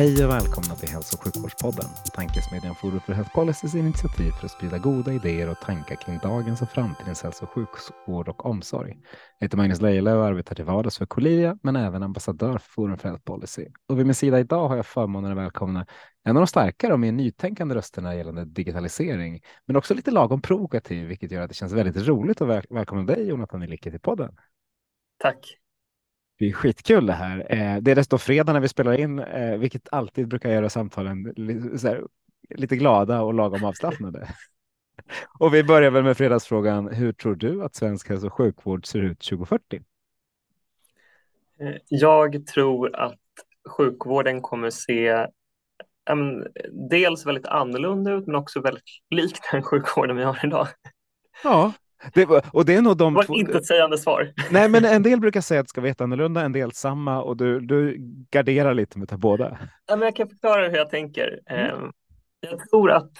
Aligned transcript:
Hej 0.00 0.24
och 0.24 0.30
välkomna 0.30 0.74
till 0.74 0.88
Hälso 0.88 1.16
och 1.16 1.24
sjukvårdspodden, 1.24 1.84
tankesmedjan 2.14 2.74
Forum 2.74 3.00
för 3.00 3.12
Health 3.12 3.34
Policys 3.34 3.74
initiativ 3.74 4.30
för 4.30 4.46
att 4.46 4.50
sprida 4.50 4.78
goda 4.78 5.12
idéer 5.12 5.50
och 5.50 5.60
tankar 5.60 5.96
kring 5.96 6.18
dagens 6.18 6.62
och 6.62 6.70
framtidens 6.70 7.22
hälso 7.22 7.44
och 7.44 7.50
sjukvård 7.50 8.28
och 8.28 8.46
omsorg. 8.46 8.96
Jag 9.38 9.44
heter 9.44 9.56
Magnus 9.56 9.80
Lejelöw 9.80 10.18
och 10.18 10.26
arbetar 10.26 10.54
till 10.54 10.64
vardags 10.64 10.98
för 10.98 11.06
Colivia, 11.06 11.58
men 11.62 11.76
även 11.76 12.02
ambassadör 12.02 12.58
för 12.58 12.70
Forum 12.70 12.98
för 12.98 13.08
Health 13.08 13.24
Policy. 13.24 13.66
Och 13.88 13.98
vid 13.98 14.06
min 14.06 14.14
sida 14.14 14.40
idag 14.40 14.68
har 14.68 14.76
jag 14.76 14.86
förmånen 14.86 15.32
att 15.32 15.38
välkomna 15.38 15.86
en 16.24 16.36
av 16.36 16.40
de 16.40 16.46
starkare 16.46 16.92
och 16.92 17.00
mer 17.00 17.12
nytänkande 17.12 17.74
rösterna 17.74 18.14
gällande 18.14 18.44
digitalisering, 18.44 19.40
men 19.66 19.76
också 19.76 19.94
lite 19.94 20.10
lagom 20.10 20.42
provokativ, 20.42 21.08
vilket 21.08 21.30
gör 21.30 21.42
att 21.42 21.48
det 21.48 21.54
känns 21.54 21.72
väldigt 21.72 22.08
roligt 22.08 22.40
att 22.40 22.48
väl 22.48 22.64
välkomna 22.70 23.02
dig, 23.02 23.28
Jonathan 23.28 23.62
Ilicke, 23.62 23.90
till 23.90 24.00
podden. 24.00 24.36
Tack. 25.18 25.59
Är 26.40 26.52
skitkul 26.52 27.06
det 27.06 27.12
här. 27.12 27.46
Eh, 27.48 27.76
det 27.82 27.90
är 27.90 27.94
desto 27.94 28.18
fredag 28.18 28.52
när 28.52 28.60
vi 28.60 28.68
spelar 28.68 29.00
in, 29.00 29.18
eh, 29.18 29.56
vilket 29.56 29.88
alltid 29.92 30.28
brukar 30.28 30.50
göra 30.50 30.70
samtalen 30.70 31.34
lite 32.54 32.76
glada 32.76 33.22
och 33.22 33.34
lagom 33.34 33.64
avslappnade. 33.64 34.28
och 35.38 35.54
vi 35.54 35.64
börjar 35.64 35.90
väl 35.90 36.04
med 36.04 36.16
fredagsfrågan. 36.16 36.88
Hur 36.88 37.12
tror 37.12 37.34
du 37.34 37.64
att 37.64 37.74
svensk 37.74 38.08
hälso 38.08 38.26
och 38.26 38.34
sjukvård 38.34 38.86
ser 38.86 38.98
ut 38.98 39.20
2040? 39.20 39.82
Eh, 41.60 41.74
jag 41.88 42.46
tror 42.46 42.96
att 42.96 43.18
sjukvården 43.76 44.40
kommer 44.42 44.70
se 44.70 45.26
um, 46.10 46.46
dels 46.90 47.26
väldigt 47.26 47.46
annorlunda 47.46 48.12
ut, 48.12 48.26
men 48.26 48.36
också 48.36 48.60
väldigt 48.60 48.84
lik 49.10 49.38
den 49.52 49.62
sjukvården 49.62 50.16
vi 50.16 50.24
har 50.24 50.40
idag. 50.44 50.68
Ja, 51.44 51.72
det, 52.14 52.26
och 52.52 52.64
det 52.64 52.74
är 52.74 52.82
nog 52.82 52.96
de 52.96 53.12
det 53.12 53.16
var 53.16 53.24
två... 53.24 53.34
inte 53.34 53.58
ett 53.58 53.66
sägande 53.66 53.98
svar. 53.98 54.32
Nej, 54.50 54.68
men 54.68 54.84
en 54.84 55.02
del 55.02 55.20
brukar 55.20 55.40
säga 55.40 55.60
att 55.60 55.66
det 55.66 55.70
ska 55.70 55.80
vara 55.80 55.88
jätteannorlunda, 55.88 56.40
en 56.40 56.52
del 56.52 56.72
samma 56.72 57.22
och 57.22 57.36
du, 57.36 57.60
du 57.60 57.96
garderar 58.30 58.74
lite 58.74 58.98
mot 58.98 59.12
båda. 59.12 59.58
Ja, 59.86 59.96
men 59.96 60.02
jag 60.06 60.16
kan 60.16 60.28
förklara 60.28 60.68
hur 60.68 60.76
jag 60.76 60.90
tänker. 60.90 61.40
Mm. 61.46 61.70
Ehm, 61.70 61.92
jag 62.40 62.68
tror 62.68 62.90
att 62.90 63.10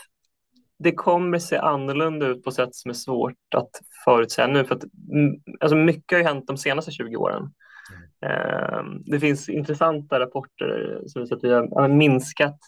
det 0.79 0.93
kommer 0.93 1.39
se 1.39 1.57
annorlunda 1.57 2.27
ut 2.27 2.45
på 2.45 2.51
sätt 2.51 2.75
som 2.75 2.89
är 2.89 2.95
svårt 2.95 3.55
att 3.55 3.71
förutsäga 4.05 4.49
nu. 4.49 4.65
För 4.65 4.75
att, 4.75 4.85
alltså 5.61 5.77
mycket 5.77 6.13
har 6.13 6.19
ju 6.19 6.25
hänt 6.25 6.47
de 6.47 6.57
senaste 6.57 6.91
20 6.91 7.17
åren. 7.17 7.53
Mm. 8.27 9.03
Det 9.05 9.21
finns 9.21 9.49
intressanta 9.49 10.21
rapporter 10.21 11.01
som 11.07 11.23
visar 11.23 11.37
att 11.37 11.45
vi 11.45 11.53
har 11.53 11.89
minskat 11.89 12.59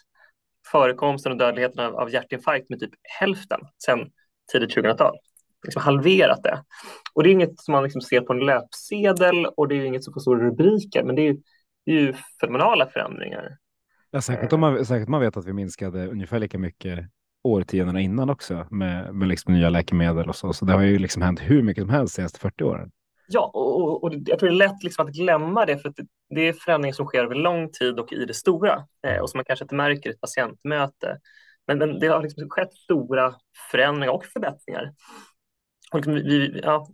förekomsten 0.73 1.33
och 1.33 1.39
dödligheten 1.39 1.95
av 1.95 2.11
hjärtinfarkt 2.11 2.71
med 2.71 2.81
typ 2.81 2.91
hälften 3.21 3.61
sedan 3.87 4.11
tidigt 4.53 4.77
2000-tal 4.77 5.17
liksom 5.63 5.83
halverat 5.83 6.43
det. 6.43 6.63
Och 7.15 7.23
det 7.23 7.31
är 7.31 7.33
inget 7.33 7.61
som 7.61 7.73
man 7.73 7.83
liksom 7.83 8.01
ser 8.01 8.21
på 8.21 8.33
en 8.33 8.47
löpsedel 8.47 9.47
och 9.47 9.69
det 9.69 9.75
är 9.75 9.85
inget 9.85 10.05
som 10.05 10.15
får 10.15 10.21
stora 10.21 10.47
rubriker, 10.47 11.05
men 11.05 11.17
det 11.17 11.29
är, 11.29 11.37
det 11.87 11.93
är 11.93 12.01
ju 12.01 12.15
fenomenala 12.41 12.87
förändringar. 12.87 13.57
Ja, 14.11 14.21
säkert, 14.21 14.53
om 14.53 14.61
man, 14.61 14.87
säkert 14.87 15.09
man 15.09 15.21
vet 15.21 15.37
att 15.37 15.47
vi 15.47 15.53
minskade 15.53 16.07
ungefär 16.09 16.39
lika 16.39 16.59
mycket 16.59 16.99
årtiondena 17.45 18.01
innan 18.01 18.31
också 18.31 18.67
med, 18.71 19.15
med 19.15 19.29
liksom 19.29 19.55
nya 19.55 19.71
läkemedel 19.71 20.29
och 20.29 20.37
så. 20.37 20.53
Så 20.53 20.65
det 20.65 20.73
har 20.73 20.83
ju 20.83 20.99
liksom 20.99 21.23
hänt 21.23 21.41
hur 21.41 21.63
mycket 21.63 21.83
som 21.83 21.91
helst 21.91 22.15
de 22.15 22.17
senaste 22.17 22.41
40 22.41 22.65
åren. 22.65 22.91
Ja, 23.29 23.51
och, 23.55 24.05
och, 24.05 24.15
jag 24.27 24.39
tror 24.39 24.49
det 24.49 24.55
är 24.55 24.69
lätt 24.69 24.83
liksom 24.83 25.07
att 25.07 25.13
glömma 25.13 25.67
det, 25.67 25.79
för 25.79 25.89
att 25.89 25.97
det 26.35 26.49
är 26.49 26.53
förändringar 26.53 26.95
som 26.95 27.07
sker 27.07 27.25
över 27.25 27.35
lång 27.35 27.71
tid 27.71 27.99
och 27.99 28.13
i 28.13 28.25
det 28.25 28.35
stora 28.35 28.87
eh, 29.07 29.19
och 29.21 29.31
som 29.31 29.39
man 29.39 29.45
kanske 29.45 29.65
inte 29.65 29.75
märker 29.75 30.11
i 30.11 30.13
ett 30.13 30.21
patientmöte. 30.21 31.19
Men, 31.67 31.79
men 31.79 31.99
det 31.99 32.07
har 32.07 32.23
liksom 32.23 32.51
skett 32.51 32.75
stora 32.75 33.35
förändringar 33.71 34.13
och 34.13 34.25
förbättringar. 34.25 34.93
Liksom 35.95 36.15
vi, 36.15 36.61
ja, 36.63 36.89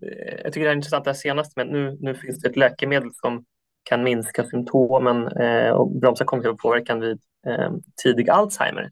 jag 0.45 0.53
tycker 0.53 0.65
det 0.65 0.73
är 0.73 0.77
intressant 0.77 1.05
det 1.05 1.11
här 1.11 1.15
senaste, 1.15 1.53
men 1.57 1.67
nu, 1.67 1.97
nu 2.01 2.15
finns 2.15 2.41
det 2.41 2.49
ett 2.49 2.57
läkemedel 2.57 3.11
som 3.15 3.45
kan 3.83 4.03
minska 4.03 4.45
symptomen 4.45 5.29
eh, 5.29 5.71
och 5.71 6.01
bromsa 6.01 6.25
kognitiv 6.25 6.53
påverkan 6.53 7.01
vid 7.01 7.21
eh, 7.47 7.71
tidig 8.03 8.31
Alzheimer. 8.31 8.91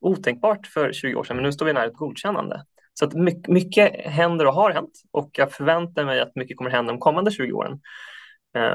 Otänkbart 0.00 0.66
för 0.66 0.92
20 0.92 1.14
år 1.14 1.24
sedan, 1.24 1.36
men 1.36 1.42
nu 1.42 1.52
står 1.52 1.66
vi 1.66 1.72
nära 1.72 1.84
ett 1.84 1.94
godkännande. 1.94 2.64
Så 2.94 3.04
att 3.04 3.14
mycket, 3.14 3.48
mycket 3.48 4.06
händer 4.06 4.46
och 4.46 4.54
har 4.54 4.70
hänt 4.70 5.02
och 5.10 5.30
jag 5.32 5.52
förväntar 5.52 6.04
mig 6.04 6.20
att 6.20 6.36
mycket 6.36 6.56
kommer 6.56 6.70
hända 6.70 6.92
de 6.92 6.98
kommande 6.98 7.30
20 7.30 7.52
åren. 7.52 7.80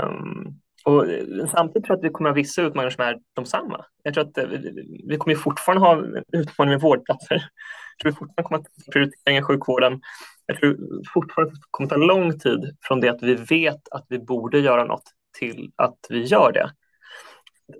Um, 0.04 0.60
och 0.86 1.06
samtidigt 1.52 1.86
tror 1.86 1.98
jag 1.98 1.98
att 1.98 2.04
vi 2.04 2.10
kommer 2.10 2.30
ha 2.30 2.36
vissa 2.36 2.62
utmaningar 2.62 2.90
som 2.90 3.04
är 3.04 3.18
de 3.34 3.46
samma. 3.46 3.86
Jag 4.04 4.14
tror 4.14 4.24
att 4.24 4.38
eh, 4.38 4.46
vi, 4.46 5.04
vi 5.08 5.18
kommer 5.18 5.36
fortfarande 5.36 5.88
ha 5.88 6.04
utmaningar 6.32 6.78
med 6.78 6.82
vårdplatser. 6.82 7.44
Jag 7.96 8.02
tror 8.02 8.12
vi 8.12 8.16
fortfarande 8.16 8.44
kommer 8.44 8.60
att 8.60 8.94
prioritera 8.94 9.44
sjukvården. 9.44 10.02
Jag 10.46 10.58
tror 10.58 10.78
fortfarande 11.14 11.54
att 11.54 11.60
det 11.60 11.68
kommer 11.72 11.90
ta 11.90 11.96
lång 11.96 12.40
tid 12.40 12.78
från 12.82 13.02
det 13.02 13.10
att 13.10 13.24
vi 13.24 13.36
vet 13.36 13.88
att 13.92 14.06
vi 14.10 14.20
borde 14.20 14.60
göra 14.60 14.86
något 14.86 15.04
till 15.40 15.72
att 15.76 15.98
vi 16.10 16.24
gör 16.24 16.52
det. 16.52 16.72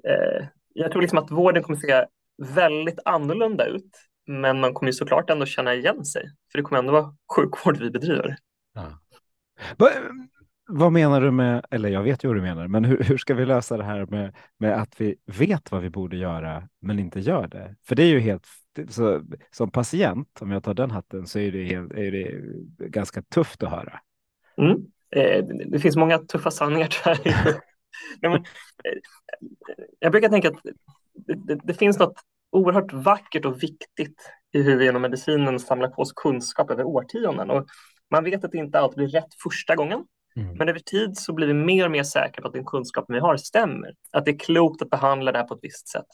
Eh, 0.10 0.48
jag 0.74 0.92
tror 0.92 1.02
liksom 1.02 1.20
att 1.20 1.32
vården 1.32 1.64
kommer 1.64 1.78
att 1.78 1.84
se 1.84 2.06
väldigt 2.54 3.00
annorlunda 3.06 3.66
ut, 3.66 3.92
men 4.28 4.60
man 4.60 4.74
kommer 4.74 4.90
ju 4.90 4.94
såklart 4.94 5.30
ändå 5.30 5.46
känna 5.46 5.74
igen 5.74 6.06
sig, 6.06 6.24
för 6.52 6.58
det 6.58 6.64
kommer 6.64 6.80
ändå 6.80 6.92
vara 6.92 7.16
sjukvård 7.36 7.78
vi 7.78 7.90
bedriver. 7.90 8.38
Ja. 8.74 9.00
Vad 10.68 10.92
menar 10.92 11.22
du 11.22 11.32
med, 11.32 11.66
eller 11.72 11.90
jag 11.90 12.04
vet 12.04 12.24
ju 12.24 12.28
vad 12.28 12.38
du 12.38 12.42
menar, 12.42 12.68
men 12.68 12.86
hur, 12.86 13.04
hur 13.04 13.18
ska 13.18 13.34
vi 13.34 13.46
lösa 13.46 13.78
det 13.78 13.84
här 13.84 14.06
med, 14.06 14.36
med 14.58 14.82
att 14.82 15.02
vi 15.02 15.16
vet 15.26 15.72
vad 15.72 15.82
vi 15.82 15.90
borde 15.90 16.18
göra 16.18 16.70
men 16.82 17.00
inte 17.00 17.20
gör 17.20 17.48
det? 17.48 17.76
För 17.88 17.96
det 17.96 18.04
är 18.04 18.08
ju 18.08 18.20
helt, 18.20 18.48
så, 18.90 19.24
som 19.52 19.72
patient, 19.72 20.42
om 20.42 20.52
jag 20.52 20.64
tar 20.64 20.74
den 20.74 20.92
hatten, 20.92 21.28
så 21.28 21.40
är 21.40 21.52
det, 21.52 21.74
är 21.74 22.12
det 22.12 22.42
ganska 22.90 23.22
tufft 23.22 23.64
att 23.64 23.72
höra. 23.72 24.00
Mm. 24.58 24.86
Eh, 25.16 25.46
det 25.66 25.80
finns 25.80 25.96
många 25.96 26.18
tuffa 26.18 26.52
sanningar 26.52 26.90
men, 28.22 28.34
eh, 28.34 28.42
jag 30.00 30.12
brukar 30.12 30.30
tänka 30.30 30.48
att 30.48 30.64
det, 31.14 31.36
det, 31.36 31.60
det, 31.64 31.74
finns 31.74 32.00
något 32.00 32.16
oerhört 32.52 32.94
vackert 32.94 33.46
och 33.46 33.64
viktigt 33.64 34.32
i 34.52 34.62
hur 34.62 34.78
vi 34.78 34.86
genom 34.86 35.02
medicinen 35.02 35.60
samlar 35.60 35.88
på 35.88 36.02
oss 36.02 36.14
kunskap 36.14 36.72
över 36.72 36.84
årtionden. 36.84 37.50
Och 37.50 37.68
man 38.12 38.24
vet 38.24 38.44
att 38.44 38.52
det 38.52 38.58
inte 38.58 38.80
alltid 38.80 38.98
blir 38.98 39.08
rätt 39.08 39.34
första 39.44 39.76
gången. 39.76 40.06
Mm. 40.36 40.58
Men 40.58 40.70
över 40.70 40.80
tid 40.80 41.18
så 41.18 41.34
blir 41.34 41.48
vi 41.48 41.54
mer 41.54 41.86
och 41.86 41.92
mer 41.92 42.04
säkra 42.04 42.42
på 42.42 42.48
att 42.48 42.54
den 42.54 42.66
kunskapen 42.66 43.14
vi 43.14 43.20
har 43.20 43.38
stämmer. 43.38 43.94
Att 44.12 44.26
det 44.26 44.32
är 44.32 44.40
klokt 44.40 44.82
att 44.82 44.90
behandla 44.90 45.32
det 45.32 45.38
här 45.38 45.46
på 45.46 45.54
ett 45.54 45.60
visst 45.64 45.88
sätt. 45.88 46.06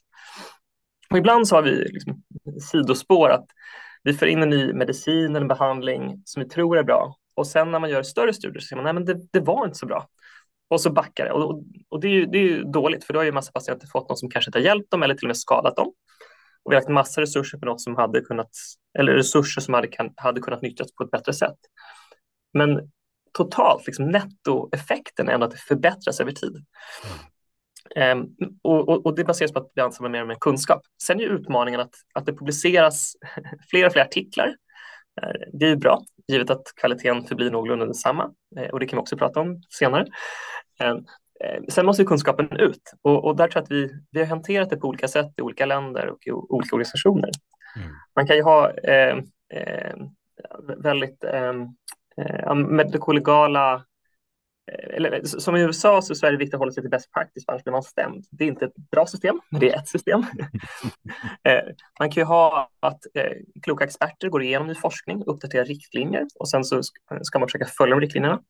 Och 1.12 1.18
ibland 1.18 1.48
så 1.48 1.56
har 1.56 1.64
vi 1.64 1.72
liksom 1.72 2.24
sidospår 2.72 3.30
att 3.30 3.46
vi 4.04 4.14
för 4.14 4.26
in 4.26 4.44
en 4.44 4.50
ny 4.50 4.74
medicin 4.74 5.36
eller 5.36 5.48
behandling 5.48 6.22
som 6.26 6.44
vi 6.44 6.50
tror 6.50 6.78
är 6.78 6.84
bra. 6.84 7.16
Och 7.36 7.48
sen 7.48 7.72
när 7.72 7.80
man 7.80 7.90
gör 7.90 8.04
större 8.04 8.34
studier 8.34 8.60
så 8.60 8.68
säger 8.68 8.84
man 8.84 8.84
nej 8.84 8.94
men 8.94 9.06
det, 9.06 9.28
det 9.34 9.40
var 9.40 9.66
inte 9.66 9.78
så 9.78 9.86
bra. 9.86 10.08
Och 10.70 10.82
så 10.82 10.92
backar 10.92 11.26
det. 11.26 11.32
Och, 11.32 11.50
och, 11.50 11.64
och 11.90 12.00
det, 12.00 12.08
är 12.08 12.12
ju, 12.12 12.26
det 12.26 12.38
är 12.38 12.44
ju 12.44 12.64
dåligt 12.64 13.04
för 13.04 13.14
då 13.14 13.20
har 13.20 13.24
ju 13.24 13.32
massa 13.32 13.52
patienter 13.52 13.88
fått 13.88 14.10
något 14.10 14.20
som 14.20 14.30
kanske 14.30 14.50
inte 14.50 14.60
har 14.60 14.64
hjälpt 14.64 14.92
dem 14.92 15.04
eller 15.04 15.16
till 15.16 15.26
och 15.26 15.30
med 15.30 15.38
skadat 15.38 15.76
dem. 15.76 15.88
Och 16.64 16.72
vi 16.72 16.76
har 16.76 16.82
lagt 16.82 16.90
massa 16.90 17.22
resurser 17.22 17.58
på 17.58 17.66
något 17.66 17.82
som 17.82 17.96
hade 17.96 18.22
kunnat, 18.22 18.50
eller 19.00 19.14
resurser 19.14 19.62
som 19.62 19.74
hade, 19.74 19.88
kan, 19.88 20.14
hade 20.16 20.42
kunnat 20.42 20.62
nyttjas 20.62 20.94
på 20.94 21.04
ett 21.04 21.12
bättre 21.12 21.34
sätt. 21.34 21.58
Men 22.54 22.92
totalt, 23.32 23.88
liksom 23.88 24.10
nettoeffekten 24.10 25.30
är 25.30 25.34
ändå 25.34 25.46
att 25.46 25.52
det 25.52 25.58
förbättras 25.58 26.20
över 26.20 26.32
tid. 26.32 26.56
Mm. 27.06 27.18
Um, 27.96 28.36
och, 28.62 29.06
och, 29.06 29.16
det 29.16 29.24
baseras 29.24 29.52
på 29.52 29.60
att 29.60 29.72
vi 29.76 29.82
ansamlar 29.82 30.10
mer 30.10 30.22
och 30.22 30.28
mer 30.28 30.38
kunskap. 30.40 30.82
Sen 31.04 31.20
är 31.20 31.24
utmaningen 31.24 31.80
att, 31.80 31.94
att 32.14 32.26
det 32.26 32.34
publiceras 32.34 33.14
fler 33.70 33.86
och 33.86 33.92
fler 33.92 34.02
artiklar. 34.02 34.48
Uh, 34.48 35.42
det 35.54 35.66
är 35.66 35.76
bra, 35.76 36.02
givet 36.28 36.50
att 36.50 36.64
kvaliteten 36.76 37.24
förblir 37.24 37.52
någorlunda 37.52 37.86
densamma. 37.86 38.32
Uh, 38.60 38.68
och 38.70 38.80
det 38.80 38.86
kan 38.86 38.98
vi 38.98 39.02
också 39.02 39.18
prata 39.18 39.40
om 39.40 39.62
senare. 39.70 40.06
Sen 41.70 41.86
måste 41.86 42.04
kunskapen 42.04 42.52
ut 42.52 42.94
och, 43.02 43.26
och, 43.26 43.36
där 43.36 43.48
tror 43.48 43.60
jag 43.60 43.64
att 43.64 43.72
vi, 43.72 43.92
vi 44.12 44.20
har 44.20 44.28
hanterat 44.28 44.70
det 44.70 44.78
på 44.78 44.88
olika 44.88 45.08
sätt 45.08 45.34
i 45.38 45.42
olika 45.42 45.66
länder 45.66 46.08
och 46.08 46.28
i 46.28 46.32
olika 46.32 46.76
organisationer. 46.76 47.30
Mm. 47.78 47.90
Man 48.16 48.28
kan 48.28 48.36
ju 48.36 48.44
ha 48.44 48.72
väldigt 50.78 51.24
eh, 51.24 52.56
med 52.56 53.00
kollegala 53.00 53.84
eller, 54.68 55.24
som 55.24 55.56
i 55.56 55.62
USA 55.62 56.02
så 56.02 56.26
är 56.26 56.32
det 56.32 56.38
viktigt 56.38 56.54
att 56.54 56.60
hålla 56.60 56.72
sig 56.72 56.84
till 56.84 56.90
best 56.90 57.12
practice, 57.12 57.44
annars 57.48 57.64
blir 57.64 57.72
man 57.72 57.84
stämd. 57.84 58.26
Det 58.32 58.44
är 58.44 58.48
inte 58.48 58.66
ett 58.66 58.76
bra 58.92 59.06
system, 59.06 59.42
men 59.50 59.60
det 59.60 59.72
är 59.72 59.80
ett 59.80 59.88
system. 59.88 60.26
Eh, 61.44 61.64
man 62.00 62.12
kan 62.12 62.22
ju 62.22 62.26
ha 62.26 62.70
att 62.80 63.00
eh, 63.14 63.32
kloka 63.64 63.84
experter 63.84 64.30
går 64.30 64.44
igenom 64.44 64.68
ny 64.68 64.76
forskning, 64.76 65.24
uppdaterar 65.26 65.66
riktlinjer 65.66 66.28
och 66.40 66.50
sen 66.50 66.64
så 66.64 66.82
ska 67.22 67.40
man 67.40 67.48
försöka 67.48 67.66
följa 67.66 67.96
de 67.96 68.02
riktlinjerna. 68.02 68.42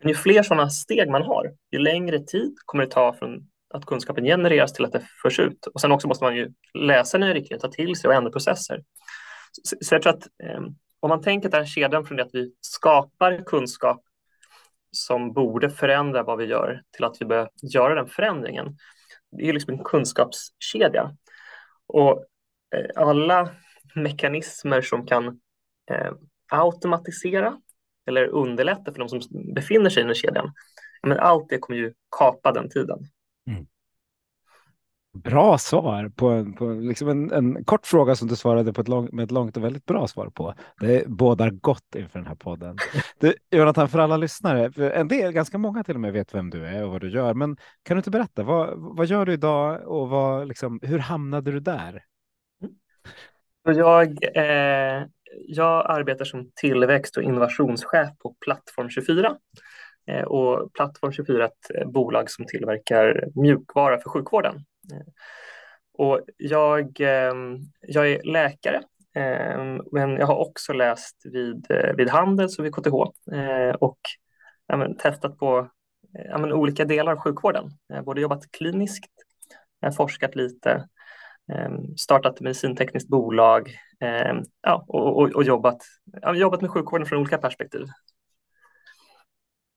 Men 0.00 0.08
ju 0.08 0.14
fler 0.14 0.42
sådana 0.42 0.70
steg 0.70 1.10
man 1.10 1.22
har, 1.22 1.52
ju 1.72 1.78
längre 1.78 2.18
tid 2.18 2.54
kommer 2.64 2.84
det 2.84 2.90
ta 2.90 3.12
från 3.12 3.48
att 3.74 3.86
kunskapen 3.86 4.24
genereras 4.24 4.72
till 4.72 4.84
att 4.84 4.92
det 4.92 5.02
förs 5.22 5.38
ut. 5.38 5.66
Och 5.74 5.80
sen 5.80 5.92
också 5.92 6.08
måste 6.08 6.24
man 6.24 6.36
ju 6.36 6.52
läsa 6.78 7.18
nya 7.18 7.34
riktlinjer, 7.34 7.60
ta 7.60 7.68
till 7.68 7.96
sig 7.96 8.08
och 8.08 8.14
ändra 8.14 8.30
processer. 8.30 8.82
Så, 9.62 9.94
jag 9.94 10.02
tror 10.02 10.12
att 10.12 10.26
eh, 10.44 10.60
om 11.00 11.08
man 11.08 11.22
tänker 11.22 11.48
den 11.48 11.60
här 11.60 11.66
kedjan 11.66 12.04
från 12.04 12.16
det 12.16 12.22
att 12.22 12.34
vi 12.34 12.52
skapar 12.60 13.44
kunskap 13.46 14.02
som 14.96 15.32
borde 15.32 15.70
förändra 15.70 16.22
vad 16.22 16.38
vi 16.38 16.44
gör 16.44 16.82
till 16.96 17.04
att 17.04 17.16
vi 17.20 17.26
börjar 17.26 17.48
göra 17.74 17.94
den 17.94 18.06
förändringen. 18.06 18.76
Det 19.36 19.48
är 19.48 19.52
liksom 19.52 19.74
en 19.74 19.84
kunskapskedja. 19.84 21.16
Och 21.86 22.24
eh, 22.76 23.02
alla 23.02 23.50
mekanismer 23.94 24.82
som 24.82 25.06
kan 25.06 25.26
eh, 25.90 26.12
automatisera 26.48 27.60
eller 28.06 28.26
underlätta 28.26 28.92
för 28.92 28.98
de 28.98 29.08
som 29.08 29.20
befinner 29.54 29.90
sig 29.90 30.02
i 30.02 30.06
den 30.06 30.14
kedjan, 30.14 30.52
men 31.02 31.18
allt 31.18 31.48
det 31.48 31.58
kommer 31.58 31.78
ju 31.78 31.92
kapa 32.18 32.52
den 32.52 32.70
tiden. 32.70 32.98
Mm. 33.46 33.66
Bra 35.14 35.58
svar 35.58 36.08
på, 36.08 36.52
på 36.58 36.64
liksom 36.66 37.08
en, 37.08 37.32
en, 37.32 37.64
kort 37.64 37.86
fråga 37.86 38.14
som 38.14 38.28
du 38.28 38.36
svarade 38.36 38.72
på 38.72 38.80
ett 38.80 38.88
lång, 38.88 39.08
med 39.12 39.24
ett 39.24 39.30
långt 39.30 39.56
och 39.56 39.64
väldigt 39.64 39.86
bra 39.86 40.06
svar 40.06 40.30
på. 40.30 40.54
Det 40.80 41.08
bådar 41.08 41.50
gott 41.50 41.94
inför 41.96 42.18
den 42.18 42.28
här 42.28 42.34
podden. 42.34 42.76
Du, 43.20 43.34
Jonathan, 43.50 43.88
för 43.88 43.98
alla 43.98 44.16
lyssnare, 44.16 44.90
en 44.92 45.08
del, 45.08 45.32
ganska 45.32 45.58
många 45.58 45.84
till 45.84 45.94
och 45.94 46.00
med 46.00 46.12
vet 46.12 46.34
vem 46.34 46.50
du 46.50 46.66
är 46.66 46.84
och 46.84 46.90
vad 46.90 47.00
du 47.00 47.10
gör, 47.10 47.34
men 47.34 47.56
kan 47.82 47.96
du 47.96 47.98
inte 47.98 48.10
berätta, 48.10 48.42
vad, 48.42 48.74
vad 48.76 49.06
gör 49.06 49.26
du 49.26 49.32
idag 49.32 49.88
och 49.88 50.08
vad, 50.08 50.48
liksom, 50.48 50.80
hur 50.82 50.98
hamnade 50.98 51.52
du 51.52 51.60
där? 51.60 52.04
Jag, 53.62 54.24
eh, 54.36 55.06
jag 55.46 55.90
arbetar 55.90 56.24
som 56.24 56.50
tillväxt 56.54 57.16
och 57.16 57.22
innovationschef 57.22 58.08
på 58.18 58.34
Plattform 58.40 58.90
24 58.90 59.36
Eh, 60.06 60.22
och 60.22 60.72
Plattform 60.72 61.12
24 61.12 61.44
är 61.44 61.48
ett 61.48 61.88
bolag 61.92 62.30
som 62.30 62.46
tillverkar 62.46 63.28
mjukvara 63.34 63.98
för 64.00 64.10
sjukvården. 64.10 64.64
Och 65.98 66.20
jag, 66.36 67.00
ehm, 67.00 67.58
jag 67.80 68.10
är 68.10 68.22
läkare, 68.22 68.82
ehm, 69.14 69.80
men 69.92 70.10
jag 70.10 70.26
har 70.26 70.36
också 70.36 70.72
läst 70.72 71.16
vid, 71.24 71.70
eh, 71.70 71.94
vid 71.96 72.10
Handels 72.10 72.58
och 72.58 72.64
vid 72.64 72.74
KTH 72.74 72.94
eh, 73.32 73.74
och 73.74 73.98
ja, 74.66 74.76
men, 74.76 74.96
testat 74.96 75.38
på 75.38 75.58
eh, 76.18 76.24
ja, 76.24 76.38
men, 76.38 76.52
olika 76.52 76.84
delar 76.84 77.12
av 77.12 77.18
sjukvården. 77.18 77.70
Jag 77.86 77.96
har 77.96 78.02
både 78.02 78.20
jobbat 78.20 78.50
kliniskt, 78.50 79.10
forskat 79.96 80.34
lite, 80.36 80.88
ehm, 81.52 81.96
startat 81.96 82.40
medicintekniskt 82.40 83.08
bolag 83.08 83.70
ja, 84.62 84.84
och, 84.88 85.18
och, 85.18 85.34
och 85.34 85.44
jobbat, 85.44 85.82
jobbat 86.34 86.60
med 86.60 86.70
sjukvården 86.70 87.06
från 87.06 87.18
olika 87.18 87.38
perspektiv. 87.38 87.86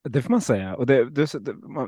Det 0.10 0.22
får 0.22 0.32
man 0.32 0.42
säga. 0.42 0.76
Och 0.76 0.86
det, 0.86 1.10
det, 1.10 1.34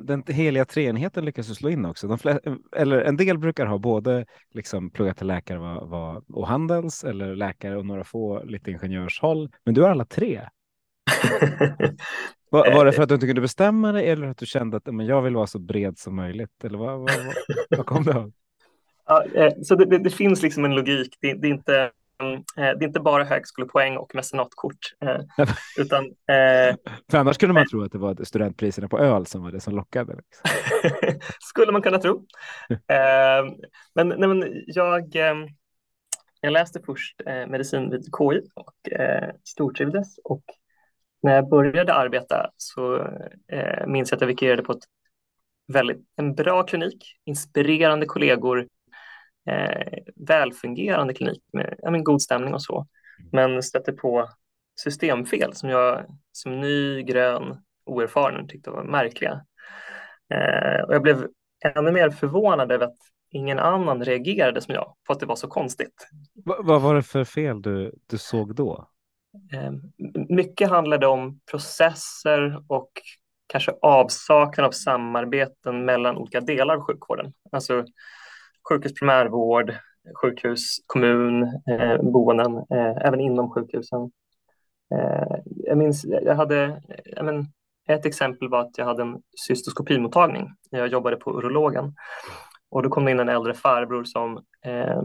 den 0.02 0.24
heliga 0.28 0.66
treenigheten 0.66 1.26
lyckas 1.26 1.48
du 1.48 1.56
slå 1.56 1.70
in 1.70 1.86
också. 1.86 2.08
De 2.08 2.18
flesta, 2.18 2.58
eller 2.76 3.02
en 3.02 3.18
del 3.18 3.38
brukar 3.38 3.66
ha 3.66 3.78
både 3.78 4.26
liksom 4.54 4.90
pluggat 4.90 5.18
till 5.18 5.28
läkare 5.28 5.60
var, 5.60 5.86
var, 5.86 6.24
och 6.34 6.48
handels 6.48 7.04
eller 7.04 7.36
läkare 7.36 7.78
och 7.78 7.86
några 7.86 8.04
få 8.04 8.44
lite 8.44 8.72
ingenjörshåll. 8.72 9.50
Men 9.66 9.74
du 9.74 9.82
har 9.82 9.90
alla 9.90 10.06
tre. 10.06 10.42
var, 12.50 12.74
var, 12.74 12.86
det 12.86 12.92
för 12.92 13.04
att 13.04 13.10
du 13.10 13.16
inte 13.16 13.28
kunde 13.28 13.42
bestämma 13.42 13.92
dig 13.92 14.10
eller 14.10 14.28
att 14.28 14.38
du 14.38 14.46
kände 14.46 14.78
att 14.78 14.86
men 14.86 15.06
jag 15.06 15.22
vill 15.22 15.36
vara 15.36 15.48
så 15.48 15.60
bred 15.60 15.98
som 15.98 16.16
möjligt? 16.16 16.64
Eller 16.64 16.78
vad, 16.78 17.00
vad, 17.00 17.12
vad, 17.26 17.36
vad 17.78 17.86
kom 17.86 18.04
det 18.04 18.14
av? 18.14 18.32
Ja, 19.06 19.26
eh, 19.36 19.54
så 19.64 19.76
det, 19.76 19.86
det, 19.86 19.98
det, 19.98 20.10
finns 20.10 20.42
liksom 20.42 20.66
en 20.66 20.76
logik. 20.76 21.18
Det, 21.22 21.34
det 21.34 21.48
är 21.48 21.52
inte 21.52 21.74
Eh, 21.74 21.90
det 22.56 22.62
är 22.62 22.84
inte 22.84 23.00
bara 23.00 23.24
högskolepoäng 23.24 23.98
och 23.98 24.16
mecenatkort. 24.16 24.96
Eh, 25.02 25.46
utan, 25.78 26.06
eh, 26.06 26.76
För 27.12 27.18
annars 27.18 27.38
kunde 27.38 27.54
man 27.54 27.68
tro 27.68 27.84
att 27.84 27.92
det 27.92 27.98
var 27.98 28.24
studentpriserna 28.24 28.88
på 28.88 29.00
öl 29.00 29.26
som 29.26 29.44
var 29.44 29.52
det 29.52 29.60
som 29.60 29.76
lockade. 29.76 30.16
Liksom. 30.16 31.20
Skulle 31.40 31.72
man 31.72 31.82
kunna 31.82 31.98
tro. 31.98 32.26
men, 33.96 34.08
nej, 34.08 34.30
men 34.30 34.64
jag, 34.68 35.16
jag 36.42 36.52
läste 36.52 36.82
först 36.86 37.22
medicin 37.26 37.90
vid 37.90 38.04
KI 38.04 38.42
och 38.56 38.76
stortrivdes. 39.44 40.20
Och 40.24 40.44
när 41.22 41.36
jag 41.36 41.50
började 41.50 41.94
arbeta 41.94 42.50
så 42.58 43.08
minns 43.88 44.12
jag 44.12 44.18
att 44.18 44.22
jag 44.22 44.28
vikarierade 44.28 44.64
på 44.64 44.72
ett 44.72 44.84
väldigt, 45.74 45.98
en 46.16 46.36
bra 46.36 46.64
klinik, 46.64 47.04
inspirerande 47.26 48.06
kollegor, 48.06 48.68
eh, 49.50 50.00
välfungerande 50.16 51.14
klinik 51.14 51.44
med 51.54 51.76
ja, 51.78 51.92
men 51.92 52.04
god 52.04 52.22
stämning 52.22 52.54
och 52.54 52.62
så. 52.62 52.88
Men 53.32 53.64
stötte 53.64 53.92
på 53.92 54.30
systemfel 54.80 55.54
som 55.54 55.70
jag 55.70 56.06
som 56.32 56.62
ny, 56.62 57.04
grön, 57.04 57.58
oerfaren 57.86 58.48
tyckte 58.48 58.70
var 58.70 58.84
märkliga. 58.84 59.46
Eh, 60.34 60.84
och 60.88 60.94
jag 60.94 61.02
blev 61.02 61.28
ännu 61.76 61.92
mer 61.92 62.10
förvånad 62.10 62.72
över 62.72 62.86
att 62.86 62.98
ingen 63.32 63.60
annan 63.60 64.06
reagerade 64.06 64.62
som 64.62 64.74
jag 64.74 64.96
på 65.08 65.14
att 65.14 65.20
det 65.20 65.26
var 65.26 65.36
så 65.36 65.48
konstigt. 65.48 66.08
Va, 66.46 66.56
vad 66.60 66.82
var 66.82 66.96
det 66.96 67.04
för 67.04 67.24
fel 67.24 67.62
du, 67.62 67.94
du 68.08 68.18
såg 68.18 68.56
då? 68.56 68.90
Eh, 69.54 69.72
mycket 70.30 70.70
handlade 70.70 71.08
om 71.08 71.40
processer 71.52 72.64
och 72.68 72.92
kanske 73.48 73.72
avsaknad 73.82 74.68
av 74.68 74.72
samarbeten 74.72 75.86
mellan 75.86 76.18
olika 76.18 76.42
delar 76.42 76.76
av 76.76 76.82
sjukvården. 76.82 77.34
Alltså 77.52 77.86
sjukhus 78.70 78.94
primärvård, 78.94 79.76
sjukhus, 80.22 80.78
kommun, 80.88 81.44
eh, 81.44 82.02
boenden, 82.02 82.58
eh, 82.58 83.08
även 83.08 83.20
inom 83.20 83.50
sjukhusen. 83.50 84.12
Eh, 84.96 85.38
jag 85.46 85.78
minns, 85.78 86.06
jag 86.06 86.36
hade, 86.36 86.82
jag 87.06 87.26
men, 87.26 87.46
ett 87.88 88.06
exempel 88.06 88.50
var 88.50 88.62
att 88.62 88.78
jag 88.78 88.86
hade 88.86 89.02
en 89.02 89.22
cystoskopimottagning. 89.48 90.48
när 90.72 90.80
Jag 90.80 90.88
jobbade 90.88 91.16
på 91.16 91.38
urologen 91.38 91.94
och 92.72 92.84
då 92.84 92.90
kom 92.90 93.06
det 93.06 93.12
in 93.12 93.20
en 93.20 93.30
äldre 93.30 93.54
farbror 93.54 94.04
som 94.04 94.44
eh, 94.66 94.98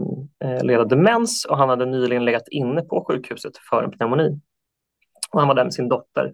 eh 0.43 0.63
led 0.63 0.87
demens 0.89 1.45
och 1.45 1.57
han 1.57 1.69
hade 1.69 1.85
nyligen 1.85 2.25
legat 2.25 2.47
inne 2.47 2.81
på 2.81 3.05
sjukhuset 3.07 3.57
för 3.69 3.83
en 3.83 3.91
pneumoni. 3.91 4.39
Och 5.31 5.39
han 5.39 5.47
var 5.47 5.55
där 5.55 5.63
med 5.63 5.73
sin 5.73 5.89
dotter. 5.89 6.31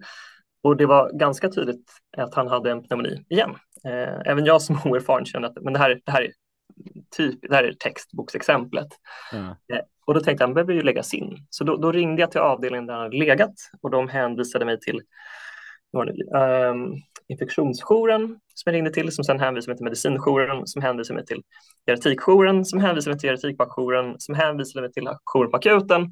Och 0.62 0.76
det 0.76 0.86
var 0.86 1.10
ganska 1.18 1.48
tydligt 1.48 1.90
att 2.16 2.34
han 2.34 2.48
hade 2.48 2.70
en 2.70 2.82
pneumoni 2.82 3.24
igen. 3.28 3.50
Eh, 3.84 4.20
även 4.24 4.44
jag 4.44 4.62
som 4.62 4.78
oerfaren 4.84 5.24
kände 5.24 5.48
att 5.48 5.62
men 5.62 5.72
det, 5.72 5.78
här, 5.78 6.00
det 6.04 6.12
här 6.12 6.22
är 6.22 6.32
typ, 7.16 7.38
det 7.42 7.54
här 7.54 7.64
är 7.64 7.72
textboksexemplet. 7.72 8.88
Mm. 9.32 9.54
och 10.06 10.14
då 10.14 10.20
tänkte 10.20 10.44
han, 10.44 10.54
behöver 10.54 10.72
ju 10.72 10.82
läggas 10.82 11.14
in. 11.14 11.36
Så 11.50 11.64
då, 11.64 11.76
då, 11.76 11.92
ringde 11.92 12.22
jag 12.22 12.30
till 12.30 12.40
avdelningen 12.40 12.86
där 12.86 12.94
han 12.94 13.02
hade 13.02 13.16
legat 13.16 13.54
och 13.82 13.90
de 13.90 14.08
hänvisade 14.08 14.64
mig 14.64 14.80
till 14.80 15.00
um, 16.34 16.94
infektionsjouren 17.28 18.38
som 18.54 18.70
jag 18.70 18.74
ringde 18.74 18.90
till, 18.90 19.12
som 19.12 19.24
sen 19.24 19.40
hänvisade 19.40 19.70
mig 19.70 19.76
till 19.76 19.84
medicinjouren, 19.84 20.66
som 20.66 20.82
hänvisade 20.82 21.14
mig 21.14 21.26
till 21.26 21.42
geriatrikjouren, 21.86 22.64
som 22.64 22.80
hänvisade 22.80 23.14
mig 23.14 23.20
till 23.20 23.28
geriatrikjouren, 23.28 24.14
som 24.18 24.34
hänvisade 24.34 24.82
mig 24.82 24.92
till 24.92 25.08
jouren 25.24 25.50
på 25.50 25.56
akuten. 25.56 26.10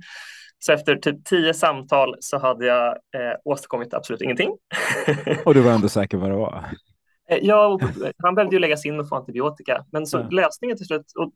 Så 0.58 0.72
efter 0.72 0.96
typ 0.96 1.24
tio 1.24 1.54
samtal 1.54 2.16
så 2.20 2.38
hade 2.38 2.66
jag 2.66 2.88
eh, 2.88 3.36
åstadkommit 3.44 3.94
absolut 3.94 4.22
ingenting. 4.22 4.50
och 5.44 5.54
du 5.54 5.60
var 5.60 5.72
ändå 5.72 5.88
säker 5.98 6.16
på 6.16 6.20
vad 6.20 6.30
det 6.30 6.36
var? 6.36 6.64
Eh, 7.30 7.38
ja, 7.42 7.78
han 8.22 8.34
behövde 8.34 8.56
ju 8.56 8.60
läggas 8.60 8.86
in 8.86 9.00
och 9.00 9.08
få 9.08 9.16
antibiotika, 9.16 9.84
men 9.92 10.06
så 10.06 10.22
lösningen 10.30 10.76
till 10.76 10.86
slut, 10.86 11.12
och, 11.16 11.32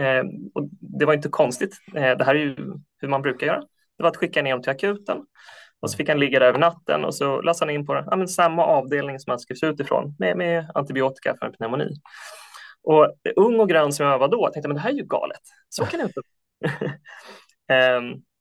eh, 0.00 0.24
och 0.54 0.68
det 0.70 1.04
var 1.04 1.14
inte 1.14 1.28
konstigt, 1.28 1.76
eh, 1.94 2.16
det 2.18 2.24
här 2.24 2.34
är 2.34 2.38
ju 2.38 2.56
hur 2.98 3.08
man 3.08 3.22
brukar 3.22 3.46
göra, 3.46 3.60
det 3.96 4.02
var 4.02 4.10
att 4.10 4.16
skicka 4.16 4.42
ner 4.42 4.50
honom 4.50 4.62
till 4.62 4.72
akuten 4.72 5.18
och 5.80 5.90
så 5.90 5.96
fick 5.96 6.08
han 6.08 6.20
ligga 6.20 6.38
där 6.38 6.46
över 6.46 6.58
natten 6.58 7.04
och 7.04 7.14
så 7.14 7.40
lades 7.40 7.60
han 7.60 7.70
in 7.70 7.86
på 7.86 8.04
ja, 8.10 8.26
samma 8.26 8.64
avdelning 8.64 9.18
som 9.18 9.30
han 9.30 9.38
skrivs 9.38 9.62
ut 9.62 9.80
ifrån 9.80 10.14
med, 10.18 10.36
med 10.36 10.70
antibiotika 10.74 11.36
för 11.38 11.46
en 11.46 11.52
pneumoni. 11.52 11.94
Och 12.82 13.14
ung 13.36 13.60
och 13.60 13.68
grön 13.68 13.92
som 13.92 14.06
jag 14.06 14.18
var 14.18 14.28
då 14.28 14.50
tänkte 14.52 14.68
men 14.68 14.74
det 14.74 14.80
här 14.80 14.90
är 14.90 14.94
ju 14.94 15.04
galet, 15.04 15.40
så 15.68 15.86
kan 15.86 16.00
det 16.00 16.06
inte 16.06 16.20
um, 17.98 18.22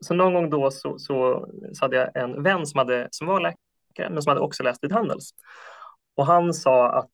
Så 0.00 0.14
någon 0.14 0.34
gång 0.34 0.50
då 0.50 0.70
så, 0.70 0.98
så, 0.98 1.48
så, 1.72 1.84
hade 1.84 1.96
jag 1.96 2.16
en 2.16 2.42
vän 2.42 2.66
som, 2.66 2.78
hade, 2.78 3.08
som 3.10 3.26
var 3.26 3.40
läkare 3.40 4.10
men 4.10 4.22
som 4.22 4.30
hade 4.30 4.40
också 4.40 4.62
läst 4.62 4.84
vid 4.84 4.92
Handels. 4.92 5.30
Och 6.20 6.26
han 6.26 6.54
sa 6.54 6.88
att 6.88 7.10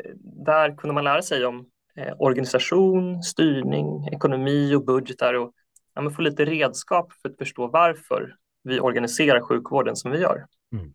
eh, 0.00 0.10
där 0.44 0.76
kunde 0.76 0.94
man 0.94 1.04
lära 1.04 1.22
sig 1.22 1.46
om 1.46 1.66
eh, 1.96 2.14
organisation, 2.18 3.22
styrning, 3.22 4.08
ekonomi 4.08 4.74
och 4.74 4.84
budgetar 4.84 5.34
och 5.34 5.52
ja, 5.94 6.10
få 6.10 6.22
lite 6.22 6.44
redskap 6.44 7.12
för 7.12 7.28
att 7.28 7.38
förstå 7.38 7.66
varför 7.66 8.36
vi 8.62 8.80
organiserar 8.80 9.40
sjukvården 9.40 9.96
som 9.96 10.10
vi 10.10 10.18
gör. 10.18 10.46
Mm. 10.72 10.92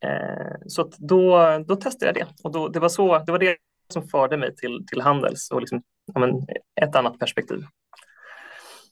Eh, 0.00 0.56
så 0.66 0.90
då, 0.98 1.38
då 1.66 1.76
testade 1.76 2.06
jag 2.06 2.14
det 2.14 2.44
och 2.44 2.52
då, 2.52 2.68
det, 2.68 2.80
var 2.80 2.88
så, 2.88 3.18
det 3.18 3.32
var 3.32 3.38
det 3.38 3.56
som 3.92 4.08
förde 4.08 4.36
mig 4.36 4.56
till, 4.56 4.86
till 4.86 5.00
Handels 5.00 5.50
och 5.50 5.60
liksom, 5.60 5.82
ja, 6.14 6.20
men, 6.20 6.46
ett 6.80 6.96
annat 6.96 7.18
perspektiv. 7.18 7.60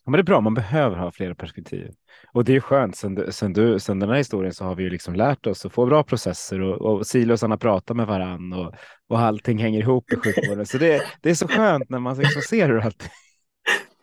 Ja, 0.09 0.11
men 0.11 0.19
det 0.19 0.23
är 0.23 0.25
bra, 0.25 0.41
man 0.41 0.55
behöver 0.55 0.97
ha 0.97 1.11
flera 1.11 1.35
perspektiv. 1.35 1.91
Och 2.33 2.45
det 2.45 2.57
är 2.57 2.61
skönt, 2.61 2.97
sen, 2.97 3.33
sen, 3.33 3.53
du, 3.53 3.81
sen 3.81 3.99
den 3.99 4.09
här 4.09 4.17
historien 4.17 4.55
så 4.55 4.65
har 4.65 4.75
vi 4.75 4.83
ju 4.83 4.91
liksom 4.91 5.15
lärt 5.15 5.47
oss 5.47 5.67
att 5.67 5.73
få 5.73 5.87
bra 5.87 6.03
processer 6.03 6.61
och, 6.61 6.81
och 6.81 7.07
silosarna 7.07 7.57
pratar 7.57 7.95
med 7.95 8.07
varann 8.07 8.53
och, 8.53 8.75
och 9.09 9.21
allting 9.21 9.59
hänger 9.59 9.81
ihop 9.81 10.13
i 10.13 10.17
sjukvården. 10.17 10.67
Så 10.67 10.79
det, 10.79 11.03
det 11.23 11.31
är 11.31 11.35
så 11.35 11.49
skönt 11.49 11.91
när 11.91 11.99
man 11.99 12.19
liksom 12.19 12.43
ser 12.43 12.69
hur 12.69 12.81
allting... 12.81 13.09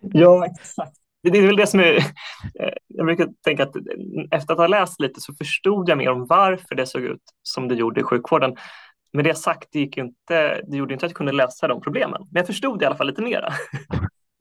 Ja, 0.02 0.46
exakt. 0.46 0.94
Det 1.24 1.38
är 1.38 1.48
väl 1.48 1.56
det 1.56 1.68
som 1.68 1.80
är, 1.80 1.96
eh, 2.60 2.74
jag 2.88 3.06
brukar 3.06 3.28
tänka 3.44 3.64
att 3.64 3.76
efter 4.32 4.54
att 4.54 4.60
ha 4.60 4.68
läst 4.68 5.00
lite 5.00 5.22
så 5.22 5.34
förstod 5.34 5.90
jag 5.90 5.98
mer 5.98 6.10
om 6.10 6.26
varför 6.26 6.76
det 6.76 6.86
såg 6.86 7.02
ut 7.02 7.24
som 7.44 7.68
det 7.68 7.76
gjorde 7.76 8.02
i 8.02 8.04
sjukvården. 8.04 8.56
Med 9.14 9.26
det 9.26 9.36
sagt, 9.36 9.70
det, 9.72 9.80
gick 9.80 9.98
inte, 9.98 10.62
det 10.68 10.78
gjorde 10.78 10.94
inte 10.94 11.06
att 11.06 11.10
jag 11.12 11.18
kunde 11.18 11.32
lösa 11.32 11.68
de 11.68 11.82
problemen, 11.82 12.22
men 12.22 12.40
jag 12.40 12.48
förstod 12.48 12.82
i 12.82 12.86
alla 12.86 12.96
fall 12.96 13.08
lite 13.08 13.22
mera. 13.22 13.54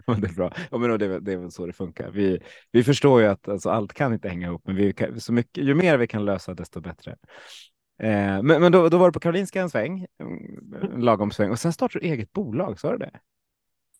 det 0.20 0.28
är 0.28 0.34
bra. 0.34 0.52
Ja, 0.70 0.78
men 0.78 0.98
det, 0.98 1.20
det 1.20 1.32
är 1.32 1.36
väl 1.36 1.50
så 1.50 1.66
det 1.66 1.72
funkar. 1.72 2.10
Vi, 2.10 2.40
vi 2.72 2.84
förstår 2.84 3.20
ju 3.20 3.26
att 3.26 3.48
alltså, 3.48 3.70
allt 3.70 3.92
kan 3.92 4.12
inte 4.12 4.28
hänga 4.28 4.46
ihop, 4.46 4.62
men 4.64 4.76
vi 4.76 4.92
kan, 4.92 5.20
så 5.20 5.32
mycket, 5.32 5.64
ju 5.64 5.74
mer 5.74 5.98
vi 5.98 6.06
kan 6.06 6.24
lösa, 6.24 6.54
desto 6.54 6.80
bättre. 6.80 7.16
Eh, 8.02 8.42
men 8.42 8.60
men 8.60 8.72
då, 8.72 8.88
då 8.88 8.98
var 8.98 9.06
du 9.06 9.12
på 9.12 9.20
Karolinska 9.20 9.60
en 9.60 9.70
sväng, 9.70 10.06
en 10.92 11.00
lagom 11.00 11.30
sväng, 11.30 11.50
och 11.50 11.58
sen 11.58 11.72
startade 11.72 12.04
du 12.04 12.12
eget 12.12 12.32
bolag, 12.32 12.80
sa 12.80 12.92
du 12.92 12.98
det? 12.98 13.10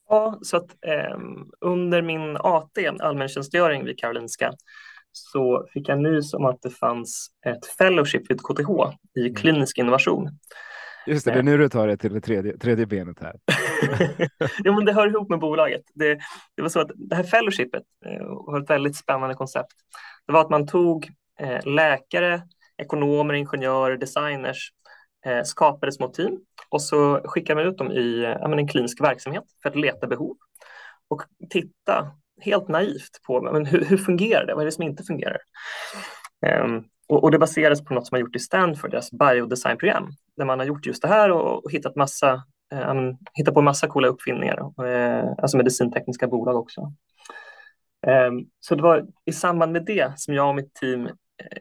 Ja, 0.08 0.38
så 0.42 0.56
att 0.56 0.70
eh, 0.86 1.18
under 1.60 2.02
min 2.02 2.36
AT, 2.36 2.78
allmäntjänstgöring 3.00 3.84
vid 3.84 3.98
Karolinska, 3.98 4.52
så 5.12 5.66
fick 5.72 5.88
jag 5.88 6.02
nys 6.02 6.34
om 6.34 6.44
att 6.44 6.62
det 6.62 6.70
fanns 6.70 7.28
ett 7.46 7.66
fellowship 7.66 8.30
vid 8.30 8.40
KTH 8.40 8.70
i 9.16 9.20
mm. 9.20 9.34
klinisk 9.34 9.78
innovation. 9.78 10.30
Just 11.06 11.24
det, 11.24 11.32
det 11.32 11.38
är 11.38 11.42
nu 11.42 11.58
du 11.58 11.68
tar 11.68 11.86
det 11.86 11.96
till 11.96 12.14
det 12.14 12.20
tredje, 12.20 12.58
tredje 12.58 12.86
benet 12.86 13.20
här. 13.20 13.36
jo, 14.64 14.74
men 14.74 14.84
det 14.84 14.92
hör 14.92 15.06
ihop 15.06 15.28
med 15.30 15.38
bolaget. 15.38 15.82
Det, 15.94 16.18
det 16.56 16.62
var 16.62 16.68
så 16.68 16.80
att 16.80 16.90
det 16.94 17.16
här 17.16 17.22
fellowshipet 17.22 17.82
eh, 18.06 18.26
var 18.26 18.60
ett 18.60 18.70
väldigt 18.70 18.96
spännande 18.96 19.34
koncept. 19.34 19.72
Det 20.26 20.32
var 20.32 20.40
att 20.40 20.50
man 20.50 20.66
tog 20.66 21.10
eh, 21.40 21.66
läkare, 21.66 22.42
ekonomer, 22.78 23.34
ingenjörer, 23.34 23.96
designers, 23.96 24.72
eh, 25.26 25.42
skapade 25.42 25.92
små 25.92 26.08
team 26.08 26.38
och 26.68 26.82
så 26.82 27.20
skickade 27.24 27.62
man 27.62 27.72
ut 27.72 27.78
dem 27.78 27.92
i 27.92 28.36
en 28.42 28.68
klinisk 28.68 29.00
verksamhet 29.00 29.44
för 29.62 29.68
att 29.68 29.76
leta 29.76 30.06
behov 30.06 30.36
och 31.08 31.22
titta 31.50 32.10
helt 32.40 32.68
naivt 32.68 33.22
på 33.26 33.42
men 33.42 33.66
hur, 33.66 33.84
hur 33.84 33.96
fungerar 33.96 34.46
det, 34.46 34.54
vad 34.54 34.62
är 34.62 34.66
det 34.66 34.72
som 34.72 34.84
inte 34.84 35.04
fungerar? 35.04 35.38
Um, 36.64 36.84
och, 37.08 37.24
och, 37.24 37.30
det 37.30 37.38
baseras 37.38 37.84
på 37.84 37.94
något 37.94 38.06
som 38.06 38.14
man 38.14 38.20
gjort 38.20 38.36
i 38.36 38.38
Stanford, 38.38 38.90
deras 38.90 39.10
biodesignprogram, 39.10 40.10
där 40.36 40.44
man 40.44 40.58
har 40.58 40.66
gjort 40.66 40.86
just 40.86 41.02
det 41.02 41.08
här 41.08 41.30
och, 41.30 41.64
och 41.64 41.72
hittat, 41.72 41.96
massa, 41.96 42.42
eh, 42.74 42.94
hittat 43.34 43.54
på 43.54 43.62
massa 43.62 43.86
coola 43.86 44.08
uppfinningar, 44.08 44.58
eh, 44.86 45.32
alltså 45.38 45.56
medicintekniska 45.56 46.26
bolag 46.26 46.56
också. 46.56 46.92
Eh, 48.06 48.30
så 48.60 48.74
det 48.74 48.82
var 48.82 49.06
i 49.24 49.32
samband 49.32 49.72
med 49.72 49.84
det 49.84 50.12
som 50.16 50.34
jag 50.34 50.48
och 50.48 50.54
mitt 50.54 50.74
team 50.74 51.06
eh, 51.06 51.12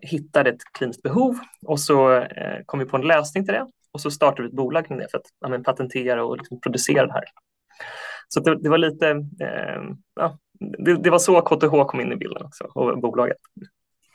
hittade 0.02 0.50
ett 0.50 0.62
kliniskt 0.78 1.04
behov 1.04 1.36
och 1.66 1.80
så 1.80 2.12
eh, 2.12 2.60
kom 2.66 2.80
vi 2.80 2.86
på 2.86 2.98
en 2.98 3.08
lösning 3.08 3.46
till 3.46 3.54
det 3.54 3.68
och 3.92 4.02
så 4.02 4.12
startade 4.12 4.42
vi 4.42 4.48
ett 4.48 4.56
bolag 4.56 4.88
kring 4.88 4.98
det 4.98 5.08
för 5.12 5.18
att 5.18 5.26
ja, 5.40 5.60
patentera 5.64 6.26
och 6.26 6.38
liksom 6.38 6.62
producera 6.62 7.06
det 7.08 7.14
här. 7.14 7.24
Så 8.28 8.40
det, 8.40 8.56
det 8.56 8.70
var 8.70 8.78
lite, 8.78 9.10
eh, 9.42 9.82
ja, 10.16 10.38
det, 10.60 10.96
det, 10.96 11.10
var 11.10 11.20
så 11.20 11.42
KTH 11.42 11.86
kom 11.88 12.02
in 12.02 12.12
i 12.12 12.16
bilden 12.16 12.46
också 12.46 12.64
och 12.64 13.00
bolaget. 13.02 13.38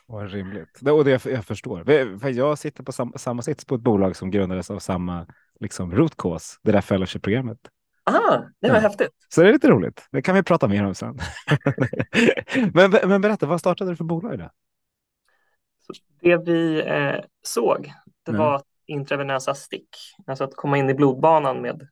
Vad 0.07 0.31
rimligt. 0.31 0.81
Och 0.91 1.05
det 1.05 1.11
jag, 1.11 1.21
jag 1.25 1.45
förstår. 1.45 1.83
För 2.19 2.29
jag 2.29 2.57
sitter 2.57 2.83
på 2.83 2.91
sam, 2.91 3.13
samma 3.15 3.41
sits 3.41 3.65
på 3.65 3.75
ett 3.75 3.81
bolag 3.81 4.15
som 4.15 4.31
grundades 4.31 4.71
av 4.71 4.79
samma 4.79 5.27
liksom, 5.59 5.95
root 5.95 6.17
cause, 6.17 6.57
det 6.63 6.71
där 6.71 6.81
fellowship-programmet. 6.81 7.57
Aha, 8.05 8.49
det 8.61 8.69
var 8.69 8.75
ja. 8.75 8.81
häftigt. 8.81 9.11
Så 9.29 9.41
det 9.41 9.49
är 9.49 9.53
lite 9.53 9.69
roligt. 9.69 10.07
Det 10.11 10.21
kan 10.21 10.35
vi 10.35 10.43
prata 10.43 10.67
mer 10.67 10.85
om 10.85 10.95
sen. 10.95 11.19
men, 12.73 12.91
men 12.91 13.21
berätta, 13.21 13.45
vad 13.45 13.59
startade 13.59 13.91
du 13.91 13.95
för 13.95 14.03
bolag 14.03 14.39
då? 14.39 14.49
det 16.21 16.37
vi 16.37 16.79
eh, 16.87 17.23
såg, 17.43 17.93
det 18.25 18.31
mm. 18.31 18.41
var 18.41 18.61
intravenösa 18.85 19.53
stick, 19.53 19.89
alltså 20.27 20.43
att 20.43 20.55
komma 20.55 20.77
in 20.77 20.89
i 20.89 20.93
blodbanan 20.93 21.61
med 21.61 21.87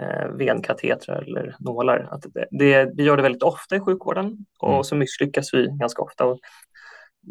eh, 0.00 0.28
venkatetrar 0.28 1.22
eller 1.22 1.56
nålar. 1.58 2.08
Att 2.10 2.22
det, 2.34 2.46
det, 2.50 2.90
vi 2.94 3.02
gör 3.02 3.16
det 3.16 3.22
väldigt 3.22 3.42
ofta 3.42 3.76
i 3.76 3.80
sjukvården 3.80 4.46
och 4.58 4.72
mm. 4.72 4.84
så 4.84 4.96
misslyckas 4.96 5.54
vi 5.54 5.66
ganska 5.66 6.02
ofta. 6.02 6.24
Och 6.24 6.38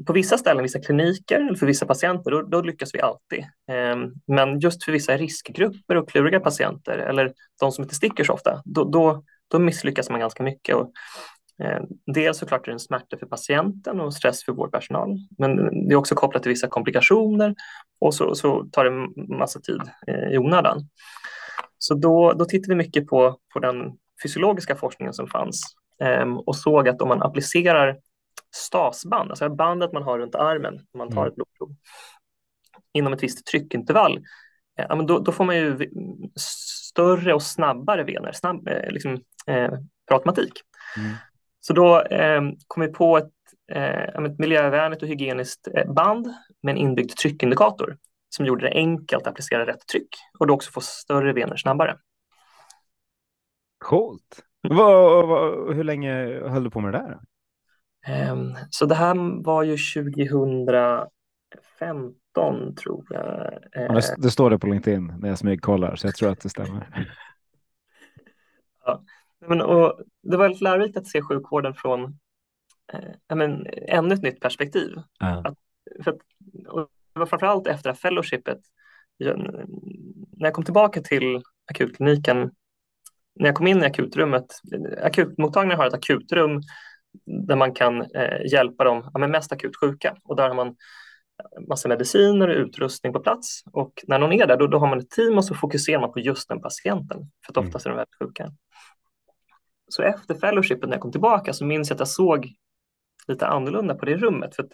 på 0.05 0.13
vissa 0.13 0.37
ställen, 0.37 0.63
vissa 0.63 0.79
kliniker 0.79 1.39
eller 1.39 1.55
för 1.55 1.65
vissa 1.65 1.85
patienter, 1.85 2.31
då, 2.31 2.41
då 2.41 2.61
lyckas 2.61 2.95
vi 2.95 3.01
alltid. 3.01 3.39
Eh, 3.71 3.95
men 4.27 4.59
just 4.59 4.83
för 4.83 4.91
vissa 4.91 5.17
riskgrupper 5.17 5.95
och 5.95 6.09
kluriga 6.09 6.39
patienter 6.39 6.97
eller 6.97 7.33
de 7.59 7.71
som 7.71 7.83
inte 7.83 7.95
sticker 7.95 8.23
så 8.23 8.33
ofta, 8.33 8.61
då, 8.65 8.83
då, 8.83 9.23
då 9.47 9.59
misslyckas 9.59 10.09
man 10.09 10.19
ganska 10.19 10.43
mycket. 10.43 10.75
Och, 10.75 10.91
eh, 11.63 11.81
dels 12.13 12.37
såklart 12.37 12.67
är 12.67 12.71
det 12.71 12.75
en 12.75 12.79
smärta 12.79 13.17
för 13.17 13.25
patienten 13.25 13.99
och 13.99 14.13
stress 14.13 14.43
för 14.43 14.51
vårdpersonal, 14.51 15.17
men 15.37 15.55
det 15.87 15.93
är 15.93 15.95
också 15.95 16.15
kopplat 16.15 16.43
till 16.43 16.49
vissa 16.49 16.67
komplikationer 16.67 17.55
och 17.99 18.13
så, 18.13 18.35
så 18.35 18.65
tar 18.71 18.85
det 18.85 18.91
massa 19.37 19.59
tid 19.59 19.81
eh, 20.07 20.33
i 20.33 20.37
onödan. 20.37 20.87
Så 21.79 21.93
då, 21.93 22.33
då 22.33 22.45
tittar 22.45 22.69
vi 22.69 22.75
mycket 22.75 23.07
på, 23.07 23.39
på 23.53 23.59
den 23.59 23.91
fysiologiska 24.23 24.75
forskningen 24.75 25.13
som 25.13 25.27
fanns 25.27 25.61
ehm, 26.03 26.37
och 26.37 26.55
såg 26.55 26.89
att 26.89 27.01
om 27.01 27.07
man 27.07 27.23
applicerar 27.23 27.97
stasband, 28.55 29.29
alltså 29.29 29.49
bandet 29.49 29.93
man 29.93 30.03
har 30.03 30.19
runt 30.19 30.35
armen 30.35 30.73
när 30.73 30.97
man 30.97 31.09
tar 31.09 31.21
mm. 31.21 31.27
ett 31.27 31.35
blodprov, 31.35 31.75
inom 32.93 33.13
ett 33.13 33.23
visst 33.23 33.45
tryckintervall, 33.45 34.17
eh, 34.79 34.85
ja, 34.89 34.95
men 34.95 35.05
då, 35.05 35.19
då, 35.19 35.31
får 35.31 35.45
man 35.45 35.57
ju 35.57 35.89
större 36.39 37.33
och 37.33 37.43
snabbare 37.43 38.03
vener, 38.03 38.31
snabb, 38.31 38.67
eh, 38.67 38.91
liksom, 38.91 39.13
eh, 39.47 39.71
per 40.07 40.15
automatik. 40.15 40.53
Mm. 40.97 41.15
Så 41.59 41.73
då 41.73 42.01
eh, 42.01 42.41
kom 42.67 42.83
vi 42.83 42.87
på 42.87 43.17
ett, 43.17 43.31
eh, 43.71 44.23
ett 44.25 44.39
miljövänligt 44.39 45.01
och 45.01 45.07
hygieniskt 45.07 45.67
eh, 45.75 45.93
band 45.93 46.33
med 46.61 46.71
en 46.71 46.77
inbyggd 46.77 47.11
tryckindikator 47.17 47.97
som 48.29 48.45
gjorde 48.45 48.69
det 48.69 48.73
enkelt 48.73 49.21
att 49.21 49.27
applicera 49.27 49.65
rätt 49.65 49.87
tryck 49.91 50.09
och 50.39 50.47
då 50.47 50.53
också 50.53 50.71
få 50.71 50.81
större 50.81 51.33
vener 51.33 51.55
snabbare. 51.55 51.97
Coolt. 53.77 54.43
Vad, 54.61 55.27
vad, 55.27 55.75
hur 55.75 55.83
länge 55.83 56.13
höll 56.49 56.63
du 56.63 56.69
på 56.69 56.79
med 56.79 56.93
det 56.93 56.97
där? 56.97 57.19
Um, 58.07 58.57
så 58.69 58.85
det 58.85 58.95
här 58.95 59.43
var 59.43 59.63
ju 59.63 59.77
2015 59.77 62.75
tror 62.75 63.05
jag. 63.09 63.59
Ja, 63.71 63.93
det, 63.93 64.15
det, 64.17 64.31
står 64.31 64.49
det 64.49 64.59
på 64.59 64.67
LinkedIn 64.67 65.13
när 65.19 65.29
jag 65.29 65.37
smygkollar 65.37 65.95
så 65.95 66.07
jag 66.07 66.15
tror 66.15 66.29
att 66.29 66.39
det 66.39 66.49
stämmer. 66.49 67.07
ja. 68.85 69.03
Men, 69.47 69.61
och 69.61 70.01
det 70.23 70.37
var 70.37 70.43
väldigt 70.43 70.61
lärorikt 70.61 70.97
att 70.97 71.07
se 71.07 71.21
sjukvården 71.21 71.73
från 71.73 72.03
eh, 72.93 73.35
men, 73.35 73.67
ännu 73.87 74.13
ett 74.13 74.23
nytt 74.23 74.39
perspektiv. 74.39 74.93
Ja. 75.19 75.41
Att, 75.45 75.57
för 76.03 76.11
att, 76.11 76.17
det 77.13 77.19
var 77.19 77.25
framförallt 77.25 77.67
efter 77.67 77.93
fellowshipet, 77.93 78.59
jag, 79.17 79.37
när 80.37 80.47
jag 80.47 80.53
kom 80.53 80.63
tillbaka 80.63 81.01
till 81.01 81.41
akutkliniken, 81.71 82.51
när 83.35 83.45
jag 83.45 83.55
kom 83.55 83.67
in 83.67 83.83
i 83.83 83.85
akutrummet, 83.85 84.45
akutmottagningen 85.01 85.77
har 85.77 85.87
ett 85.87 85.93
akutrum 85.93 86.61
där 87.25 87.55
man 87.55 87.73
kan 87.73 88.01
eh, 88.01 88.51
hjälpa 88.51 88.83
de 88.83 89.11
ja, 89.13 89.27
mest 89.27 89.51
akut 89.51 89.75
sjuka 89.75 90.15
och 90.23 90.35
där 90.35 90.47
har 90.47 90.55
man 90.55 90.75
massa 91.69 91.89
mediciner 91.89 92.47
och 92.47 92.55
utrustning 92.55 93.13
på 93.13 93.19
plats 93.19 93.63
och 93.71 93.93
när 94.07 94.19
någon 94.19 94.33
är 94.33 94.47
där 94.47 94.57
då, 94.57 94.67
då 94.67 94.77
har 94.77 94.87
man 94.87 94.99
ett 94.99 95.09
team 95.09 95.37
och 95.37 95.45
så 95.45 95.55
fokuserar 95.55 96.01
man 96.01 96.11
på 96.11 96.19
just 96.19 96.49
den 96.49 96.61
patienten 96.61 97.17
för 97.45 97.51
att 97.51 97.57
mm. 97.57 97.67
oftast 97.67 97.85
är 97.85 97.89
de 97.89 97.95
väldigt 97.95 98.19
sjuka. 98.19 98.51
Så 99.87 100.01
efter 100.01 100.35
fellowshipet 100.35 100.89
när 100.89 100.95
jag 100.95 101.01
kom 101.01 101.11
tillbaka 101.11 101.53
så 101.53 101.65
minns 101.65 101.89
jag 101.89 101.95
att 101.95 101.99
jag 101.99 102.07
såg 102.07 102.47
lite 103.27 103.47
annorlunda 103.47 103.95
på 103.95 104.05
det 104.05 104.17
rummet 104.17 104.55
för 104.55 104.67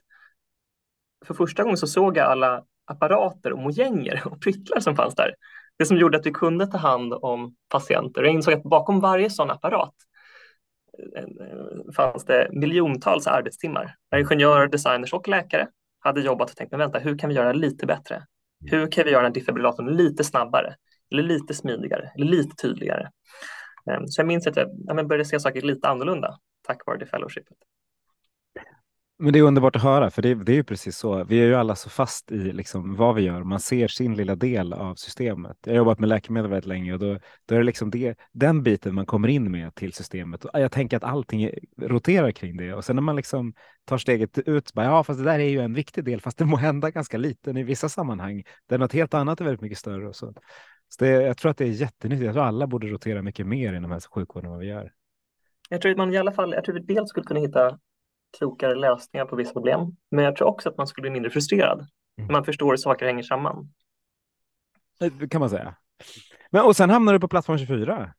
för 1.25 1.33
första 1.33 1.63
gången 1.63 1.77
så 1.77 1.87
såg 1.87 2.17
jag 2.17 2.27
alla 2.27 2.63
apparater 2.85 3.53
och 3.53 3.59
mojänger 3.59 4.21
och 4.25 4.41
pryttlar 4.41 4.79
som 4.79 4.95
fanns 4.95 5.15
där. 5.15 5.35
Det 5.77 5.85
som 5.85 5.97
gjorde 5.97 6.17
att 6.17 6.25
vi 6.25 6.31
kunde 6.31 6.67
ta 6.67 6.77
hand 6.77 7.13
om 7.13 7.55
patienter. 7.69 8.23
Jag 8.23 8.33
insåg 8.33 8.53
att 8.53 8.63
bakom 8.63 8.99
varje 8.99 9.29
sån 9.29 9.51
apparat 9.51 9.93
eh, 9.93 10.12
fanns 11.95 12.25
det 12.25 12.49
miljontals 12.51 13.27
arbetstimmar 13.27 13.95
där 14.11 14.17
ingenjörer, 14.17 14.67
designers 14.67 15.13
och 15.13 15.27
läkare 15.27 15.67
hade 15.99 16.21
jobbat 16.21 16.49
och 16.49 16.55
tänkt, 16.55 16.71
men 16.71 16.79
vänta, 16.79 16.99
hur 16.99 17.17
kan 17.17 17.29
vi 17.29 17.35
göra 17.35 17.53
lite 17.53 17.85
bättre? 17.85 18.25
Hur 18.65 18.91
kan 18.91 19.05
vi 19.05 19.11
göra 19.11 19.23
den 19.23 19.33
defibrillatorn 19.33 19.87
lite 19.87 20.23
snabbare 20.23 20.75
eller 21.11 21.23
lite 21.23 21.53
smidigare 21.53 22.11
eller 22.15 22.25
lite 22.25 22.55
tydligare? 22.55 23.09
Ehm, 23.91 24.07
så 24.07 24.21
jag 24.21 24.27
minns 24.27 24.47
att 24.47 24.57
jag 24.57 25.07
började 25.07 25.25
se 25.25 25.39
saker 25.39 25.61
lite 25.61 25.87
annorlunda 25.87 26.39
tack 26.67 26.85
vare 26.85 26.97
det 26.97 27.05
fellowshipet. 27.05 27.57
Men 29.17 29.33
det 29.33 29.39
är 29.39 29.43
underbart 29.43 29.75
att 29.75 29.81
höra, 29.81 30.11
för 30.11 30.21
det, 30.21 30.35
det 30.35 30.51
är 30.51 30.55
ju 30.55 30.63
precis 30.63 30.97
så. 30.97 31.23
Vi 31.23 31.39
är 31.41 31.45
ju 31.45 31.55
alla 31.55 31.75
så 31.75 31.89
fast 31.89 32.31
i 32.31 32.37
liksom 32.37 32.95
vad 32.95 33.15
vi 33.15 33.21
gör. 33.21 33.43
Man 33.43 33.59
ser 33.59 33.87
sin 33.87 34.15
lilla 34.15 34.35
del 34.35 34.73
av 34.73 34.95
systemet. 34.95 35.57
Jag 35.63 35.71
har 35.71 35.77
jobbat 35.77 35.99
med 35.99 36.09
läkemedel 36.09 36.49
väldigt 36.49 36.67
länge 36.67 36.93
och 36.93 36.99
då, 36.99 37.19
då 37.45 37.55
är 37.55 37.59
det 37.59 37.65
liksom 37.65 37.91
det, 37.91 38.17
den 38.31 38.63
biten 38.63 38.95
man 38.95 39.05
kommer 39.05 39.27
in 39.27 39.51
med 39.51 39.75
till 39.75 39.93
systemet. 39.93 40.45
Och 40.45 40.59
jag 40.59 40.71
tänker 40.71 40.97
att 40.97 41.03
allting 41.03 41.49
roterar 41.81 42.31
kring 42.31 42.57
det 42.57 42.73
och 42.73 42.85
sen 42.85 42.95
när 42.95 43.03
man 43.03 43.15
liksom 43.15 43.53
tar 43.85 43.97
steget 43.97 44.37
ut, 44.37 44.73
bara, 44.73 44.85
ja, 44.85 45.03
fast 45.03 45.19
det 45.19 45.25
där 45.25 45.39
är 45.39 45.49
ju 45.49 45.59
en 45.59 45.73
viktig 45.73 46.03
del, 46.03 46.21
fast 46.21 46.37
det 46.37 46.45
må 46.45 46.57
hända 46.57 46.91
ganska 46.91 47.17
liten 47.17 47.57
i 47.57 47.63
vissa 47.63 47.89
sammanhang 47.89 48.43
där 48.69 48.77
något 48.77 48.93
helt 48.93 49.13
annat 49.13 49.41
är 49.41 49.45
väldigt 49.45 49.61
mycket 49.61 49.77
större. 49.77 50.07
Och 50.07 50.15
så. 50.15 50.33
så 50.89 51.05
det, 51.05 51.09
jag 51.09 51.37
tror 51.37 51.51
att 51.51 51.57
det 51.57 51.65
är 51.65 51.69
jättenyttigt. 51.69 52.25
Jag 52.25 52.33
tror 52.33 52.43
alla 52.43 52.67
borde 52.67 52.87
rotera 52.87 53.21
mycket 53.21 53.47
mer 53.47 53.73
inom 53.73 53.91
hälso 53.91 54.07
och 54.09 54.13
sjukvården 54.13 54.45
än 54.45 54.51
vad 54.51 54.59
vi 54.59 54.67
gör. 54.67 54.91
Jag 55.69 55.81
tror 55.81 55.91
att 55.91 55.97
man 55.97 56.13
i 56.13 56.17
alla 56.17 56.31
fall, 56.31 56.53
jag 56.53 56.63
tror 56.63 56.75
att 56.75 56.81
vi 56.81 56.93
dels 56.93 57.09
skulle 57.09 57.25
kunna 57.25 57.39
hitta 57.39 57.79
klokare 58.37 58.75
lösningar 58.75 59.25
på 59.25 59.35
vissa 59.35 59.53
problem, 59.53 59.95
men 60.11 60.25
jag 60.25 60.35
tror 60.35 60.47
också 60.47 60.69
att 60.69 60.77
man 60.77 60.87
skulle 60.87 61.01
bli 61.01 61.11
mindre 61.11 61.31
frustrerad 61.31 61.87
mm. 62.17 62.31
man 62.31 62.45
förstår 62.45 62.69
hur 62.69 62.77
saker 62.77 63.05
hänger 63.05 63.23
samman. 63.23 63.69
Det 65.19 65.29
kan 65.29 65.39
man 65.39 65.49
säga. 65.49 65.75
Men, 66.49 66.65
och 66.65 66.75
sen 66.75 66.89
hamnar 66.89 67.13
du 67.13 67.19
på 67.19 67.27
plattform 67.27 67.57
24. 67.57 68.13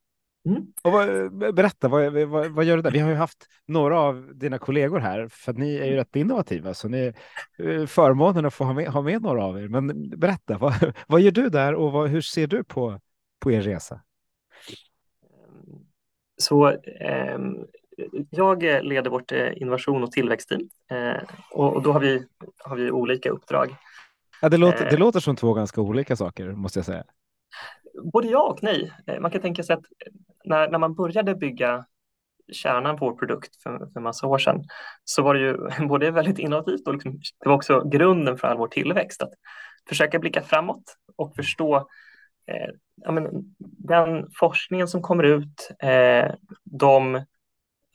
Mm. 0.47 0.67
Och 0.83 0.93
vad, 0.93 1.55
berätta, 1.55 1.89
vad, 1.89 2.13
vad, 2.13 2.51
vad, 2.51 2.65
gör 2.65 2.77
du 2.77 2.83
där? 2.83 2.91
Vi 2.91 2.99
har 2.99 3.11
ju 3.11 3.17
haft 3.17 3.47
några 3.67 4.01
av 4.01 4.31
dina 4.35 4.59
kollegor 4.59 4.99
här, 4.99 5.29
för 5.29 5.53
ni 5.53 5.77
är 5.77 5.85
ju 5.85 5.97
rätt 5.97 6.17
innovativa, 6.17 6.75
så 6.75 6.89
ni 6.89 7.13
eh, 7.59 7.87
förmånen 7.87 8.47
att 8.47 8.55
få 8.55 8.65
ha 8.65 8.73
med, 8.73 8.89
ha 8.89 9.03
med 9.03 9.23
några 9.23 9.45
av 9.45 9.59
er. 9.59 9.69
Men 9.69 10.11
berätta, 10.19 10.59
vad, 10.59 10.95
vad 11.07 11.21
gör 11.21 11.31
du 11.31 11.49
där 11.49 11.75
och 11.75 12.09
hur 12.09 12.21
ser 12.21 12.47
du 12.47 12.65
på, 12.65 13.01
på 13.41 13.53
er 13.53 13.63
resa? 13.63 14.01
Så 16.37 16.71
eh, 16.71 17.39
jag 18.31 18.63
leder 18.63 19.11
vårt 19.11 19.33
eh, 19.33 19.63
innovation 19.63 20.03
och 20.03 20.13
tillväxtteam 20.13 20.69
eh, 20.91 21.23
och, 21.51 21.83
då 21.83 21.93
har 21.93 22.01
vi, 22.01 22.27
har 22.59 22.77
vi 22.77 22.91
olika 22.91 23.31
uppdrag. 23.31 23.77
Ja, 24.41 24.49
det, 24.49 24.57
låter, 24.57 24.85
det 24.85 24.93
eh. 24.93 24.99
låter 24.99 25.21
som 25.21 25.37
två 25.37 25.55
ganska 25.55 25.81
olika 25.81 26.17
saker, 26.17 26.53
måste 26.53 26.79
jag 26.79 26.87
säga. 26.87 27.05
Både 28.13 28.29
ja 28.29 28.43
och 28.43 28.63
nej. 28.63 28.93
Man 29.21 29.31
kan 29.31 29.41
tänka 29.41 29.63
sig 29.63 29.75
att 29.75 29.85
när, 30.45 30.71
när 30.71 30.79
man 30.79 30.95
började 30.95 31.35
bygga 31.35 31.85
kärnan 32.53 32.97
på 32.97 33.11
vår 33.11 33.17
produkt 33.17 33.63
för, 33.63 33.89
för 33.93 34.01
massa 34.01 34.27
år 34.27 34.39
sedan 34.39 34.65
så 35.05 35.23
var 35.23 35.35
det 35.35 35.41
ju 35.41 35.57
både 35.89 36.11
väldigt 36.11 36.39
innovativt 36.39 36.87
och 36.87 36.95
liksom, 36.95 37.21
det 37.41 37.49
var 37.49 37.57
också 37.57 37.85
grunden 37.85 38.39
för 38.39 38.49
all 38.49 38.59
vår 38.59 38.69
tillväxt. 38.69 39.23
Att 39.23 39.33
försöka 39.89 40.19
blicka 40.19 40.43
framåt 40.43 40.97
och 41.17 41.37
förstå 41.37 41.77
eh, 42.47 42.71
ja, 43.03 43.13
men, 43.13 43.55
den 43.79 44.31
forskningen 44.35 44.89
som 44.89 45.03
kommer 45.03 45.25
ut, 45.25 45.71
eh, 45.83 46.35
de 46.65 47.25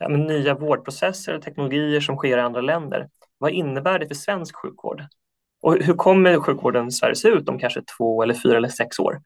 ja, 0.00 0.08
men, 0.08 0.26
nya 0.26 0.54
vårdprocesser 0.54 1.34
och 1.34 1.42
teknologier 1.42 2.00
som 2.00 2.16
sker 2.16 2.38
i 2.38 2.40
andra 2.40 2.60
länder. 2.60 3.08
Vad 3.38 3.50
innebär 3.50 3.98
det 3.98 4.08
för 4.08 4.14
svensk 4.14 4.56
sjukvård? 4.56 5.04
Och 5.62 5.76
hur 5.76 5.94
kommer 5.94 6.40
sjukvården 6.40 6.88
i 6.88 6.92
Sverige 6.92 7.14
se 7.14 7.28
ut 7.28 7.48
om 7.48 7.58
kanske 7.58 7.82
två 7.98 8.22
eller 8.22 8.34
fyra 8.34 8.56
eller 8.56 8.68
sex 8.68 8.98
år? 8.98 9.20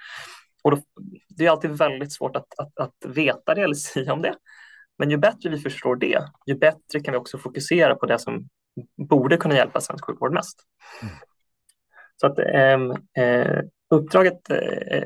Och 0.63 0.71
då, 0.71 0.83
det 1.29 1.47
är 1.47 1.51
alltid 1.51 1.71
väldigt 1.71 2.13
svårt 2.13 2.37
att, 2.37 2.47
att, 2.59 2.79
att 2.79 2.95
veta 3.07 3.55
det 3.55 3.63
eller 3.63 3.75
säga 3.95 4.13
om 4.13 4.23
det. 4.23 4.35
Men 4.99 5.11
ju 5.11 5.17
bättre 5.17 5.51
vi 5.51 5.59
förstår 5.59 5.97
det, 5.97 6.25
ju 6.47 6.55
bättre 6.55 7.01
kan 7.05 7.13
vi 7.13 7.19
också 7.19 7.39
fokusera 7.39 7.95
på 7.95 8.07
det 8.07 8.19
som 8.19 8.49
borde 9.09 9.37
kunna 9.37 9.55
hjälpa 9.55 9.81
svensk 9.81 10.05
sjukvård 10.05 10.33
mest. 10.33 10.61
Mm. 11.03 11.15
Så 12.17 12.27
att 12.27 12.39
eh, 12.39 13.25
eh, 13.25 13.61
uppdraget 13.95 14.51
eh, 14.51 14.59
eh 14.59 15.05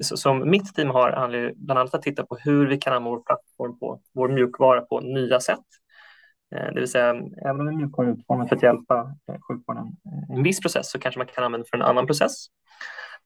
som 0.00 0.50
mitt 0.50 0.74
team 0.74 0.90
har 0.90 1.12
handlar 1.12 1.52
bland 1.56 1.80
annat 1.80 1.94
att 1.94 2.02
titta 2.02 2.26
på 2.26 2.36
hur 2.36 2.66
vi 2.66 2.78
kan 2.78 2.92
använda 2.92 3.10
vår 3.16 3.22
plattform 3.22 3.78
på 3.78 4.00
vår 4.14 4.28
mjukvara 4.28 4.80
på 4.80 5.00
nya 5.00 5.40
sätt. 5.40 5.64
Eh, 6.54 6.72
det 6.74 6.80
vill 6.80 6.90
säga, 6.90 7.10
även 7.44 7.60
om 7.60 7.68
en 7.68 7.76
mjukvara 7.76 8.08
är 8.08 8.12
utformad 8.12 8.48
för 8.48 8.56
att 8.56 8.62
hjälpa 8.62 9.14
eh, 9.28 9.40
sjukvården 9.48 9.86
i 10.30 10.32
en 10.32 10.42
viss 10.42 10.60
process 10.60 10.90
så 10.90 10.98
kanske 10.98 11.18
man 11.18 11.26
kan 11.26 11.44
använda 11.44 11.66
för 11.70 11.76
en 11.76 11.82
annan 11.82 12.06
process. 12.06 12.46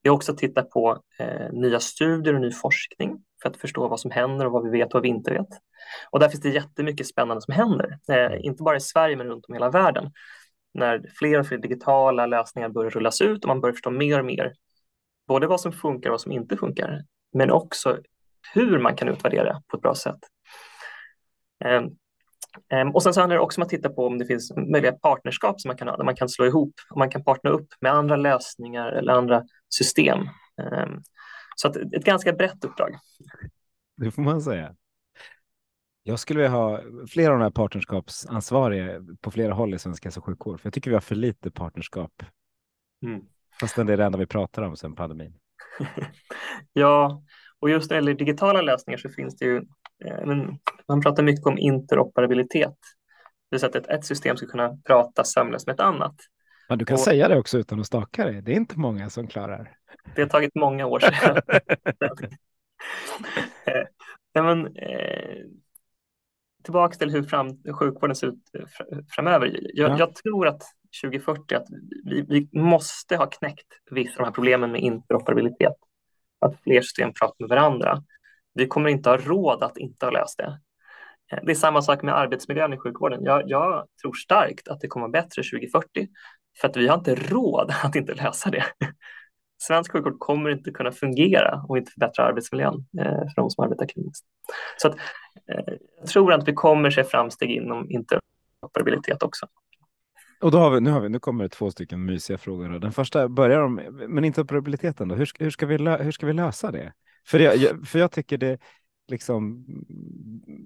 Vi 0.03 0.09
har 0.09 0.15
också 0.15 0.35
tittat 0.35 0.69
på 0.69 1.01
eh, 1.19 1.51
nya 1.51 1.79
studier 1.79 2.33
och 2.33 2.41
ny 2.41 2.51
forskning 2.51 3.23
för 3.41 3.49
att 3.49 3.57
förstå 3.57 3.87
vad 3.87 3.99
som 3.99 4.11
händer 4.11 4.45
och 4.45 4.51
vad 4.51 4.63
vi 4.63 4.69
vet 4.69 4.87
och 4.87 4.93
vad 4.93 5.03
vi 5.03 5.09
inte 5.09 5.33
vet. 5.33 5.47
Och 6.09 6.19
där 6.19 6.29
finns 6.29 6.41
det 6.41 6.49
jättemycket 6.49 7.07
spännande 7.07 7.41
som 7.41 7.53
händer, 7.53 7.99
eh, 8.09 8.45
inte 8.45 8.63
bara 8.63 8.75
i 8.75 8.81
Sverige 8.81 9.15
men 9.15 9.27
runt 9.27 9.45
om 9.47 9.55
i 9.55 9.57
hela 9.57 9.69
världen. 9.69 10.11
När 10.73 11.05
fler 11.19 11.39
och 11.39 11.47
fler 11.47 11.57
digitala 11.57 12.25
lösningar 12.25 12.69
börjar 12.69 12.89
rullas 12.89 13.21
ut 13.21 13.43
och 13.43 13.47
man 13.47 13.61
börjar 13.61 13.73
förstå 13.73 13.89
mer 13.89 14.19
och 14.19 14.25
mer 14.25 14.53
både 15.31 15.47
vad 15.47 15.61
som 15.61 15.71
funkar 15.71 16.09
och 16.09 16.13
vad 16.13 16.21
som 16.21 16.31
inte 16.31 16.57
funkar, 16.57 17.03
men 17.33 17.51
också 17.51 17.97
hur 18.53 18.79
man 18.79 18.95
kan 18.95 19.07
utvärdera 19.07 19.61
på 19.67 19.77
ett 19.77 19.83
bra 19.83 19.95
sätt. 19.95 20.19
Eh, 21.65 21.81
Ehm, 22.69 22.89
och 22.89 23.03
sen 23.03 23.13
så 23.13 23.19
handlar 23.19 23.35
det 23.35 23.41
också 23.41 23.61
om 23.61 23.63
att 23.63 23.69
titta 23.69 23.89
på 23.89 24.07
om 24.07 24.17
det 24.17 24.25
finns 24.25 24.51
möjliga 24.55 24.91
partnerskap 24.91 25.61
som 25.61 25.69
man 25.69 25.77
kan 25.77 25.87
ha, 25.87 25.97
där 25.97 26.03
man 26.03 26.15
kan 26.15 26.29
slå 26.29 26.45
ihop 26.45 26.73
och 26.89 26.97
man 26.97 27.09
kan 27.09 27.23
partnera 27.23 27.53
upp 27.53 27.67
med 27.81 27.91
andra 27.91 28.15
lösningar 28.15 28.91
eller 28.91 29.13
andra 29.13 29.43
system. 29.69 30.19
Ehm, 30.61 31.01
så 31.55 31.67
att 31.67 31.75
ett 31.75 32.05
ganska 32.05 32.33
brett 32.33 32.65
uppdrag. 32.65 32.95
Det 33.97 34.11
får 34.11 34.21
man 34.21 34.41
säga. 34.41 34.75
Jag 36.03 36.19
skulle 36.19 36.39
vilja 36.39 36.57
ha 36.57 36.81
flera 37.09 37.33
av 37.33 37.39
de 37.39 37.43
här 37.43 37.51
partnerskapsansvariga 37.51 39.01
på 39.21 39.31
flera 39.31 39.53
håll 39.53 39.73
i 39.73 39.79
svensk 39.79 40.03
hälso 40.03 40.19
och 40.19 40.25
sjukvård, 40.25 40.59
för 40.59 40.67
jag 40.67 40.73
tycker 40.73 40.91
vi 40.91 40.95
har 40.95 41.01
för 41.01 41.15
lite 41.15 41.51
partnerskap. 41.51 42.23
Mm. 43.03 43.21
Fast 43.61 43.75
det 43.75 43.81
är 43.81 43.97
det 43.97 44.05
enda 44.05 44.17
vi 44.17 44.25
pratar 44.25 44.61
om 44.61 44.77
sedan 44.77 44.95
pandemin. 44.95 45.33
ja, 46.73 47.23
och 47.59 47.69
just 47.69 47.89
när 47.89 47.97
det 47.97 47.99
gäller 47.99 48.13
digitala 48.13 48.61
lösningar 48.61 48.97
så 48.97 49.09
finns 49.09 49.37
det 49.37 49.45
ju, 49.45 49.57
eh, 50.05 50.25
man 50.87 51.01
pratar 51.01 51.23
mycket 51.23 51.45
om 51.45 51.57
interoperabilitet. 51.57 52.77
Det 53.49 53.55
vill 53.55 53.59
säga 53.59 53.69
att 53.79 53.87
ett 53.87 54.05
system 54.05 54.37
ska 54.37 54.47
kunna 54.47 54.77
prata 54.87 55.23
sömlöst 55.23 55.67
med 55.67 55.73
ett 55.73 55.79
annat. 55.79 56.15
Men 56.69 56.77
du 56.77 56.85
kan 56.85 56.93
och, 56.93 56.99
säga 56.99 57.27
det 57.27 57.37
också 57.37 57.57
utan 57.57 57.79
att 57.79 57.85
staka 57.85 58.25
dig. 58.25 58.41
Det 58.41 58.51
är 58.51 58.55
inte 58.55 58.79
många 58.79 59.09
som 59.09 59.27
klarar. 59.27 59.71
Det 60.15 60.21
har 60.21 60.29
tagit 60.29 60.55
många 60.55 60.85
år 60.85 60.99
sedan. 60.99 61.41
eh, 64.35 64.43
men, 64.43 64.75
eh, 64.75 65.37
tillbaka 66.63 66.97
till 66.97 67.11
hur 67.11 67.23
fram, 67.23 67.63
sjukvården 67.73 68.15
ser 68.15 68.27
ut 68.27 68.43
framöver. 69.15 69.59
Jag, 69.73 69.91
ja. 69.91 69.99
jag 69.99 70.15
tror 70.15 70.47
att 70.47 70.63
2040 71.03 71.55
att 71.55 71.67
vi, 72.03 72.21
vi, 72.21 72.59
måste 72.59 73.17
ha 73.17 73.25
knäckt 73.25 73.67
vissa 73.91 74.11
av 74.11 74.17
de 74.17 74.23
här 74.23 74.31
problemen 74.31 74.71
med 74.71 74.81
interoperabilitet 74.81 75.75
att 76.41 76.61
fler 76.63 76.81
system 76.81 77.13
pratar 77.13 77.35
med 77.39 77.49
varandra. 77.49 78.03
Vi 78.53 78.67
kommer 78.67 78.89
inte 78.89 79.09
ha 79.09 79.17
råd 79.17 79.63
att 79.63 79.77
inte 79.77 80.05
ha 80.05 80.11
löst 80.11 80.37
det. 80.37 80.59
Eh, 81.31 81.39
det 81.43 81.51
är 81.51 81.55
samma 81.55 81.81
sak 81.81 82.03
med 82.03 82.17
arbetsmiljön 82.17 82.73
i 82.73 82.77
sjukvården. 82.77 83.23
Jag, 83.23 83.43
jag 83.45 83.87
tror 84.01 84.13
starkt 84.13 84.67
att 84.67 84.81
det 84.81 84.87
kommer 84.87 85.07
bättre 85.07 85.43
2040 85.43 86.07
för 86.61 86.67
att 86.67 86.77
vi 86.77 86.87
har 86.87 86.97
inte 86.97 87.15
råd 87.15 87.71
att 87.83 87.95
inte 87.95 88.13
lösa 88.13 88.49
det. 88.49 88.65
Svensk 89.61 89.91
sjukvård 89.91 90.19
kommer 90.19 90.49
inte 90.49 90.71
kunna 90.71 90.91
fungera 90.91 91.65
och 91.67 91.77
inte 91.77 91.91
förbättra 91.91 92.25
arbetsmiljön 92.25 92.85
eh, 92.99 93.05
för 93.05 93.35
de 93.35 93.49
som 93.49 93.63
arbetar 93.63 93.85
kliniskt. 93.85 94.25
Så 94.77 94.87
att, 94.87 94.95
eh, 95.51 95.73
jag 95.99 96.07
tror 96.07 96.33
att 96.33 96.47
vi 96.47 96.53
kommer 96.53 96.89
se 96.89 97.03
framsteg 97.03 97.51
inom 97.51 97.91
interoperabilitet 97.91 99.23
också. 99.23 99.47
Och 100.41 100.51
då 100.51 100.57
har 100.57 100.71
vi, 100.71 100.81
nu, 100.81 100.89
har 100.89 101.01
vi, 101.01 101.09
nu 101.09 101.19
kommer 101.19 101.43
det 101.43 101.49
två 101.49 101.71
stycken 101.71 102.05
mysiga 102.05 102.37
frågor. 102.37 102.79
Den 102.79 102.91
första 102.91 103.29
börjar 103.29 103.61
om, 103.61 103.81
men 104.07 104.25
interoperabiliteten 104.25 105.07
då, 105.07 105.15
hur, 105.15 105.29
hur, 105.39 105.49
ska 105.49 105.65
vi, 105.65 105.77
hur 105.77 106.11
ska 106.11 106.25
vi 106.25 106.33
lösa 106.33 106.71
det? 106.71 106.93
För 107.27 107.39
jag, 107.39 107.87
för 107.87 107.99
jag 107.99 108.11
tycker 108.11 108.37
det, 108.37 108.59
liksom, 109.07 109.65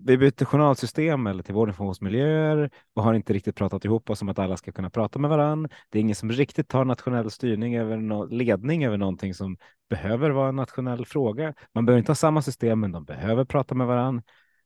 vi 0.05 0.17
byter 0.17 0.45
journalsystem 0.45 1.27
eller 1.27 1.43
till 1.43 1.53
vårdinformationsmiljöer 1.53 2.69
och 2.93 3.03
har 3.03 3.13
inte 3.13 3.33
riktigt 3.33 3.55
pratat 3.55 3.85
ihop 3.85 4.09
oss 4.09 4.21
om 4.21 4.29
att 4.29 4.39
alla 4.39 4.57
ska 4.57 4.71
kunna 4.71 4.89
prata 4.89 5.19
med 5.19 5.29
varann. 5.29 5.69
Det 5.89 5.99
är 5.99 6.01
ingen 6.01 6.15
som 6.15 6.31
riktigt 6.31 6.67
tar 6.67 6.85
nationell 6.85 7.31
styrning 7.31 7.75
över 7.75 7.97
no 7.97 8.25
ledning 8.25 8.85
över 8.85 8.97
någonting 8.97 9.33
som 9.33 9.57
behöver 9.89 10.29
vara 10.29 10.49
en 10.49 10.55
nationell 10.55 11.05
fråga. 11.05 11.53
Man 11.73 11.85
behöver 11.85 11.99
inte 11.99 12.11
ha 12.11 12.15
samma 12.15 12.41
system, 12.41 12.79
men 12.79 12.91
de 12.91 13.05
behöver 13.05 13.45
prata 13.45 13.75
med 13.75 13.87
varann. 13.87 14.21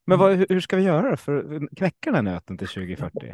Men 0.06 0.20
vad, 0.20 0.46
hur 0.50 0.60
ska 0.60 0.78
vi 0.78 0.84
göra 0.84 1.18
för 1.18 1.56
att 1.56 1.78
knäcka 1.78 2.12
den 2.12 2.28
här 2.28 2.34
nöten 2.34 2.58
till 2.58 2.68
2040? 2.68 3.34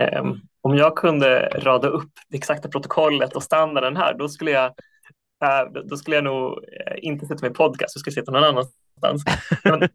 Um, 0.00 0.40
om 0.60 0.76
jag 0.76 0.96
kunde 0.96 1.48
rada 1.48 1.88
upp 1.88 2.12
det 2.28 2.36
exakta 2.36 2.68
protokollet 2.68 3.36
och 3.36 3.42
standarden 3.42 3.96
här, 3.96 4.14
då 4.18 4.28
skulle 4.28 4.50
jag, 4.50 4.66
uh, 5.44 5.82
då 5.84 5.96
skulle 5.96 6.16
jag 6.16 6.24
nog 6.24 6.52
uh, 6.52 6.96
inte 6.98 7.26
sätta 7.26 7.42
mig 7.42 7.50
i 7.50 7.54
podcast, 7.54 7.96
jag 7.96 8.00
skulle 8.00 8.14
sitta 8.14 8.32
någon 8.32 8.44
annanstans. 8.44 9.24
men, 9.64 9.80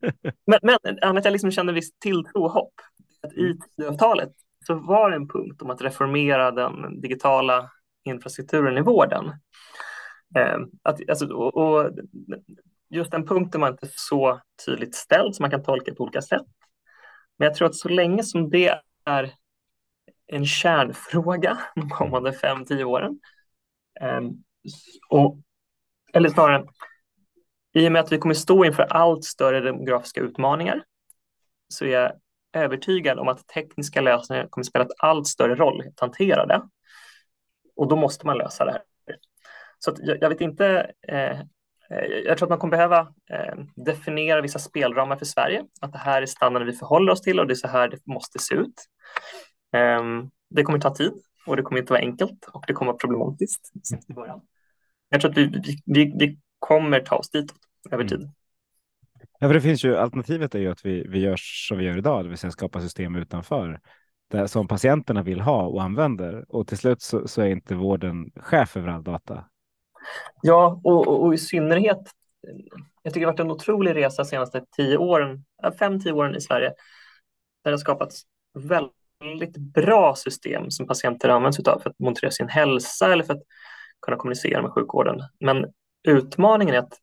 men, 0.62 0.78
men 1.02 1.18
att 1.18 1.26
jag 1.26 1.32
liksom 1.32 1.52
kände 1.52 1.74
viss 1.74 2.00
tilltro 2.00 2.44
och 2.44 2.52
hopp. 2.52 2.74
Att 3.22 3.34
I 3.34 3.58
Tidöavtalet 3.76 4.32
så 4.68 4.76
var 4.76 5.10
det 5.10 5.16
en 5.16 5.28
punkt 5.28 5.62
om 5.62 5.70
att 5.70 5.82
reformera 5.82 6.52
den 6.52 7.02
digitala 7.02 7.72
infrastrukturen 8.04 8.78
i 8.78 8.82
vården. 8.82 9.26
Uh, 10.38 10.68
att, 10.84 11.10
alltså, 11.10 11.28
och, 11.28 11.58
och, 11.58 11.92
just 12.90 13.12
den 13.12 13.28
punkten 13.28 13.62
var 13.62 13.68
inte 13.68 13.88
så 13.92 14.42
tydligt 14.66 14.96
ställd, 14.96 15.36
så 15.36 15.44
man 15.44 15.52
kan 15.52 15.64
tolka 15.64 15.94
på 15.94 16.04
olika 16.04 16.22
sätt. 16.22 16.46
Men 17.38 17.46
jag 17.46 17.56
tror 17.56 17.68
att 17.68 17.76
så 17.76 17.90
länge 17.90 18.24
som 18.24 18.50
det 18.50 18.80
är 19.06 19.32
en 20.28 20.46
kärnfråga 20.46 21.58
de 21.76 21.90
kommande 21.90 22.34
fem, 22.34 22.66
tio 22.66 22.84
åren. 22.84 23.20
Ehm, 24.02 24.32
och, 25.10 25.38
eller 26.14 26.30
snarare, 26.30 26.68
i 27.74 27.88
och 27.88 27.92
med 27.92 28.02
att 28.02 28.12
vi 28.12 28.18
kommer 28.18 28.36
stå 28.36 28.66
inför 28.66 28.84
allt 28.84 29.24
större 29.24 29.60
demografiska 29.60 30.22
utmaningar 30.22 30.84
så 31.68 31.86
är 31.86 31.90
jag 31.90 32.12
övertygad 32.54 33.20
om 33.20 33.28
att 33.28 33.48
tekniska 33.48 34.02
lösningar 34.02 34.48
kommer 34.48 34.64
spela 34.64 34.86
ett 34.86 34.92
allt 34.98 35.28
större 35.28 35.56
roll 35.56 35.88
att 35.88 36.00
hantera 36.00 36.46
det. 36.46 36.62
Och 37.76 37.88
då 37.88 37.96
måste 37.96 38.26
man 38.26 38.38
lösa 38.38 38.66
det 38.66 38.72
här. 38.72 38.82
Så 39.80 39.96
jag, 40.00 40.18
jag, 40.22 40.30
vet 40.30 40.42
inte, 40.42 40.92
eh, 41.08 41.40
eh, 41.90 42.06
jag 42.26 42.38
tror 42.38 42.46
att 42.46 42.50
man 42.50 42.60
kommer 42.60 42.78
behöva 42.78 43.00
eh, 43.32 43.56
definiera 43.76 44.42
vissa 44.42 44.60
spelramar 44.60 45.16
för 45.16 45.26
Sverige, 45.26 45.66
att 45.82 45.92
det 45.92 45.98
här 45.98 46.22
är 46.22 46.26
standarden 46.26 46.68
vi 46.68 46.74
förhåller 46.74 47.12
oss 47.12 47.22
till 47.22 47.40
och 47.40 47.48
det 47.48 47.54
är 47.54 47.56
så 47.56 47.68
här 47.68 47.88
det 47.88 48.08
måste 48.08 48.40
se 48.40 48.56
ut. 48.56 48.86
Ehm, 49.72 50.30
det 50.50 50.64
kommer 50.64 50.80
ta 50.80 50.96
tid 50.96 51.14
och 51.46 51.56
det 51.56 51.62
kommer 51.62 51.82
inte 51.82 51.94
vara 51.94 52.02
enkelt 52.02 52.46
och 52.54 52.64
det 52.68 52.74
kommer 52.74 52.92
vara 52.92 53.00
problematiskt 53.00 53.72
i 54.08 54.14
början. 54.14 54.42
Jag 55.10 55.22
tror 55.22 55.32
att 55.32 55.38
vi, 55.38 55.62
vi, 55.86 56.14
vi 56.20 56.40
kommer 56.60 57.00
ta 57.00 57.16
oss 57.16 57.30
dit 57.30 57.54
över 57.92 58.04
mm. 58.04 58.08
tid. 58.08 58.32
Ja, 59.40 59.48
för 59.48 59.54
det 59.54 59.62
finns 59.62 59.84
ju 59.84 59.98
alternativet 59.98 60.56
är 60.56 60.60
ju 60.60 60.72
att 60.72 60.86
vi, 60.86 61.08
vi 61.08 61.20
gör 61.20 61.36
som 61.38 61.78
vi 61.78 61.86
gör 61.86 61.98
idag, 61.98 62.26
det 62.26 62.30
vill 62.30 62.38
säga 62.38 62.52
skapa 62.52 62.82
system 62.82 63.16
utanför 63.16 63.80
där, 64.32 64.48
som 64.48 64.68
patienterna 64.68 65.24
vill 65.24 65.42
ha 65.42 65.68
och 65.68 65.84
använder. 65.84 66.46
Och 66.50 66.68
till 66.68 66.78
slut 66.78 67.02
så, 67.02 67.28
så 67.28 67.42
är 67.42 67.48
inte 67.48 67.76
vården 67.76 68.32
chef 68.36 68.78
över 68.78 68.88
all 68.88 69.04
data. 69.04 69.46
Ja, 70.42 70.82
och, 70.84 71.08
och, 71.08 71.24
och, 71.24 71.34
i 71.34 71.38
synnerhet, 71.38 72.12
jag 73.04 73.14
tycker 73.14 73.20
det 73.20 73.26
har 73.26 73.34
varit 73.34 73.40
en 73.40 73.52
otrolig 73.52 73.96
resa 73.96 74.24
de 74.24 74.30
senaste 74.30 74.66
tio 74.78 74.98
åren, 74.98 75.46
fem, 75.80 76.00
tio 76.00 76.12
åren 76.12 76.36
i 76.36 76.42
Sverige, 76.42 76.68
där 76.68 76.76
det 77.64 77.72
har 77.72 77.78
skapats 77.78 78.22
väldigt 78.54 79.07
väldigt 79.20 79.58
bra 79.58 80.16
system 80.16 80.72
som 80.72 80.88
patienter 80.88 81.30
använder 81.30 81.52
sig 81.52 81.72
av 81.72 81.80
för 81.80 81.90
att 81.90 82.00
monitorera 82.00 82.32
sin 82.32 82.50
hälsa 82.50 83.14
eller 83.14 83.24
för 83.24 83.34
att 83.34 83.44
kunna 84.02 84.18
kommunicera 84.18 84.62
med 84.62 84.72
sjukvården. 84.72 85.22
Men 85.40 85.66
utmaningen 86.08 86.76
är 86.76 86.80
att, 86.80 86.94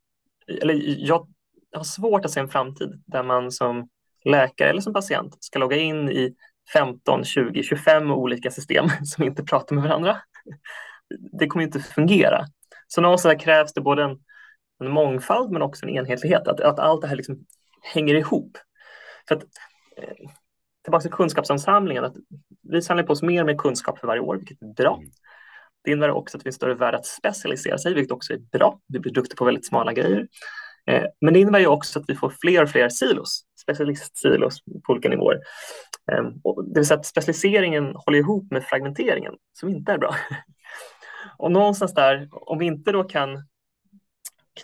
eller 0.62 0.74
jag 1.09 1.29
har 1.77 1.85
svårt 1.85 2.24
att 2.24 2.31
se 2.31 2.40
en 2.40 2.48
framtid 2.48 3.03
där 3.07 3.22
man 3.22 3.50
som 3.53 3.88
läkare 4.24 4.70
eller 4.70 4.81
som 4.81 4.92
patient 4.92 5.37
ska 5.40 5.59
logga 5.59 5.77
in 5.77 6.09
i 6.09 6.35
15, 6.72 7.24
20, 7.24 7.62
25 7.62 8.11
olika 8.11 8.50
system 8.50 8.87
som 9.05 9.24
inte 9.24 9.44
pratar 9.44 9.74
med 9.74 9.85
varandra. 9.85 10.16
Det 11.40 11.46
kommer 11.46 11.64
inte 11.64 11.81
fungera. 11.81 12.44
Så 12.87 13.00
någonstans 13.00 13.42
krävs 13.42 13.72
det 13.72 13.81
både 13.81 14.03
en, 14.03 14.18
en 14.85 14.90
mångfald 14.90 15.50
men 15.50 15.62
också 15.62 15.87
en 15.87 15.96
enhetlighet, 15.96 16.48
att, 16.48 16.61
att 16.61 16.79
allt 16.79 17.03
det 17.03 17.09
här 17.09 17.16
liksom 17.16 17.46
hänger 17.83 18.14
ihop. 18.14 18.59
För 19.29 19.35
att, 19.37 19.42
eh, 19.96 20.31
tillbaka 20.85 21.03
till 21.03 21.11
kunskapsansamlingen, 21.11 22.05
att 22.05 22.14
vi 22.62 22.83
samlar 22.83 23.05
på 23.05 23.12
oss 23.12 23.23
mer 23.23 23.40
och 23.40 23.47
mer 23.47 23.59
kunskap 23.59 23.99
för 23.99 24.07
varje 24.07 24.20
år, 24.20 24.37
vilket 24.37 24.62
är 24.62 24.75
bra. 24.75 25.01
Det 25.85 25.90
innebär 25.90 26.11
också 26.11 26.37
att 26.37 26.40
det 26.40 26.44
finns 26.44 26.57
större 26.57 26.75
värde 26.75 26.97
att 26.97 27.07
specialisera 27.07 27.79
sig, 27.79 27.94
vilket 27.94 28.12
också 28.12 28.33
är 28.33 28.38
bra. 28.38 28.81
Vi 28.88 28.99
blir 28.99 29.12
duktiga 29.12 29.37
på 29.37 29.44
väldigt 29.44 29.66
smala 29.66 29.92
grejer. 29.92 30.29
Eh, 30.87 31.05
men 31.20 31.35
det 31.35 31.40
innebär 31.40 31.59
ju 31.59 31.66
också 31.66 31.99
att 31.99 32.05
vi 32.09 32.14
får 32.14 32.33
fler 32.40 32.62
och 32.62 32.70
fler 32.70 32.88
silos, 32.88 33.44
specialistsilos 33.61 34.64
på 34.87 34.92
olika 34.92 35.09
nivåer. 35.09 35.40
Ehm, 36.12 36.33
det 36.73 36.81
vill 36.81 36.87
säga 36.87 37.01
att 37.01 37.07
specialiseringen 37.07 37.97
håller 37.97 38.18
ihop 38.18 38.51
med 38.51 38.64
fragmenteringen, 38.64 39.35
som 39.53 39.68
inte 39.68 39.92
är 39.92 39.99
bra. 39.99 40.16
Och 41.38 41.53
någonstans 41.53 41.94
där, 41.94 42.29
om 42.31 42.59
vi 42.59 42.66
inte 42.66 42.92
då 42.92 43.05
kan 43.05 43.44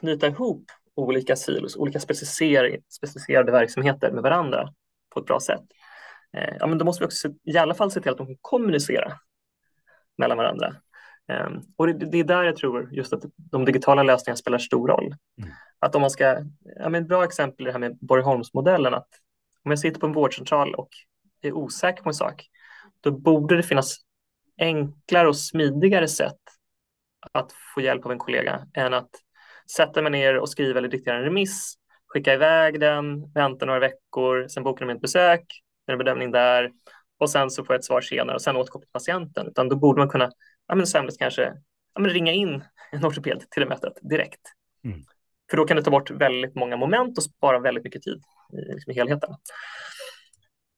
knyta 0.00 0.26
ihop 0.26 0.64
olika 0.96 1.36
silos, 1.36 1.76
olika 1.76 2.00
specialiserade 2.00 3.52
verksamheter 3.52 4.10
med 4.10 4.22
varandra 4.22 4.68
på 5.14 5.20
ett 5.20 5.26
bra 5.26 5.40
sätt, 5.40 5.60
ja, 6.32 6.66
men 6.66 6.78
då 6.78 6.84
måste 6.84 7.02
vi 7.02 7.06
också 7.06 7.28
i 7.44 7.58
alla 7.58 7.74
fall 7.74 7.90
se 7.90 8.00
till 8.00 8.10
att 8.10 8.18
de 8.18 8.26
kan 8.26 8.36
kommunicera 8.40 9.12
mellan 10.18 10.38
varandra. 10.38 10.76
Ehm, 11.28 11.60
och 11.76 11.86
det, 11.86 11.92
det, 11.92 12.18
är 12.18 12.24
där 12.24 12.44
jag 12.44 12.56
tror 12.56 12.88
just 12.92 13.12
att 13.12 13.24
de 13.36 13.64
digitala 13.64 14.02
lösningarna 14.02 14.36
spelar 14.36 14.58
stor 14.58 14.88
roll. 14.88 15.14
Mm. 15.38 15.50
Att 15.78 15.94
om 15.94 16.00
man 16.00 16.10
ska, 16.10 16.24
ja, 16.76 16.88
men 16.88 17.02
ett 17.02 17.08
bra 17.08 17.24
exempel 17.24 17.66
är 17.66 17.68
det 17.68 17.72
här 17.72 17.78
med 17.78 17.98
Borgholmsmodellen, 18.00 18.94
att 18.94 19.08
om 19.64 19.70
jag 19.70 19.78
sitter 19.78 20.00
på 20.00 20.06
en 20.06 20.12
vårdcentral 20.12 20.74
och 20.74 20.88
är 21.42 21.52
osäker 21.52 22.02
på 22.02 22.08
en 22.08 22.14
sak, 22.14 22.46
då 23.00 23.10
borde 23.10 23.56
det 23.56 23.62
finnas 23.62 23.96
enklare 24.58 25.28
och 25.28 25.36
smidigare 25.36 26.08
sätt 26.08 26.40
att 27.32 27.52
få 27.74 27.80
hjälp 27.80 28.06
av 28.06 28.12
en 28.12 28.18
kollega 28.18 28.66
än 28.74 28.94
att 28.94 29.10
sätta 29.76 30.02
mig 30.02 30.12
ner 30.12 30.38
och 30.38 30.50
skriva 30.50 30.78
eller 30.78 30.88
diktera 30.88 31.16
en 31.16 31.24
remiss, 31.24 31.74
skicka 32.06 32.34
iväg 32.34 32.80
den, 32.80 33.32
vänta 33.32 33.66
några 33.66 33.80
veckor, 33.80 34.48
sen 34.48 34.62
bokar 34.62 34.86
de 34.86 34.92
ett 34.92 35.00
besök, 35.00 35.44
en 35.92 35.98
bedömning 35.98 36.30
där 36.30 36.70
och 37.18 37.30
sen 37.30 37.50
så 37.50 37.64
får 37.64 37.74
jag 37.74 37.78
ett 37.78 37.84
svar 37.84 38.00
senare 38.00 38.34
och 38.34 38.42
sen 38.42 38.56
återkoppla 38.56 38.84
till 38.84 38.92
patienten. 38.92 39.46
Utan 39.46 39.68
då 39.68 39.76
borde 39.76 39.98
man 39.98 40.08
kunna 40.08 40.30
ja, 40.66 40.74
men 40.74 40.86
sämst 40.86 41.18
kanske 41.18 41.42
ja, 41.94 42.00
men 42.00 42.10
ringa 42.10 42.32
in 42.32 42.64
en 42.92 43.04
ortoped 43.04 43.40
till 43.50 43.62
det 43.62 43.68
mötet 43.68 43.92
direkt. 44.02 44.40
Mm. 44.84 45.00
För 45.50 45.56
då 45.56 45.64
kan 45.64 45.76
du 45.76 45.82
ta 45.82 45.90
bort 45.90 46.10
väldigt 46.10 46.54
många 46.54 46.76
moment 46.76 47.18
och 47.18 47.24
spara 47.24 47.58
väldigt 47.58 47.84
mycket 47.84 48.02
tid 48.02 48.22
i 48.52 48.74
liksom, 48.74 48.94
helheten. 48.94 49.34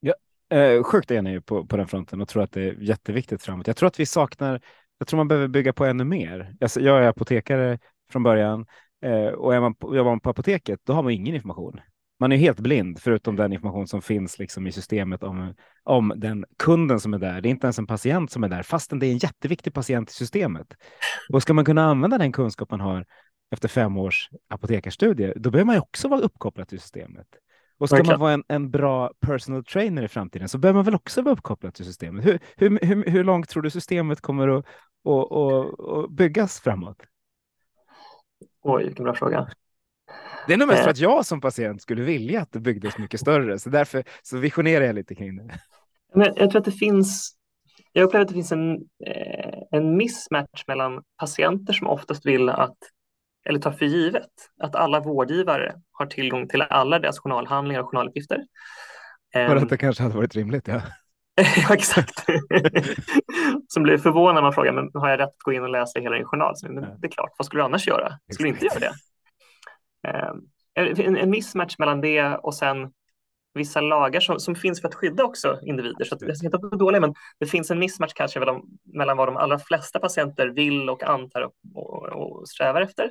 Ja, 0.00 0.14
eh, 0.56 0.82
sjukt 0.82 1.10
enig 1.10 1.46
på, 1.46 1.66
på 1.66 1.76
den 1.76 1.88
fronten 1.88 2.20
och 2.20 2.28
tror 2.28 2.42
att 2.42 2.52
det 2.52 2.62
är 2.62 2.72
jätteviktigt 2.72 3.42
framåt. 3.42 3.66
Jag 3.66 3.76
tror 3.76 3.86
att 3.86 4.00
vi 4.00 4.06
saknar, 4.06 4.60
jag 4.98 5.08
tror 5.08 5.16
man 5.16 5.28
behöver 5.28 5.48
bygga 5.48 5.72
på 5.72 5.84
ännu 5.84 6.04
mer. 6.04 6.54
Alltså, 6.60 6.80
jag 6.80 7.04
är 7.04 7.08
apotekare 7.08 7.78
från 8.12 8.22
början 8.22 8.66
eh, 9.04 9.26
och 9.26 9.54
är 9.54 9.60
man, 9.60 9.74
jobbar 9.80 10.10
man 10.10 10.20
på 10.20 10.30
apoteket, 10.30 10.80
då 10.84 10.92
har 10.92 11.02
man 11.02 11.12
ingen 11.12 11.34
information 11.34 11.80
man 12.22 12.32
är 12.32 12.36
helt 12.36 12.60
blind 12.60 12.98
förutom 12.98 13.36
den 13.36 13.52
information 13.52 13.86
som 13.86 14.02
finns 14.02 14.38
liksom 14.38 14.66
i 14.66 14.72
systemet 14.72 15.22
om, 15.22 15.54
om 15.84 16.12
den 16.16 16.44
kunden 16.58 17.00
som 17.00 17.14
är 17.14 17.18
där. 17.18 17.40
Det 17.40 17.48
är 17.48 17.50
inte 17.50 17.66
ens 17.66 17.78
en 17.78 17.86
patient 17.86 18.30
som 18.30 18.44
är 18.44 18.48
där, 18.48 18.62
fastän 18.62 18.98
det 18.98 19.06
är 19.06 19.12
en 19.12 19.18
jätteviktig 19.18 19.74
patient 19.74 20.10
i 20.10 20.12
systemet. 20.12 20.66
Och 21.32 21.42
ska 21.42 21.54
man 21.54 21.64
kunna 21.64 21.84
använda 21.84 22.18
den 22.18 22.32
kunskap 22.32 22.70
man 22.70 22.80
har 22.80 23.06
efter 23.50 23.68
fem 23.68 23.96
års 23.96 24.30
apotekarstudie, 24.48 25.32
då 25.36 25.50
behöver 25.50 25.66
man 25.66 25.74
ju 25.74 25.80
också 25.80 26.08
vara 26.08 26.20
uppkopplad 26.20 26.68
till 26.68 26.80
systemet. 26.80 27.26
Och 27.78 27.88
ska 27.88 28.04
man 28.04 28.20
vara 28.20 28.32
en, 28.32 28.44
en 28.48 28.70
bra 28.70 29.12
personal 29.20 29.64
trainer 29.64 30.02
i 30.02 30.08
framtiden 30.08 30.48
så 30.48 30.58
behöver 30.58 30.78
man 30.78 30.84
väl 30.84 30.94
också 30.94 31.22
vara 31.22 31.32
uppkopplad 31.32 31.74
till 31.74 31.84
systemet. 31.84 32.24
Hur, 32.24 32.38
hur, 32.56 32.78
hur, 32.82 33.04
hur 33.04 33.24
långt 33.24 33.48
tror 33.48 33.62
du 33.62 33.70
systemet 33.70 34.20
kommer 34.20 34.48
att, 34.48 34.64
att, 35.04 35.32
att, 35.32 35.80
att 35.80 36.10
byggas 36.10 36.60
framåt? 36.60 37.02
Oj, 38.62 38.84
vilken 38.84 39.04
bra 39.04 39.14
fråga. 39.14 39.48
Det 40.46 40.52
är 40.52 40.56
nog 40.56 40.68
mest 40.68 40.80
för 40.80 40.88
eh. 40.88 40.90
att 40.90 40.98
jag 40.98 41.26
som 41.26 41.40
patient 41.40 41.82
skulle 41.82 42.02
vilja 42.02 42.40
att 42.40 42.52
det 42.52 42.60
byggdes 42.60 42.98
mycket 42.98 43.20
större, 43.20 43.58
så 43.58 43.70
därför 43.70 44.04
så 44.22 44.38
visionerar 44.38 44.84
jag 44.84 44.94
lite 44.94 45.14
kring 45.14 45.36
det. 45.36 45.60
Men 46.14 46.32
jag 46.36 46.50
tror 46.50 46.58
att 46.58 46.64
det 46.64 46.72
finns, 46.72 47.32
jag 47.92 48.04
upplever 48.04 48.22
att 48.22 48.28
det 48.28 48.34
finns 48.34 48.52
en, 48.52 48.74
eh, 49.06 49.58
en 49.70 49.96
mismatch 49.96 50.64
mellan 50.66 51.02
patienter 51.20 51.72
som 51.72 51.86
oftast 51.86 52.26
vill 52.26 52.48
att, 52.48 52.76
eller 53.44 53.60
tar 53.60 53.72
för 53.72 53.84
givet, 53.84 54.30
att 54.62 54.74
alla 54.74 55.00
vårdgivare 55.00 55.74
har 55.92 56.06
tillgång 56.06 56.48
till 56.48 56.62
alla 56.62 56.98
deras 56.98 57.18
journalhandlingar 57.18 57.80
och 57.80 57.86
journaluppgifter. 57.86 58.44
För 59.32 59.56
att 59.56 59.68
det 59.68 59.76
kanske 59.76 60.02
hade 60.02 60.16
varit 60.16 60.36
rimligt, 60.36 60.68
ja. 60.68 60.82
ja, 61.68 61.74
exakt. 61.74 62.24
som 63.68 63.82
blir 63.82 63.98
förvånad 63.98 64.34
när 64.34 64.42
man 64.42 64.52
frågar, 64.52 64.72
men 64.72 64.90
har 64.94 65.08
jag 65.08 65.18
rätt 65.20 65.28
att 65.28 65.42
gå 65.44 65.52
in 65.52 65.62
och 65.62 65.70
läsa 65.70 66.00
hela 66.00 66.16
din 66.16 66.24
journal? 66.24 66.54
Men 66.62 66.74
det 66.74 67.06
är 67.06 67.10
klart, 67.10 67.30
vad 67.38 67.46
skulle 67.46 67.62
du 67.62 67.64
annars 67.64 67.86
göra? 67.86 68.18
Skulle 68.32 68.48
du 68.48 68.52
inte 68.54 68.64
göra 68.66 68.78
det? 68.78 68.92
Ehm, 70.08 70.40
en, 70.74 71.16
en 71.16 71.30
mismatch 71.30 71.78
mellan 71.78 72.00
det 72.00 72.36
och 72.36 72.54
sen 72.54 72.92
vissa 73.54 73.80
lagar 73.80 74.20
som, 74.20 74.40
som 74.40 74.54
finns 74.54 74.80
för 74.80 74.88
att 74.88 74.94
skydda 74.94 75.24
också 75.24 75.58
individer. 75.62 76.04
Så 76.04 76.14
att, 76.14 76.22
jag 76.22 76.36
ska 76.36 76.46
inte 76.46 76.58
vara 76.58 76.76
dålig, 76.76 77.00
men 77.00 77.14
det 77.38 77.46
finns 77.46 77.70
en 77.70 77.78
mismatch 77.78 78.12
kanske 78.14 78.38
mellan, 78.38 78.62
mellan 78.84 79.16
vad 79.16 79.28
de 79.28 79.36
allra 79.36 79.58
flesta 79.58 79.98
patienter 79.98 80.48
vill 80.48 80.90
och 80.90 81.02
antar 81.02 81.40
och, 81.40 81.54
och, 81.74 82.08
och 82.08 82.48
strävar 82.48 82.80
efter. 82.80 83.10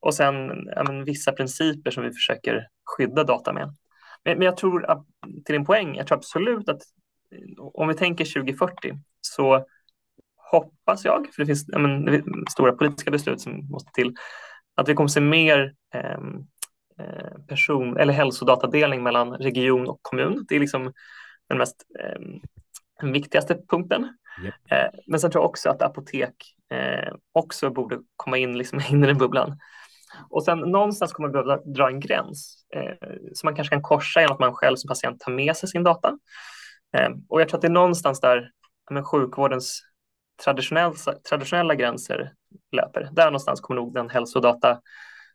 Och 0.00 0.14
sen 0.14 0.66
ja, 0.76 0.84
men, 0.84 1.04
vissa 1.04 1.32
principer 1.32 1.90
som 1.90 2.04
vi 2.04 2.12
försöker 2.12 2.66
skydda 2.96 3.24
data 3.24 3.52
med. 3.52 3.74
Men, 4.24 4.38
men 4.38 4.44
jag 4.44 4.56
tror, 4.56 4.90
att, 4.90 5.06
till 5.44 5.52
din 5.52 5.64
poäng, 5.64 5.96
jag 5.96 6.06
tror 6.06 6.18
absolut 6.18 6.68
att 6.68 6.82
om 7.74 7.88
vi 7.88 7.94
tänker 7.94 8.24
2040 8.24 8.98
så 9.20 9.66
hoppas 10.50 11.04
jag, 11.04 11.26
för 11.34 11.42
det 11.42 11.46
finns 11.46 11.64
ja, 11.68 11.78
men, 11.78 12.22
stora 12.50 12.72
politiska 12.72 13.10
beslut 13.10 13.40
som 13.40 13.70
måste 13.70 13.90
till, 13.92 14.14
att 14.76 14.88
vi 14.88 14.94
kommer 14.94 15.08
se 15.08 15.20
mer 15.20 15.74
ehm, 15.94 16.46
eh, 16.98 17.38
person 17.48 17.96
eller 17.96 18.12
hälsodatadelning 18.12 19.02
mellan 19.02 19.32
region 19.32 19.88
och 19.88 19.98
kommun. 20.02 20.44
Det 20.48 20.56
är 20.56 20.60
liksom 20.60 20.92
den 21.48 21.58
mest 21.58 21.76
eh, 22.00 22.20
den 23.00 23.12
viktigaste 23.12 23.58
punkten. 23.68 24.16
Yep. 24.44 24.54
Eh, 24.70 25.00
men 25.06 25.20
sen 25.20 25.30
tror 25.30 25.42
jag 25.42 25.50
också 25.50 25.70
att 25.70 25.82
apotek 25.82 26.34
eh, 26.70 27.14
också 27.32 27.70
borde 27.70 27.98
komma 28.16 28.38
in, 28.38 28.58
liksom, 28.58 28.80
in 28.90 29.04
i 29.04 29.06
den 29.06 29.18
bubblan. 29.18 29.58
Och 30.30 30.44
sen 30.44 30.58
någonstans 30.58 31.12
kommer 31.12 31.28
man 31.28 31.32
behöva 31.32 31.62
dra 31.64 31.88
en 31.88 32.00
gräns 32.00 32.64
eh, 32.74 33.08
som 33.34 33.46
man 33.46 33.54
kanske 33.54 33.74
kan 33.74 33.82
korsa 33.82 34.20
genom 34.20 34.34
att 34.34 34.40
man 34.40 34.54
själv 34.54 34.76
som 34.76 34.88
patient 34.88 35.20
tar 35.20 35.32
med 35.32 35.56
sig 35.56 35.68
sin 35.68 35.82
data. 35.82 36.18
Eh, 36.96 37.08
och 37.28 37.40
jag 37.40 37.48
tror 37.48 37.58
att 37.58 37.62
det 37.62 37.68
är 37.68 37.72
någonstans 37.72 38.20
där 38.20 38.50
men, 38.90 39.04
sjukvårdens 39.04 39.82
traditionella, 40.44 40.94
traditionella 41.28 41.74
gränser 41.74 42.32
löper. 42.76 43.08
Där 43.12 43.24
någonstans 43.24 43.60
kommer 43.60 43.80
nog 43.80 43.94
den 43.94 44.10
hälsodata 44.10 44.80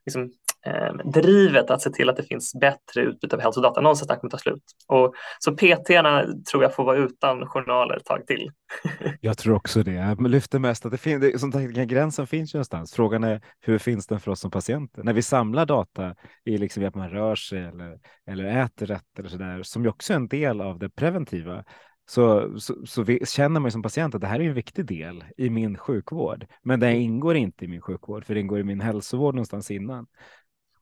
liksom, 0.06 0.32
eh, 0.66 0.94
drivet 1.12 1.72
att 1.72 1.82
se 1.82 1.90
till 1.90 2.10
att 2.10 2.16
det 2.16 2.24
finns 2.24 2.54
bättre 2.54 3.02
utbyte 3.02 3.36
av 3.36 3.42
hälsodata. 3.42 3.82
Någonstans 3.82 4.08
där 4.08 4.16
kommer 4.16 4.32
ta 4.32 4.38
slut. 4.38 4.64
Och, 4.88 5.14
så 5.40 5.52
PT-erna 5.52 6.26
tror 6.52 6.64
jag 6.64 6.76
får 6.76 6.84
vara 6.84 6.98
utan 6.98 7.46
journaler 7.46 7.98
ett 7.98 8.06
tag 8.06 8.28
till. 8.28 8.52
jag 9.22 9.38
tror 9.38 9.56
också 9.56 9.84
det. 9.84 9.92
Jag 9.92 10.28
lyfter 10.30 10.60
mest 10.60 10.86
att 10.86 10.92
det 10.92 10.98
finns, 10.98 11.42
som 11.42 11.52
sagt, 11.52 11.74
gränsen 11.74 12.28
finns 12.28 12.54
ju 12.54 12.58
någonstans. 12.58 12.94
Frågan 12.94 13.24
är 13.24 13.42
hur 13.60 13.78
finns 13.78 14.08
den 14.08 14.20
för 14.20 14.32
oss 14.32 14.40
som 14.40 14.52
patienter? 14.52 15.04
När 15.04 15.14
vi 15.14 15.22
samlar 15.22 15.66
data 15.66 16.16
i 16.46 16.58
liksom 16.58 16.86
att 16.86 16.96
man 16.96 17.10
rör 17.10 17.36
sig 17.36 17.60
eller, 17.60 18.00
eller 18.28 18.46
äter 18.46 18.86
rätt 18.86 19.20
eller 19.20 19.30
så 19.30 19.38
där, 19.38 19.64
som 19.64 19.84
ju 19.84 19.90
också 19.90 20.14
är 20.14 20.18
en 20.18 20.28
del 20.28 20.62
av 20.62 20.80
det 20.80 20.90
preventiva, 20.90 21.64
så, 22.06 22.60
så, 22.60 22.86
så 22.86 23.04
vi, 23.04 23.26
känner 23.26 23.60
man 23.60 23.72
som 23.72 23.82
patient 23.82 24.16
att 24.16 24.22
det 24.22 24.28
här 24.28 24.40
är 24.40 24.44
en 24.44 24.54
viktig 24.54 24.86
del 24.86 25.24
i 25.38 25.50
min 25.50 25.78
sjukvård. 25.78 26.48
Men 26.64 26.80
det 26.80 26.96
ingår 26.96 27.36
inte 27.36 27.66
i 27.66 27.68
min 27.68 27.82
sjukvård, 27.82 28.26
för 28.26 28.34
det 28.34 28.40
ingår 28.40 28.60
i 28.60 28.64
min 28.64 28.82
hälsovård 28.82 29.36
någonstans 29.36 29.72
innan. 29.72 30.08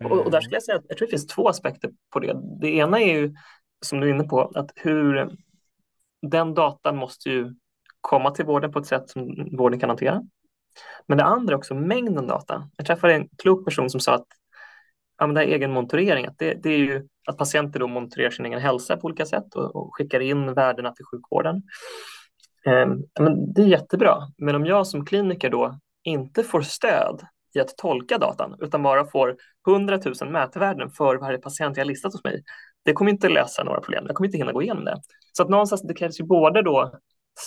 Och, 0.03 0.11
och 0.11 0.31
där 0.31 0.41
skulle 0.41 0.55
jag 0.55 0.63
säga 0.63 0.77
att 0.77 0.85
jag 0.87 0.97
tror 0.97 1.07
det 1.07 1.11
finns 1.11 1.27
två 1.27 1.49
aspekter 1.49 1.91
på 2.09 2.19
det. 2.19 2.41
Det 2.61 2.69
ena 2.69 2.99
är 2.99 3.19
ju, 3.19 3.35
som 3.81 3.99
du 3.99 4.09
är 4.09 4.13
inne 4.13 4.23
på, 4.23 4.41
att 4.41 4.71
hur 4.75 5.37
den 6.21 6.53
datan 6.53 6.97
måste 6.97 7.29
ju 7.29 7.55
komma 8.01 8.31
till 8.31 8.45
vården 8.45 8.71
på 8.71 8.79
ett 8.79 8.85
sätt 8.85 9.09
som 9.09 9.49
vården 9.57 9.79
kan 9.79 9.89
hantera. 9.89 10.23
Men 11.07 11.17
det 11.17 11.23
andra 11.23 11.53
är 11.53 11.57
också 11.57 11.75
mängden 11.75 12.27
data. 12.27 12.69
Jag 12.77 12.85
träffade 12.85 13.13
en 13.13 13.29
klok 13.37 13.65
person 13.65 13.89
som 13.89 13.99
sa 13.99 14.15
att 14.15 14.27
ja, 15.17 15.27
men 15.27 15.33
det 15.33 15.41
här 15.41 15.47
egenmonitorering, 15.47 16.25
att 16.25 16.37
det, 16.37 16.53
det 16.53 16.69
är 16.69 16.77
ju 16.77 17.07
att 17.29 17.37
patienter 17.37 17.79
då 17.79 17.87
monitorerar 17.87 18.29
sin 18.29 18.45
egen 18.45 18.59
hälsa 18.59 18.97
på 18.97 19.05
olika 19.05 19.25
sätt 19.25 19.55
och, 19.55 19.75
och 19.75 19.95
skickar 19.95 20.19
in 20.19 20.53
värdena 20.53 20.91
till 20.91 21.05
sjukvården. 21.05 21.63
Eh, 22.65 22.87
men 23.19 23.53
det 23.53 23.61
är 23.61 23.65
jättebra, 23.65 24.17
men 24.37 24.55
om 24.55 24.65
jag 24.65 24.87
som 24.87 25.05
kliniker 25.05 25.49
då 25.49 25.79
inte 26.03 26.43
får 26.43 26.61
stöd 26.61 27.21
i 27.55 27.59
att 27.59 27.77
tolka 27.77 28.17
datan 28.17 28.55
utan 28.61 28.83
bara 28.83 29.05
får 29.05 29.37
100 29.67 29.99
000 30.21 30.31
mätvärden 30.31 30.89
för 30.89 31.15
varje 31.15 31.37
patient 31.37 31.77
jag 31.77 31.87
listat 31.87 32.13
hos 32.13 32.23
mig, 32.23 32.43
det 32.85 32.93
kommer 32.93 33.11
inte 33.11 33.29
lösa 33.29 33.63
några 33.63 33.81
problem. 33.81 34.03
Jag 34.07 34.15
kommer 34.15 34.27
inte 34.27 34.37
hinna 34.37 34.51
gå 34.51 34.61
igenom 34.61 34.85
det. 34.85 35.01
Så 35.33 35.43
att 35.43 35.49
någonstans, 35.49 35.81
det 35.81 35.93
krävs 35.93 36.19
ju 36.19 36.23
både 36.23 36.61
då 36.61 36.91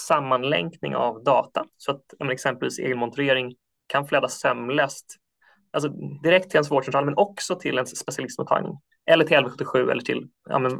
sammanlänkning 0.08 0.96
av 0.96 1.24
data, 1.24 1.64
så 1.76 1.92
att 1.92 2.30
exempelvis 2.32 2.78
egenmonitorering 2.78 3.54
kan 3.86 4.06
flöda 4.06 4.28
sömlöst 4.28 5.06
alltså 5.72 5.88
direkt 6.22 6.50
till 6.50 6.56
ens 6.56 6.70
vårdcentral, 6.70 7.04
men 7.04 7.16
också 7.16 7.54
till 7.54 7.74
ens 7.74 7.98
specialistmottagning 7.98 8.72
eller 9.10 9.24
till 9.24 9.36
1177 9.36 9.90
eller 9.90 10.02
till 10.02 10.28
ja, 10.48 10.58
men, 10.58 10.72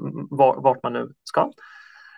vart 0.62 0.82
man 0.82 0.92
nu 0.92 1.12
ska. 1.24 1.52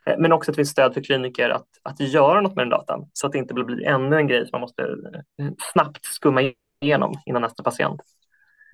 Eh, 0.07 0.19
men 0.19 0.33
också 0.33 0.51
att 0.51 0.55
det 0.55 0.59
finns 0.59 0.71
stöd 0.71 0.95
för 0.95 1.01
kliniker 1.01 1.51
att, 1.51 1.69
att 1.83 2.01
göra 2.01 2.41
något 2.41 2.57
med 2.57 2.63
den 2.63 2.71
datan 2.71 3.11
så 3.13 3.27
att 3.27 3.33
det 3.33 3.39
inte 3.39 3.55
blir 3.55 3.85
ännu 3.85 4.17
en 4.17 4.27
grej 4.27 4.41
som 4.41 4.49
man 4.53 4.61
måste 4.61 4.83
eh, 4.83 5.51
snabbt 5.73 6.05
skumma 6.05 6.53
igenom 6.81 7.15
innan 7.27 7.43
nästa 7.43 7.63
patient. 7.63 8.01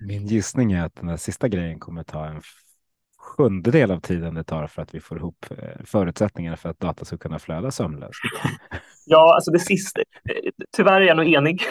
Min 0.07 0.27
gissning 0.27 0.71
är 0.71 0.85
att 0.85 0.95
den 0.95 1.09
här 1.09 1.17
sista 1.17 1.47
grejen 1.47 1.79
kommer 1.79 2.03
ta 2.03 2.25
en 2.25 2.41
sjundedel 3.37 3.91
av 3.91 3.99
tiden 3.99 4.33
det 4.33 4.43
tar 4.43 4.67
för 4.67 4.81
att 4.81 4.95
vi 4.95 4.99
får 4.99 5.17
ihop 5.17 5.45
eh, 5.49 5.85
förutsättningarna 5.85 6.57
för 6.57 6.69
att 6.69 6.79
data 6.79 7.05
ska 7.05 7.17
kunna 7.17 7.39
flöda 7.39 7.71
sömlöst. 7.71 8.19
Ja, 9.05 9.35
alltså 9.35 9.51
det 9.51 9.59
sista. 9.59 10.01
Tyvärr 10.77 11.01
är 11.01 11.05
jag 11.05 11.17
nog 11.17 11.33
enig. 11.33 11.61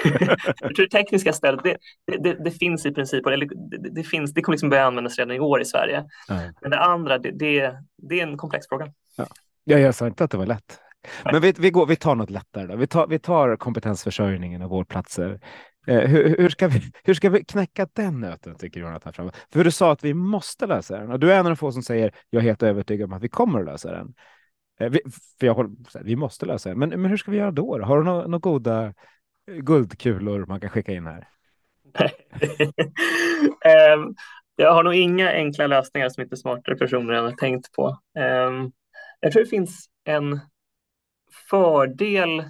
jag 0.61 0.75
tror 0.77 0.87
det 0.87 0.91
tekniska 0.91 1.33
stödet, 1.33 1.61
det, 1.65 1.77
det, 2.19 2.45
det, 2.45 2.51
finns 2.51 2.87
i 2.87 2.93
princip, 2.93 3.27
eller 3.27 3.47
det, 3.47 3.91
det, 3.91 4.03
finns, 4.03 4.35
det 4.35 4.43
kommer 4.43 4.55
liksom 4.55 4.71
börja 4.71 4.85
användas 4.85 5.19
redan 5.19 5.37
i 5.37 5.41
år 5.41 5.63
i 5.63 5.65
Sverige. 5.65 6.05
Nej. 6.29 6.53
Men 6.61 6.71
det 6.71 6.79
andra, 6.79 7.19
det, 7.19 7.31
det, 7.31 8.21
är 8.21 8.27
en 8.27 8.37
komplex 8.37 8.69
fråga. 8.69 8.93
Ja. 9.17 9.27
ja, 9.65 9.79
jag 9.79 9.95
sa 9.95 10.07
inte 10.07 10.25
att 10.25 10.31
det 10.31 10.37
var 10.37 10.47
lätt. 10.47 10.81
Men 11.25 11.41
vi, 11.41 11.55
vi, 11.59 11.71
går, 11.71 11.87
vi 11.87 11.97
tar 11.97 12.15
något 12.15 12.31
lättare. 12.31 12.67
Då. 12.67 12.77
Vi, 12.77 12.87
tar, 12.87 13.07
vi 13.07 13.19
tar 13.19 13.57
kompetensförsörjningen 13.57 14.63
och 14.63 14.71
vårdplatser. 14.71 15.41
Eh, 15.87 16.01
hur, 16.01 16.37
hur, 16.39 16.49
ska 16.49 16.69
vi, 16.69 16.81
hur 17.05 17.15
ska 17.15 17.31
vi 17.31 17.45
knäcka 17.45 17.89
den 17.93 18.21
nöten, 18.21 18.55
tycker 18.55 18.81
Jonathan? 18.81 19.13
Fram? 19.13 19.31
För 19.53 19.65
du 19.65 19.71
sa 19.71 19.93
att 19.93 20.05
vi 20.05 20.15
måste 20.15 20.67
lösa 20.67 20.99
den 20.99 21.11
och 21.11 21.21
du 21.21 21.33
är 21.33 21.39
en 21.39 21.47
av 21.47 21.51
de 21.51 21.57
få 21.57 21.73
som 21.73 21.83
säger 21.83 22.15
jag 22.31 22.43
är 22.43 22.45
helt 22.45 22.63
övertygad 22.63 23.05
om 23.05 23.13
att 23.13 23.23
vi 23.23 23.29
kommer 23.29 23.61
att 23.61 23.67
lösa 23.67 23.93
den. 23.93 24.15
Eh, 24.81 24.91
vi, 24.91 25.01
för 25.41 25.47
jag 25.47 25.55
håller, 25.55 26.03
vi 26.05 26.17
måste 26.17 26.47
lösa 26.47 26.69
den. 26.69 26.79
Men, 26.79 26.89
men 26.89 27.05
hur 27.05 27.17
ska 27.17 27.31
vi 27.31 27.37
göra 27.37 27.51
då? 27.51 27.83
Har 27.83 27.99
du 27.99 28.05
några, 28.05 28.23
några 28.23 28.39
goda 28.39 28.85
eh, 28.87 28.93
guldkulor 29.55 30.47
man 30.47 30.61
kan 30.61 30.71
skicka 30.71 30.93
in 30.93 31.07
här? 31.07 31.29
um, 33.95 34.15
jag 34.57 34.73
har 34.73 34.83
nog 34.83 34.95
inga 34.95 35.33
enkla 35.33 35.67
lösningar 35.67 36.09
som 36.09 36.23
inte 36.23 36.37
smartare 36.37 36.77
personer 36.77 37.15
än 37.15 37.25
har 37.25 37.33
tänkt 37.33 37.73
på. 37.73 37.89
Um, 38.19 38.73
jag 39.21 39.33
tror 39.33 39.43
det 39.43 39.51
finns 39.51 39.87
en 40.05 40.41
fördel 41.51 42.45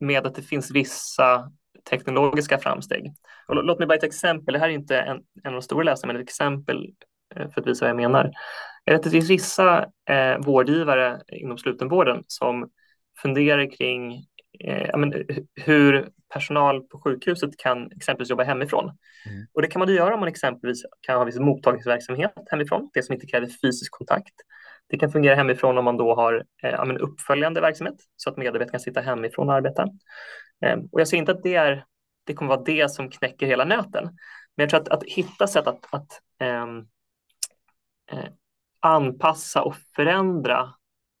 med 0.00 0.26
att 0.26 0.34
det 0.34 0.42
finns 0.42 0.70
vissa 0.70 1.52
teknologiska 1.90 2.58
framsteg. 2.58 3.12
Och 3.48 3.64
låt 3.64 3.78
mig 3.78 3.88
bara 3.88 3.94
ett 3.94 4.04
exempel, 4.04 4.52
det 4.52 4.58
här 4.58 4.68
är 4.68 4.72
inte 4.72 4.98
en, 4.98 5.16
en 5.16 5.46
av 5.46 5.52
de 5.52 5.62
stora 5.62 5.84
läsarna, 5.84 6.12
men 6.12 6.22
ett 6.22 6.28
exempel 6.28 6.86
eh, 7.34 7.50
för 7.50 7.60
att 7.60 7.66
visa 7.66 7.84
vad 7.84 7.90
jag 7.90 7.96
menar. 7.96 8.32
Det 8.84 9.10
finns 9.10 9.30
vissa 9.30 9.86
eh, 10.10 10.38
vårdgivare 10.38 11.20
inom 11.28 11.58
slutenvården 11.58 12.24
som 12.26 12.70
funderar 13.22 13.70
kring 13.76 14.26
eh, 14.64 14.98
men, 14.98 15.14
hur 15.54 16.08
personal 16.32 16.82
på 16.82 17.00
sjukhuset 17.00 17.56
kan 17.56 17.92
exempelvis 17.92 18.30
jobba 18.30 18.42
hemifrån. 18.42 18.84
Mm. 18.84 19.46
Och 19.54 19.62
det 19.62 19.68
kan 19.68 19.80
man 19.80 19.94
göra 19.94 20.14
om 20.14 20.20
man 20.20 20.28
exempelvis 20.28 20.82
kan 21.00 21.18
ha 21.18 21.24
viss 21.24 21.38
mottagningsverksamhet 21.38 22.32
hemifrån, 22.50 22.90
det 22.94 23.02
som 23.02 23.12
inte 23.12 23.26
kräver 23.26 23.48
fysisk 23.62 23.92
kontakt. 23.92 24.34
Det 24.88 24.98
kan 24.98 25.12
fungera 25.12 25.34
hemifrån 25.34 25.78
om 25.78 25.84
man 25.84 25.96
då 25.96 26.14
har 26.14 26.44
eh, 26.62 26.96
uppföljande 27.00 27.60
verksamhet 27.60 27.94
så 28.16 28.30
att 28.30 28.36
medarbetare 28.36 28.70
kan 28.70 28.80
sitta 28.80 29.00
hemifrån 29.00 29.48
och 29.48 29.54
arbeta. 29.54 29.86
Ehm, 30.60 30.88
och 30.92 31.00
jag 31.00 31.08
ser 31.08 31.16
inte 31.16 31.32
att 31.32 31.42
det, 31.42 31.54
är, 31.54 31.84
det 32.24 32.34
kommer 32.34 32.48
vara 32.48 32.64
det 32.64 32.90
som 32.90 33.10
knäcker 33.10 33.46
hela 33.46 33.64
nöten. 33.64 34.04
Men 34.56 34.64
jag 34.64 34.70
tror 34.70 34.80
att, 34.80 34.88
att 34.88 35.04
hitta 35.04 35.46
sätt 35.46 35.66
att, 35.66 35.94
att 35.94 36.20
ehm, 36.38 36.78
eh, 38.12 38.28
anpassa 38.80 39.62
och 39.62 39.76
förändra 39.96 40.74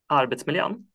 arbetsmiljön 0.08 0.86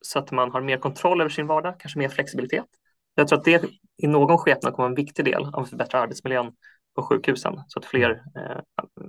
så 0.00 0.18
att 0.18 0.30
man 0.30 0.50
har 0.50 0.60
mer 0.60 0.78
kontroll 0.78 1.20
över 1.20 1.30
sin 1.30 1.46
vardag, 1.46 1.80
kanske 1.80 1.98
mer 1.98 2.08
flexibilitet. 2.08 2.66
Jag 3.14 3.28
tror 3.28 3.38
att 3.38 3.44
det 3.44 3.64
i 3.96 4.06
någon 4.06 4.38
skepnad 4.38 4.72
kommer 4.72 4.88
vara 4.88 4.90
en 4.90 5.04
viktig 5.04 5.24
del 5.24 5.44
av 5.44 5.62
att 5.62 5.70
förbättra 5.70 6.00
arbetsmiljön 6.00 6.52
på 6.94 7.02
sjukhusen 7.02 7.60
så 7.68 7.78
att 7.78 7.84
fler, 7.84 8.22
eh, 8.36 8.60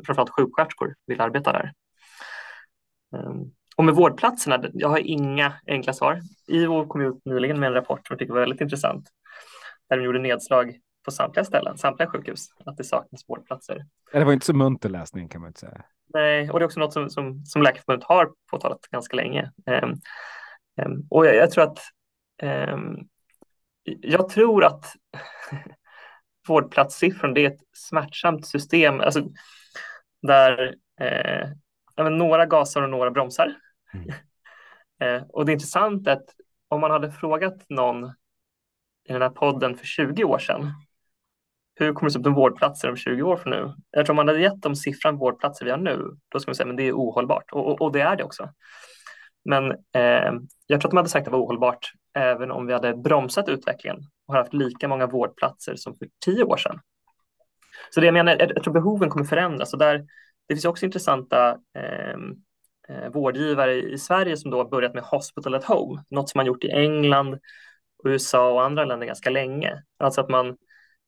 framförallt 0.05 0.29
sjuksköterskor, 0.29 0.95
vill 1.05 1.21
arbeta 1.21 1.51
där. 1.51 1.73
Um, 3.11 3.51
och 3.77 3.85
med 3.85 3.95
vårdplatserna, 3.95 4.63
jag 4.73 4.89
har 4.89 4.99
inga 4.99 5.53
enkla 5.67 5.93
svar. 5.93 6.19
IVO 6.47 6.87
kom 6.87 7.01
ut 7.01 7.25
nyligen 7.25 7.59
med 7.59 7.67
en 7.67 7.73
rapport 7.73 8.07
som 8.07 8.13
jag 8.13 8.19
tycker 8.19 8.33
var 8.33 8.39
väldigt 8.39 8.61
intressant, 8.61 9.09
där 9.89 9.97
de 9.97 10.03
gjorde 10.03 10.19
nedslag 10.19 10.75
på 11.05 11.11
samtliga 11.11 11.43
ställen, 11.45 11.77
samtliga 11.77 12.09
sjukhus, 12.09 12.47
att 12.65 12.77
det 12.77 12.83
saknas 12.83 13.29
vårdplatser. 13.29 13.85
Det 14.11 14.23
var 14.23 14.33
inte 14.33 14.45
så 14.45 14.53
munter 14.53 14.89
läsning 14.89 15.29
kan 15.29 15.41
man 15.41 15.47
inte 15.47 15.59
säga. 15.59 15.83
Nej, 16.13 16.49
och 16.51 16.59
det 16.59 16.63
är 16.63 16.65
också 16.65 16.79
något 16.79 16.93
som, 16.93 17.09
som, 17.09 17.45
som 17.45 17.61
Läkarförbundet 17.61 18.07
har 18.07 18.31
påtalat 18.51 18.81
ganska 18.91 19.15
länge. 19.15 19.51
Um, 19.83 19.99
um, 20.85 21.07
och 21.09 21.25
jag, 21.25 21.35
jag, 21.35 21.51
tror 21.51 21.63
att 21.63 21.79
um, 22.73 23.07
jag 23.83 24.29
tror 24.29 24.63
att 24.63 24.85
vårdplatssiffran 26.47 27.33
det 27.33 27.45
är 27.45 27.51
ett 27.51 27.61
smärtsamt 27.73 28.47
system, 28.47 28.99
alltså 28.99 29.23
där 30.21 30.75
eh, 30.99 32.09
några 32.09 32.45
gasar 32.45 32.81
och 32.81 32.89
några 32.89 33.11
bromsar. 33.11 33.55
Mm. 33.93 34.11
Eh, 34.99 35.23
och 35.29 35.45
det 35.45 35.51
är 35.51 35.53
intressant 35.53 36.07
att 36.07 36.25
om 36.67 36.81
man 36.81 36.91
hade 36.91 37.11
frågat 37.11 37.69
någon 37.69 38.05
i 39.09 39.13
den 39.13 39.21
här 39.21 39.29
podden 39.29 39.75
för 39.75 39.85
20 39.85 40.23
år 40.23 40.39
sedan 40.39 40.71
hur 41.79 41.93
kommer 41.93 42.09
det 42.09 42.13
se 42.13 42.19
ut 42.19 42.25
med 42.25 42.33
vårdplatser 42.33 42.89
om 42.89 42.95
20 42.95 43.21
år 43.21 43.37
från 43.37 43.51
nu? 43.51 43.73
Jag 43.91 44.05
tror 44.05 44.15
man 44.15 44.27
hade 44.27 44.41
gett 44.41 44.61
dem 44.61 44.75
siffran 44.75 45.17
vårdplatser 45.17 45.65
vi 45.65 45.71
har 45.71 45.77
nu, 45.77 46.11
då 46.29 46.39
skulle 46.39 46.49
man 46.49 46.55
säga 46.55 46.69
att 46.69 46.77
det 46.77 46.87
är 46.87 46.93
ohållbart. 46.93 47.51
Och, 47.51 47.67
och, 47.67 47.81
och, 47.81 47.91
det 47.91 48.01
är 48.01 48.15
det 48.15 48.23
också. 48.23 48.49
Men 49.45 49.71
eh, 49.71 50.33
jag 50.67 50.81
tror 50.81 50.87
att 50.87 50.91
de 50.91 50.97
hade 50.97 51.09
sagt 51.09 51.21
att 51.21 51.25
det 51.25 51.37
var 51.37 51.45
ohållbart 51.45 51.91
även 52.13 52.51
om 52.51 52.67
vi 52.67 52.73
hade 52.73 52.95
bromsat 52.95 53.49
utvecklingen 53.49 53.99
och 54.27 54.33
haft 54.33 54.53
lika 54.53 54.87
många 54.87 55.07
vårdplatser 55.07 55.75
som 55.75 55.97
för 55.97 56.07
tio 56.25 56.43
år 56.43 56.57
sedan. 56.57 56.79
Så 57.89 57.99
det 57.99 58.05
jag 58.05 58.13
menar, 58.13 58.35
jag 58.39 58.63
tror 58.63 58.73
behoven 58.73 59.09
kommer 59.09 59.25
förändras 59.25 59.73
och 59.73 59.79
där, 59.79 59.97
det 60.47 60.55
finns 60.55 60.65
också 60.65 60.85
intressanta 60.85 61.49
eh, 61.51 62.17
vårdgivare 63.13 63.73
i 63.73 63.97
Sverige 63.97 64.37
som 64.37 64.51
då 64.51 64.57
har 64.57 64.69
börjat 64.69 64.93
med 64.93 65.03
hospital 65.03 65.55
at 65.55 65.63
home, 65.63 66.03
något 66.09 66.29
som 66.29 66.39
man 66.39 66.45
gjort 66.45 66.63
i 66.63 66.71
England, 66.71 67.39
USA 68.03 68.51
och 68.51 68.63
andra 68.63 68.85
länder 68.85 69.07
ganska 69.07 69.29
länge. 69.29 69.83
Alltså 69.97 70.21
att 70.21 70.29
man 70.29 70.57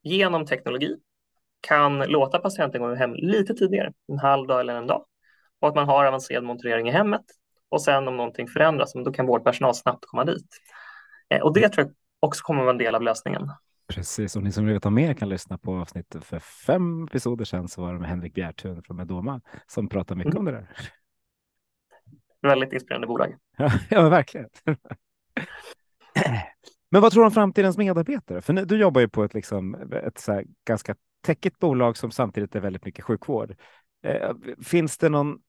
genom 0.04 0.46
teknologi 0.46 0.96
kan 1.62 2.00
låta 2.00 2.40
patienten 2.40 2.82
gå 2.82 2.96
hem 2.96 3.14
lite 3.14 3.54
tidigare, 3.54 3.94
en 4.12 4.20
halv 4.20 4.48
dag 4.48 4.60
eller 4.60 4.76
en 4.76 4.88
dag, 4.88 5.06
och 5.60 5.68
att 5.68 5.76
man 5.76 5.88
har 5.88 6.06
avancerad 6.06 6.44
monitorering 6.44 6.90
i 6.90 6.92
hemmet 6.92 7.26
och 7.70 7.82
sen 7.82 8.08
om 8.08 8.18
någonting 8.18 8.48
förändras, 8.48 8.94
då 8.94 9.12
kan 9.12 9.26
vårdpersonal 9.26 9.76
snabbt 9.76 10.06
komma 10.06 10.26
dit. 10.26 10.48
Eh, 11.30 11.42
och 11.42 11.54
det 11.54 11.70
tror 11.70 11.88
jag 11.88 11.94
också 12.20 12.42
kommer 12.44 12.62
vara 12.62 12.72
en 12.72 12.78
del 12.78 12.96
av 12.96 13.02
lösningen. 13.02 13.52
Precis, 13.88 14.36
och 14.36 14.44
ni 14.44 14.52
som 14.52 14.66
vill 14.66 14.74
veta 14.74 14.90
mer 14.90 15.14
kan 15.14 15.30
lyssna 15.30 15.58
på 15.58 15.76
avsnittet 15.76 16.24
för 16.24 16.40
fem 16.40 17.04
episoder 17.04 17.46
sedan 17.46 17.68
så 17.68 17.82
var 17.82 17.94
det 17.94 18.00
med 18.00 18.10
Henrik 18.10 18.34
Bjärtun 18.34 18.84
från 18.84 18.98
Medoma 18.98 19.42
som 19.68 19.90
pratar 19.90 20.16
mycket 20.16 20.34
mm. 20.34 20.40
om 20.40 20.46
det 20.46 20.52
där. 20.52 20.68
Väldigt 22.42 22.74
inspirerande 22.74 23.08
bolag. 23.08 23.36
Ja, 23.58 23.72
ja 23.90 24.10
verkligen. 24.10 24.50
Men 26.92 27.02
vad 27.02 27.12
tror 27.12 27.24
du 27.24 27.26
om 27.26 27.32
framtidens 27.32 27.78
medarbetare? 27.78 28.42
För 28.42 28.54
du 28.54 28.78
jobbar 28.78 29.02
ju 29.02 29.10
på 29.10 29.24
ett, 29.24 29.34
liksom, 29.34 29.76
ett 29.92 30.20
så 30.20 30.44
ganska 30.68 30.96
täckigt 31.22 31.60
bolag 31.60 31.98
som 31.98 32.12
samtidigt 32.12 32.56
är 32.56 32.60
väldigt 32.60 32.86
mycket 32.86 33.06
sjukvård. 33.06 33.56
Eh, 34.04 34.32
finns 34.64 34.98
det 34.98 35.10
någon 35.10 35.40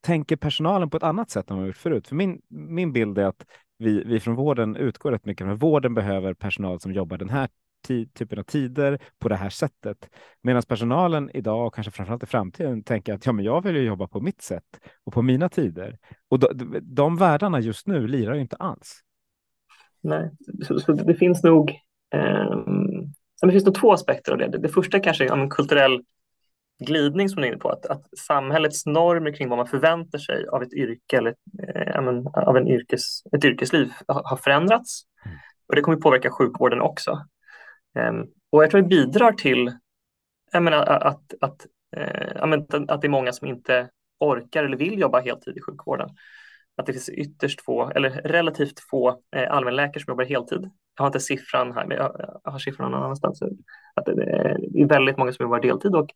tänker 0.00 0.36
personalen 0.36 0.90
på 0.90 0.96
ett 0.96 1.02
annat 1.02 1.30
sätt 1.30 1.50
än 1.50 1.56
man 1.56 1.66
gjort 1.66 1.76
förut? 1.76 2.08
För 2.08 2.16
min, 2.16 2.40
min 2.48 2.92
bild 2.92 3.18
är 3.18 3.24
att 3.24 3.46
vi, 3.78 4.04
vi 4.04 4.20
från 4.20 4.34
vården 4.34 4.76
utgår 4.76 5.12
rätt 5.12 5.24
mycket 5.24 5.44
från 5.44 5.54
att 5.54 5.62
vården 5.62 5.94
behöver 5.94 6.34
personal 6.34 6.80
som 6.80 6.92
jobbar 6.92 7.16
den 7.18 7.30
här 7.30 7.48
typen 7.82 8.38
av 8.38 8.42
tider 8.42 8.98
på 9.18 9.28
det 9.28 9.36
här 9.36 9.50
sättet. 9.50 10.10
Medan 10.42 10.62
personalen 10.62 11.30
idag 11.34 11.66
och 11.66 11.74
kanske 11.74 11.90
framförallt 11.90 12.22
i 12.22 12.26
framtiden 12.26 12.82
tänker 12.82 13.14
att 13.14 13.26
ja, 13.26 13.32
men 13.32 13.44
jag 13.44 13.62
vill 13.62 13.76
ju 13.76 13.82
jobba 13.82 14.06
på 14.06 14.20
mitt 14.20 14.42
sätt 14.42 14.80
och 15.04 15.12
på 15.12 15.22
mina 15.22 15.48
tider. 15.48 15.98
Och 16.28 16.38
de, 16.38 16.78
de 16.82 17.16
världarna 17.16 17.60
just 17.60 17.86
nu 17.86 18.06
lirar 18.06 18.34
ju 18.34 18.40
inte 18.40 18.56
alls. 18.56 19.00
Nej, 20.00 20.30
så, 20.66 20.78
så 20.78 20.92
det 20.92 21.14
finns 21.14 21.42
nog 21.42 21.70
eh, 22.14 22.56
det 23.46 23.52
finns 23.52 23.64
nog 23.64 23.74
två 23.74 23.92
aspekter 23.92 24.32
av 24.32 24.38
det. 24.38 24.48
Det, 24.48 24.58
det 24.58 24.68
första 24.68 25.00
kanske 25.00 25.24
är 25.24 25.32
en 25.32 25.50
kulturell 25.50 26.02
glidning 26.86 27.28
som 27.28 27.42
du 27.42 27.48
är 27.48 27.52
inne 27.52 27.60
på, 27.60 27.68
att, 27.68 27.86
att 27.86 28.18
samhällets 28.18 28.86
normer 28.86 29.32
kring 29.32 29.48
vad 29.48 29.58
man 29.58 29.66
förväntar 29.66 30.18
sig 30.18 30.46
av 30.46 30.62
ett 30.62 30.74
yrke 30.74 31.16
eller 31.16 31.34
eh, 31.74 32.48
av 32.48 32.56
en 32.56 32.68
yrkes, 32.68 33.22
ett 33.36 33.44
yrkesliv 33.44 33.92
har 34.08 34.36
förändrats. 34.36 35.02
Mm. 35.24 35.36
Och 35.68 35.76
det 35.76 35.82
kommer 35.82 35.96
påverka 35.96 36.30
sjukvården 36.30 36.80
också. 36.80 37.18
Um, 37.98 38.26
och 38.50 38.62
jag 38.62 38.70
tror 38.70 38.82
det 38.82 38.88
bidrar 38.88 39.32
till 39.32 39.72
menar, 40.60 40.86
att, 40.86 41.34
att, 41.40 41.66
eh, 41.96 42.42
att 42.88 43.00
det 43.00 43.06
är 43.06 43.08
många 43.08 43.32
som 43.32 43.48
inte 43.48 43.88
orkar 44.20 44.64
eller 44.64 44.76
vill 44.76 44.98
jobba 44.98 45.20
heltid 45.20 45.56
i 45.56 45.60
sjukvården. 45.60 46.08
Att 46.76 46.86
det 46.86 46.92
finns 46.92 47.08
ytterst 47.08 47.60
få, 47.60 47.90
eller 47.90 48.10
relativt 48.10 48.80
få 48.90 49.20
eh, 49.36 49.52
allmänläkare 49.52 50.04
som 50.04 50.12
jobbar 50.12 50.24
heltid. 50.24 50.70
Jag 50.96 51.02
har 51.02 51.06
inte 51.06 51.20
siffran 51.20 51.72
här, 51.72 51.86
men 51.86 51.96
jag, 51.96 52.40
har 52.44 52.58
siffran 52.58 52.90
någon 52.90 53.02
annanstans. 53.02 53.42
Att 53.94 54.04
det 54.06 54.12
är 54.12 54.86
väldigt 54.88 55.16
många 55.16 55.32
som 55.32 55.44
jobbar 55.44 55.60
deltid 55.60 55.94
och 55.94 56.10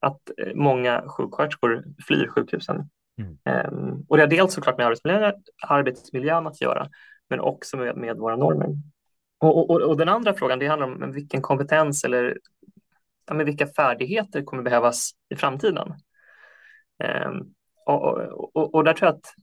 att 0.00 0.30
eh, 0.38 0.54
många 0.54 1.04
sjuksköterskor 1.08 1.84
flyr 2.06 2.28
sjukhusen. 2.28 2.88
Mm. 3.18 3.72
Um, 3.72 4.06
och 4.08 4.16
det 4.16 4.22
har 4.22 4.30
dels 4.30 4.54
såklart 4.54 4.78
med 4.78 4.86
arbetsmiljön, 4.86 5.32
arbetsmiljön 5.62 6.46
att 6.46 6.60
göra, 6.60 6.88
men 7.30 7.40
också 7.40 7.76
med, 7.76 7.96
med 7.96 8.16
våra 8.16 8.36
normer. 8.36 8.68
Och, 9.44 9.70
och, 9.70 9.80
och, 9.80 9.96
den 9.96 10.08
andra 10.08 10.34
frågan, 10.34 10.58
det 10.58 10.66
handlar 10.66 11.04
om 11.04 11.12
vilken 11.12 11.42
kompetens 11.42 12.04
eller 12.04 12.38
ja, 13.26 13.34
vilka 13.34 13.66
färdigheter 13.66 14.42
kommer 14.42 14.62
behövas 14.62 15.10
i 15.28 15.36
framtiden. 15.36 15.94
Um, 17.26 17.54
och, 17.86 18.74
och, 18.74 18.84
där 18.84 18.92
tror 18.92 19.06
jag 19.06 19.14
att 19.14 19.34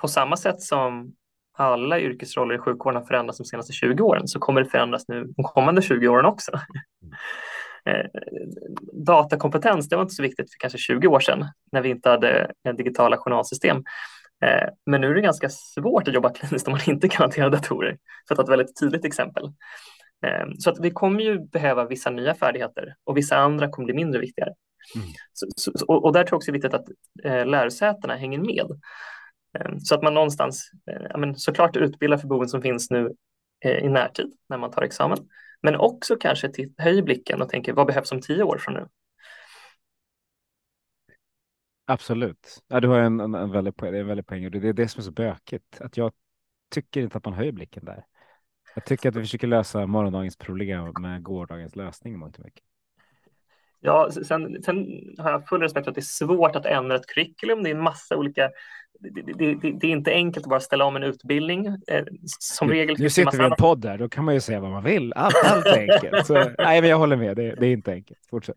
på 0.00 0.08
samma 0.08 0.36
sätt 0.36 0.60
som 0.60 1.14
alla 1.54 2.00
yrkesroller 2.00 2.54
i 2.54 2.58
sjukvården 2.58 3.00
har 3.00 3.06
förändrats 3.06 3.38
de 3.38 3.44
senaste 3.44 3.72
20 3.72 4.02
åren 4.02 4.28
så 4.28 4.38
kommer 4.38 4.62
det 4.62 4.70
förändras 4.70 5.08
nu 5.08 5.24
de 5.36 5.42
kommande 5.42 5.82
20 5.82 6.08
åren 6.08 6.24
också. 6.24 6.52
Mm. 7.02 7.14
Eh, 7.84 8.06
datakompetens, 8.92 9.88
det 9.88 9.96
var 9.96 10.02
inte 10.02 10.14
så 10.14 10.22
viktigt 10.22 10.52
för 10.52 10.58
kanske 10.58 10.78
20 10.78 11.08
år 11.08 11.20
sedan 11.20 11.46
när 11.72 11.82
vi 11.82 11.88
inte 11.88 12.10
hade 12.10 12.52
digitala 12.76 13.16
journalsystem. 13.16 13.84
Eh, 14.42 14.68
men 14.86 15.00
nu 15.00 15.10
är 15.10 15.14
det 15.14 15.20
ganska 15.20 15.48
svårt 15.48 16.08
att 16.08 16.14
jobba 16.14 16.30
kliniskt 16.30 16.68
om 16.68 16.72
man 16.72 16.80
inte 16.86 17.08
kan 17.08 17.22
hantera 17.22 17.48
datorer, 17.48 17.98
för 18.28 18.34
att 18.34 18.36
ta 18.36 18.42
ett 18.42 18.58
väldigt 18.60 18.80
tydligt 18.80 19.04
exempel. 19.04 19.44
Eh, 20.26 20.46
så 20.58 20.70
att 20.70 20.80
vi 20.80 20.90
kommer 20.90 21.20
ju 21.20 21.38
behöva 21.38 21.84
vissa 21.84 22.10
nya 22.10 22.34
färdigheter 22.34 22.94
och 23.04 23.16
vissa 23.16 23.36
andra 23.36 23.68
kommer 23.68 23.86
bli 23.86 23.94
mindre 23.94 24.20
viktiga. 24.20 24.46
Mm. 24.96 25.08
Så, 25.32 25.46
så, 25.56 25.86
och, 25.88 26.04
och, 26.04 26.12
där 26.12 26.24
tror 26.24 26.34
jag 26.34 26.36
också 26.36 26.52
det 26.52 26.58
är 26.58 26.62
viktigt 26.62 26.74
att 26.74 26.88
eh, 27.24 27.46
lärosätena 27.46 28.16
hänger 28.16 28.38
med. 28.38 28.66
Eh, 29.58 29.72
så 29.78 29.94
att 29.94 30.02
man 30.02 30.14
någonstans, 30.14 30.70
eh, 30.90 31.18
men 31.18 31.36
såklart 31.36 31.76
utbildar 31.76 32.18
för 32.18 32.28
behoven 32.28 32.48
som 32.48 32.62
finns 32.62 32.90
nu 32.90 33.12
i 33.82 33.88
närtid 33.88 34.32
när 34.48 34.58
man 34.58 34.70
tar 34.70 34.82
examen. 34.82 35.18
Men 35.62 35.76
också 35.76 36.16
kanske 36.16 36.48
till, 36.48 36.72
höjer 36.76 37.02
blicken 37.02 37.42
och 37.42 37.48
tänker 37.48 37.72
vad 37.72 37.86
behövs 37.86 38.12
om 38.12 38.20
tio 38.20 38.42
år 38.42 38.58
från 38.58 38.74
nu? 38.74 38.86
Absolut. 41.84 42.62
Ja, 42.68 42.80
du 42.80 42.88
har 42.88 42.98
en, 42.98 43.20
en, 43.20 43.34
en 43.34 43.50
väldigt, 43.50 43.76
poäng, 43.76 43.94
en 43.94 44.06
väldigt 44.06 44.26
poäng 44.26 44.50
det 44.50 44.68
är 44.68 44.72
det 44.72 44.88
som 44.88 45.00
är 45.00 45.04
så 45.04 45.10
bökigt. 45.10 45.80
Att 45.80 45.96
jag 45.96 46.12
tycker 46.70 47.00
inte 47.00 47.18
att 47.18 47.24
man 47.24 47.34
höjer 47.34 47.52
blicken 47.52 47.84
där. 47.84 48.04
Jag 48.74 48.84
tycker 48.84 49.08
att 49.08 49.16
vi 49.16 49.20
försöker 49.20 49.46
lösa 49.46 49.86
morgondagens 49.86 50.36
problem 50.36 50.92
med 51.00 51.22
gårdagens 51.22 51.76
lösning 51.76 52.18
mycket. 52.18 52.64
Ja, 53.80 54.10
sen, 54.10 54.62
sen 54.62 54.86
har 55.18 55.30
jag 55.30 55.48
full 55.48 55.60
respekt 55.60 55.84
för 55.84 55.90
att 55.90 55.94
det 55.94 56.00
är 56.00 56.26
svårt 56.26 56.56
att 56.56 56.66
ändra 56.66 56.96
ett 56.96 57.06
curriculum. 57.06 57.62
Det 57.62 57.70
är 57.70 57.74
en 57.74 57.82
massa 57.82 58.16
olika 58.16 58.50
det, 59.00 59.22
det, 59.22 59.54
det, 59.54 59.70
det, 59.80 59.86
är 59.86 59.90
inte 59.90 60.10
enkelt 60.10 60.46
att 60.46 60.50
bara 60.50 60.60
ställa 60.60 60.84
om 60.84 60.96
en 60.96 61.02
utbildning. 61.02 61.66
Eh, 61.66 62.04
som 62.38 62.68
nu, 62.68 62.74
regel. 62.74 62.96
Nu 62.98 63.10
sitter 63.10 63.38
vi 63.38 63.44
i 63.44 63.46
en 63.46 63.52
podd 63.58 63.80
där, 63.80 63.98
då 63.98 64.08
kan 64.08 64.24
man 64.24 64.34
ju 64.34 64.40
säga 64.40 64.60
vad 64.60 64.70
man 64.70 64.84
vill. 64.84 65.12
Allt, 65.12 65.34
allt 65.44 65.66
är 65.66 65.92
enkelt. 65.92 66.26
Så, 66.26 66.34
nej, 66.58 66.80
men 66.80 66.90
jag 66.90 66.98
håller 66.98 67.16
med. 67.16 67.36
Det, 67.36 67.54
det 67.54 67.66
är 67.66 67.72
inte 67.72 67.92
enkelt. 67.92 68.20
Fortsätt. 68.30 68.56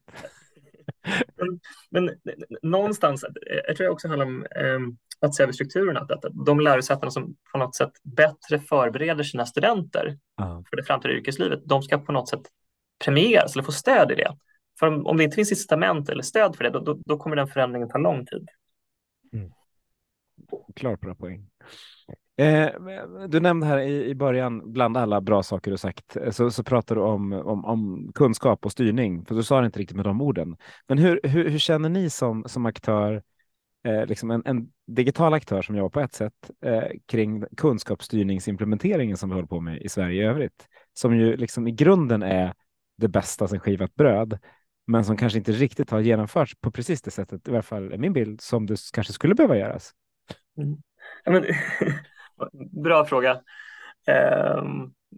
Men, 1.36 1.60
men, 1.90 2.16
någonstans, 2.62 3.26
jag 3.68 3.76
tror 3.76 3.86
jag 3.86 3.94
också 3.94 4.08
handlar 4.08 4.26
om 4.26 4.46
eh, 4.46 4.80
att 5.20 5.36
se 5.36 5.44
över 5.44 5.54
strukturerna. 5.54 6.00
Att, 6.00 6.26
de 6.46 6.60
lärosätena 6.60 7.12
som 7.12 7.36
på 7.52 7.58
något 7.58 7.76
sätt 7.76 7.92
bättre 8.04 8.60
förbereder 8.60 9.24
sina 9.24 9.46
studenter 9.46 10.08
uh. 10.42 10.62
för 10.70 10.78
det 10.78 10.84
framtida 10.84 11.14
yrkeslivet, 11.14 11.60
de 11.66 11.82
ska 11.82 11.98
på 11.98 12.12
något 12.12 12.30
sätt 12.30 12.42
premieras 13.06 13.56
eller 13.56 13.64
få 13.64 13.72
stöd 13.72 14.12
i 14.12 14.16
det. 14.16 14.38
För 14.80 14.88
om, 14.88 15.06
om 15.06 15.18
det 15.18 15.24
inte 15.24 15.36
finns 15.36 15.52
incitament 15.52 16.10
eller 16.10 16.24
stöd 16.24 16.56
för 16.56 16.64
det, 16.64 16.70
då, 16.70 16.80
då, 16.80 17.02
då 17.06 17.18
kommer 17.18 17.36
den 17.36 17.48
förändringen 17.48 17.90
ta 17.90 17.98
lång 17.98 18.26
tid. 18.26 18.48
Mm. 19.34 19.52
Klar 20.76 20.96
på 20.96 21.16
poäng. 21.16 21.50
Eh, 22.38 22.70
du 23.28 23.40
nämnde 23.40 23.66
här 23.66 23.80
i, 23.80 24.06
i 24.06 24.16
början, 24.16 24.72
bland 24.72 24.98
alla 24.98 25.22
bra 25.22 25.44
saker 25.44 25.72
du 25.72 25.78
sagt, 25.78 26.18
eh, 26.18 26.32
så, 26.32 26.52
så 26.52 26.64
pratar 26.64 26.96
du 26.96 27.02
om, 27.02 27.34
om, 27.34 27.66
om, 27.66 28.12
kunskap 28.16 28.66
och 28.66 28.72
styrning, 28.72 29.26
för 29.26 29.36
du 29.36 29.44
sa 29.44 29.60
det 29.60 29.66
inte 29.66 29.80
riktigt 29.80 29.96
med 29.96 30.06
de 30.06 30.22
orden. 30.22 30.58
Men 30.88 30.98
hur, 30.98 31.20
hur, 31.24 31.50
hur 31.50 31.60
känner 31.60 31.90
ni 31.90 32.10
som, 32.10 32.44
som 32.48 32.66
aktör, 32.66 33.24
eh, 33.88 34.06
liksom 34.06 34.32
en, 34.32 34.42
en, 34.46 34.72
digital 34.88 35.34
aktör 35.34 35.62
som 35.62 35.76
jobbar 35.76 35.90
på 35.90 36.00
ett 36.00 36.14
sätt, 36.14 36.52
eh, 36.66 36.84
kring 37.06 37.46
kunskapsstyrningsimplementeringen 37.58 39.18
som 39.18 39.30
vi 39.30 39.36
håller 39.36 39.48
på 39.48 39.62
med 39.62 39.82
i 39.82 39.90
Sverige 39.90 40.24
i 40.24 40.26
övrigt, 40.26 40.68
som 40.94 41.16
ju 41.16 41.38
liksom 41.38 41.68
i 41.68 41.72
grunden 41.72 42.24
är 42.24 42.54
det 42.98 43.08
bästa 43.08 43.48
som 43.48 43.60
skivat 43.60 43.96
bröd, 43.96 44.40
men 44.88 45.06
som 45.06 45.18
kanske 45.18 45.40
inte 45.40 45.52
riktigt 45.52 45.90
har 45.90 46.00
genomförts 46.00 46.56
på 46.62 46.72
precis 46.72 47.02
det 47.02 47.12
sättet, 47.12 47.48
i 47.48 47.52
alla 47.52 47.62
fall 47.62 47.94
är 47.94 47.98
min 47.98 48.14
bild, 48.14 48.42
som 48.42 48.66
det 48.66 48.78
kanske 48.94 49.14
skulle 49.14 49.36
behöva 49.36 49.58
göras. 49.58 49.92
Mm. 50.58 50.78
Ja, 51.24 51.32
men, 51.32 51.46
bra 52.84 53.06
fråga. 53.06 53.42
Eh, 54.08 54.64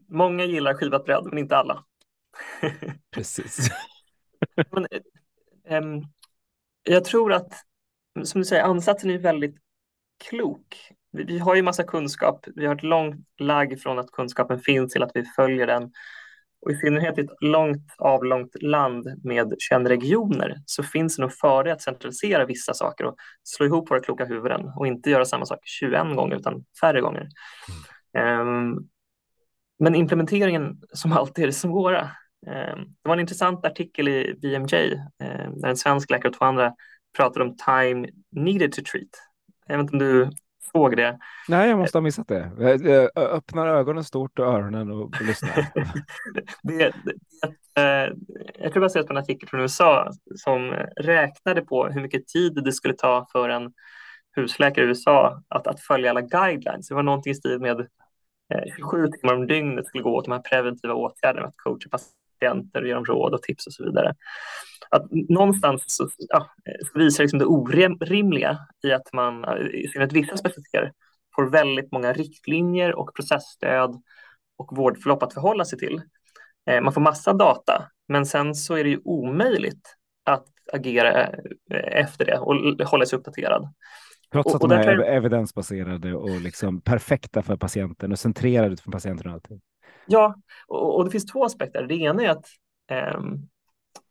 många 0.09 0.45
gillar 0.45 0.73
skivat 0.73 1.05
bröd, 1.05 1.25
men 1.25 1.37
inte 1.37 1.57
alla. 1.57 1.83
Precis. 3.11 3.69
men, 4.71 4.85
eh, 5.67 6.03
jag 6.83 7.05
tror 7.05 7.33
att, 7.33 7.53
som 8.23 8.41
du 8.41 8.45
säger, 8.45 8.63
ansatsen 8.63 9.09
är 9.09 9.17
väldigt 9.17 9.55
klok. 10.29 10.91
Vi, 11.11 11.23
vi 11.23 11.39
har 11.39 11.55
ju 11.55 11.61
massa 11.61 11.83
kunskap. 11.83 12.45
Vi 12.55 12.65
har 12.65 12.75
ett 12.75 12.83
långt 12.83 13.27
lagg 13.39 13.81
från 13.81 13.99
att 13.99 14.11
kunskapen 14.11 14.59
finns 14.59 14.93
till 14.93 15.03
att 15.03 15.11
vi 15.13 15.25
följer 15.25 15.67
den 15.67 15.91
och 16.61 16.71
i 16.71 16.75
synnerhet 16.75 17.17
i 17.17 17.21
ett 17.21 17.41
långt 17.41 17.93
avlångt 17.97 18.61
land 18.61 19.21
med 19.23 19.55
21 19.59 19.87
regioner 19.87 20.57
så 20.65 20.83
finns 20.83 21.15
det 21.15 21.21
nog 21.21 21.33
fördel 21.33 21.73
att 21.73 21.81
centralisera 21.81 22.45
vissa 22.45 22.73
saker 22.73 23.05
och 23.05 23.15
slå 23.43 23.65
ihop 23.65 23.91
våra 23.91 23.99
kloka 23.99 24.25
huvuden 24.25 24.71
och 24.75 24.87
inte 24.87 25.09
göra 25.09 25.25
samma 25.25 25.45
sak 25.45 25.59
21 25.63 26.15
gånger 26.15 26.35
utan 26.35 26.65
färre 26.81 27.01
gånger. 27.01 27.27
Mm. 28.13 28.47
Um, 28.47 28.89
men 29.79 29.95
implementeringen 29.95 30.81
som 30.93 31.11
alltid 31.11 31.43
är 31.43 31.47
det 31.47 31.53
svåra. 31.53 32.01
Um, 32.47 32.95
det 33.03 33.09
var 33.09 33.13
en 33.13 33.19
intressant 33.19 33.65
artikel 33.65 34.07
i 34.07 34.35
BMJ 34.41 34.93
um, 34.93 35.59
där 35.61 35.69
en 35.69 35.77
svensk 35.77 36.11
läkare 36.11 36.29
och 36.29 36.37
två 36.37 36.45
andra 36.45 36.73
pratade 37.17 37.45
om 37.45 37.55
time 37.57 38.07
needed 38.31 38.71
to 38.71 38.81
treat. 38.91 39.09
Jag 39.67 39.77
vet 39.77 39.83
inte 39.83 39.93
om 39.93 39.99
du 39.99 40.29
såg 40.71 40.97
det. 40.97 41.19
Nej, 41.47 41.69
jag 41.69 41.79
måste 41.79 41.97
ha 41.97 42.03
missat 42.03 42.27
det. 42.27 42.51
Jag 42.83 43.17
öppnar 43.17 43.67
ögonen 43.67 44.03
stort 44.03 44.39
och 44.39 44.45
öronen 44.45 44.91
och 44.91 45.21
lyssnar. 45.21 45.55
det, 46.63 46.77
det, 46.77 46.93
det, 47.75 48.13
jag 48.59 48.73
tror 48.73 48.81
baserat 48.81 49.07
på 49.07 49.13
en 49.13 49.17
artikel 49.17 49.49
från 49.49 49.61
USA 49.61 50.11
som 50.35 50.71
räknade 50.95 51.61
på 51.61 51.87
hur 51.87 52.01
mycket 52.01 52.27
tid 52.27 52.63
det 52.63 52.71
skulle 52.71 52.93
ta 52.93 53.27
för 53.31 53.49
en 53.49 53.73
husläkare 54.35 54.85
i 54.85 54.87
USA 54.87 55.41
att, 55.47 55.67
att 55.67 55.81
följa 55.81 56.09
alla 56.09 56.21
guidelines. 56.21 56.87
Det 56.87 56.95
var 56.95 57.03
någonting 57.03 57.31
i 57.31 57.35
stil 57.35 57.59
med 57.59 57.87
27 58.75 59.03
eh, 59.03 59.11
timmar 59.11 59.33
om 59.33 59.47
dygnet 59.47 59.87
skulle 59.87 60.03
gå 60.03 60.15
åt 60.15 60.25
de 60.25 60.31
här 60.31 60.39
preventiva 60.39 60.93
åtgärderna, 60.93 61.47
att 61.47 61.57
coacha 61.57 61.89
patienter 62.39 62.81
och 62.81 62.87
ge 62.87 62.93
dem 62.93 63.05
råd 63.05 63.33
och 63.33 63.41
tips 63.41 63.67
och 63.67 63.73
så 63.73 63.85
vidare 63.85 64.15
att 64.89 65.05
någonstans 65.11 65.83
så, 65.87 66.09
ja, 66.29 66.47
så 66.93 66.99
visar 66.99 67.23
liksom 67.23 67.39
det 67.39 67.45
orimliga 67.45 68.57
i 68.83 68.91
att 68.91 69.13
man, 69.13 69.45
i 69.73 69.87
synnerhet 69.87 70.13
vissa 70.13 70.37
specifiker, 70.37 70.91
får 71.35 71.49
väldigt 71.49 71.91
många 71.91 72.13
riktlinjer 72.13 72.95
och 72.95 73.15
processstöd 73.15 74.01
och 74.57 74.77
vårdförlopp 74.77 75.23
att 75.23 75.33
förhålla 75.33 75.65
sig 75.65 75.79
till. 75.79 76.01
Eh, 76.69 76.81
man 76.81 76.93
får 76.93 77.01
massa 77.01 77.33
data, 77.33 77.89
men 78.07 78.25
sen 78.25 78.55
så 78.55 78.75
är 78.75 78.83
det 78.83 78.89
ju 78.89 79.01
omöjligt 79.03 79.95
att 80.25 80.45
agera 80.73 81.23
eh, 81.23 82.01
efter 82.01 82.25
det 82.25 82.37
och 82.37 82.87
hålla 82.87 83.05
sig 83.05 83.19
uppdaterad. 83.19 83.73
Trots 84.31 84.55
att 84.55 84.55
och, 84.55 84.63
och 84.63 84.69
de 84.69 84.75
är 84.75 84.99
evidensbaserade 85.03 86.13
och 86.13 86.41
liksom 86.41 86.81
perfekta 86.81 87.41
för 87.41 87.57
patienten 87.57 88.11
och 88.11 88.19
centrerade 88.19 88.73
utifrån 88.73 88.91
patienten 88.91 89.27
och 89.27 89.33
allting. 89.33 89.61
Ja, 90.07 90.35
och, 90.67 90.95
och, 90.95 91.05
det 91.05 91.11
finns 91.11 91.25
två 91.25 91.45
aspekter. 91.45 91.83
Det 91.83 91.95
ena 91.95 92.23
är 92.23 92.29
att 92.29 92.45
eh, 92.91 93.19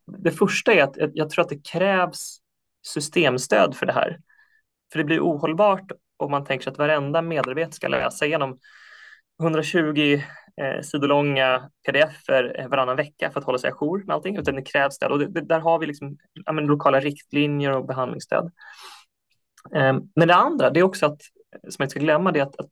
det 0.06 0.30
första 0.30 0.72
är 0.72 0.82
att 0.82 0.96
jag 1.14 1.30
tror 1.30 1.44
att 1.44 1.48
det 1.48 1.68
krävs 1.70 2.38
systemstöd 2.86 3.76
för 3.76 3.86
det 3.86 3.92
här. 3.92 4.20
För 4.92 4.98
det 4.98 5.04
blir 5.04 5.20
ohållbart 5.20 5.92
om 6.16 6.30
man 6.30 6.44
tänker 6.44 6.64
sig 6.64 6.70
att 6.70 6.78
varenda 6.78 7.22
medarbetare 7.22 7.72
ska 7.72 7.88
läsa 7.88 8.26
igenom 8.26 8.58
120 9.40 10.20
eh, 10.62 10.80
sidor 10.82 11.08
långa 11.08 11.70
pdf-er 11.86 12.68
varannan 12.68 12.96
vecka 12.96 13.30
för 13.30 13.40
att 13.40 13.46
hålla 13.46 13.58
sig 13.58 13.70
ajour 13.70 14.04
med 14.04 14.14
allting, 14.14 14.36
utan 14.36 14.54
det 14.54 14.62
krävs 14.62 14.94
stöd. 14.94 15.12
Och 15.12 15.18
det, 15.18 15.26
det, 15.26 15.40
där 15.40 15.60
har 15.60 15.78
vi 15.78 15.86
liksom, 15.86 16.16
ja, 16.44 16.52
men, 16.52 16.66
lokala 16.66 17.00
riktlinjer 17.00 17.72
och 17.72 17.86
behandlingsstöd. 17.86 18.44
Eh, 19.74 19.98
men 20.14 20.28
det 20.28 20.34
andra, 20.34 20.70
det 20.70 20.80
är 20.80 20.84
också 20.84 21.06
att, 21.06 21.20
som 21.62 21.76
jag 21.78 21.84
inte 21.84 21.90
ska 21.90 22.00
glömma, 22.00 22.32
det 22.32 22.38
är 22.38 22.42
att, 22.42 22.60
att 22.60 22.70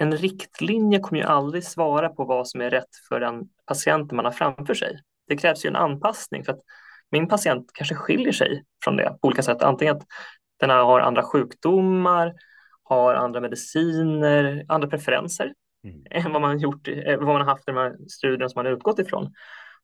en 0.00 0.16
riktlinje 0.16 0.98
kommer 0.98 1.20
ju 1.20 1.26
aldrig 1.26 1.64
svara 1.64 2.08
på 2.08 2.24
vad 2.24 2.48
som 2.48 2.60
är 2.60 2.70
rätt 2.70 2.96
för 3.08 3.20
den 3.20 3.48
patienten 3.66 4.16
man 4.16 4.24
har 4.24 4.32
framför 4.32 4.74
sig 4.74 5.00
det 5.30 5.36
krävs 5.36 5.64
ju 5.64 5.68
en 5.68 5.76
anpassning 5.76 6.44
för 6.44 6.52
att 6.52 6.60
min 7.10 7.28
patient 7.28 7.70
kanske 7.74 7.94
skiljer 7.94 8.32
sig 8.32 8.64
från 8.84 8.96
det 8.96 9.16
på 9.20 9.28
olika 9.28 9.42
sätt. 9.42 9.62
Antingen 9.62 9.96
att 9.96 10.06
den 10.60 10.70
har 10.70 11.00
andra 11.00 11.22
sjukdomar, 11.22 12.34
har 12.82 13.14
andra 13.14 13.40
mediciner, 13.40 14.64
andra 14.68 14.88
preferenser 14.88 15.54
mm. 15.84 16.02
än 16.10 16.32
vad 16.32 16.42
man, 16.42 16.58
gjort, 16.58 16.88
vad 17.18 17.26
man 17.26 17.36
har 17.36 17.44
haft 17.44 17.68
i 17.68 17.72
de 17.72 17.76
här 17.76 17.96
studierna 18.08 18.48
som 18.48 18.58
man 18.58 18.66
har 18.66 18.72
utgått 18.72 18.98
ifrån. 18.98 19.24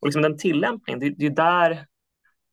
Och 0.01 0.07
liksom 0.07 0.23
den 0.23 0.39
tillämpningen, 0.39 1.01
det, 1.01 1.15
det 1.19 1.27
är 1.27 1.31
där 1.31 1.71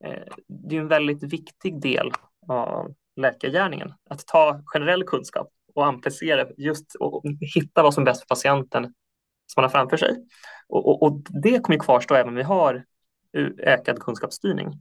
eh, 0.05 0.23
det 0.47 0.75
är 0.75 0.79
en 0.79 0.87
väldigt 0.87 1.23
viktig 1.23 1.81
del 1.81 2.11
av 2.47 2.93
läkargärningen. 3.15 3.93
Att 4.09 4.27
ta 4.27 4.61
generell 4.65 5.03
kunskap 5.03 5.49
och 5.73 5.85
amplicera 5.85 6.47
just 6.57 6.95
och 6.95 7.23
hitta 7.55 7.83
vad 7.83 7.93
som 7.93 8.03
är 8.03 8.05
bäst 8.05 8.21
för 8.21 8.27
patienten 8.27 8.83
som 8.83 9.61
man 9.61 9.63
har 9.63 9.69
framför 9.69 9.97
sig. 9.97 10.15
Och, 10.67 10.87
och, 10.87 11.03
och 11.03 11.21
det 11.43 11.59
kommer 11.59 11.79
kvarstå 11.79 12.15
även 12.15 12.29
om 12.29 12.35
vi 12.35 12.43
har 12.43 12.83
ökad 13.57 13.99
kunskapsstyrning. 13.99 14.71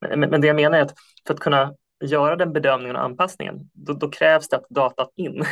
Men, 0.00 0.20
men, 0.20 0.40
det 0.40 0.46
jag 0.46 0.56
menar 0.56 0.78
är 0.78 0.82
att 0.82 0.94
för 1.26 1.34
att 1.34 1.40
kunna 1.40 1.74
göra 2.04 2.36
den 2.36 2.52
bedömningen 2.52 2.96
och 2.96 3.04
anpassningen, 3.04 3.70
då, 3.72 3.92
då 3.92 4.10
krävs 4.10 4.48
det 4.48 4.56
att 4.56 4.68
datat 4.68 5.10
in 5.16 5.44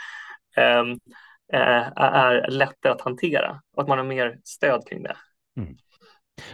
ehm, 0.56 0.90
eh, 1.52 1.88
är 1.96 2.50
lättare 2.50 2.92
att 2.92 3.00
hantera 3.00 3.60
och 3.76 3.82
att 3.82 3.88
man 3.88 3.98
har 3.98 4.04
mer 4.04 4.38
stöd 4.44 4.88
kring 4.88 5.02
det. 5.02 5.16
Mm. 5.56 5.76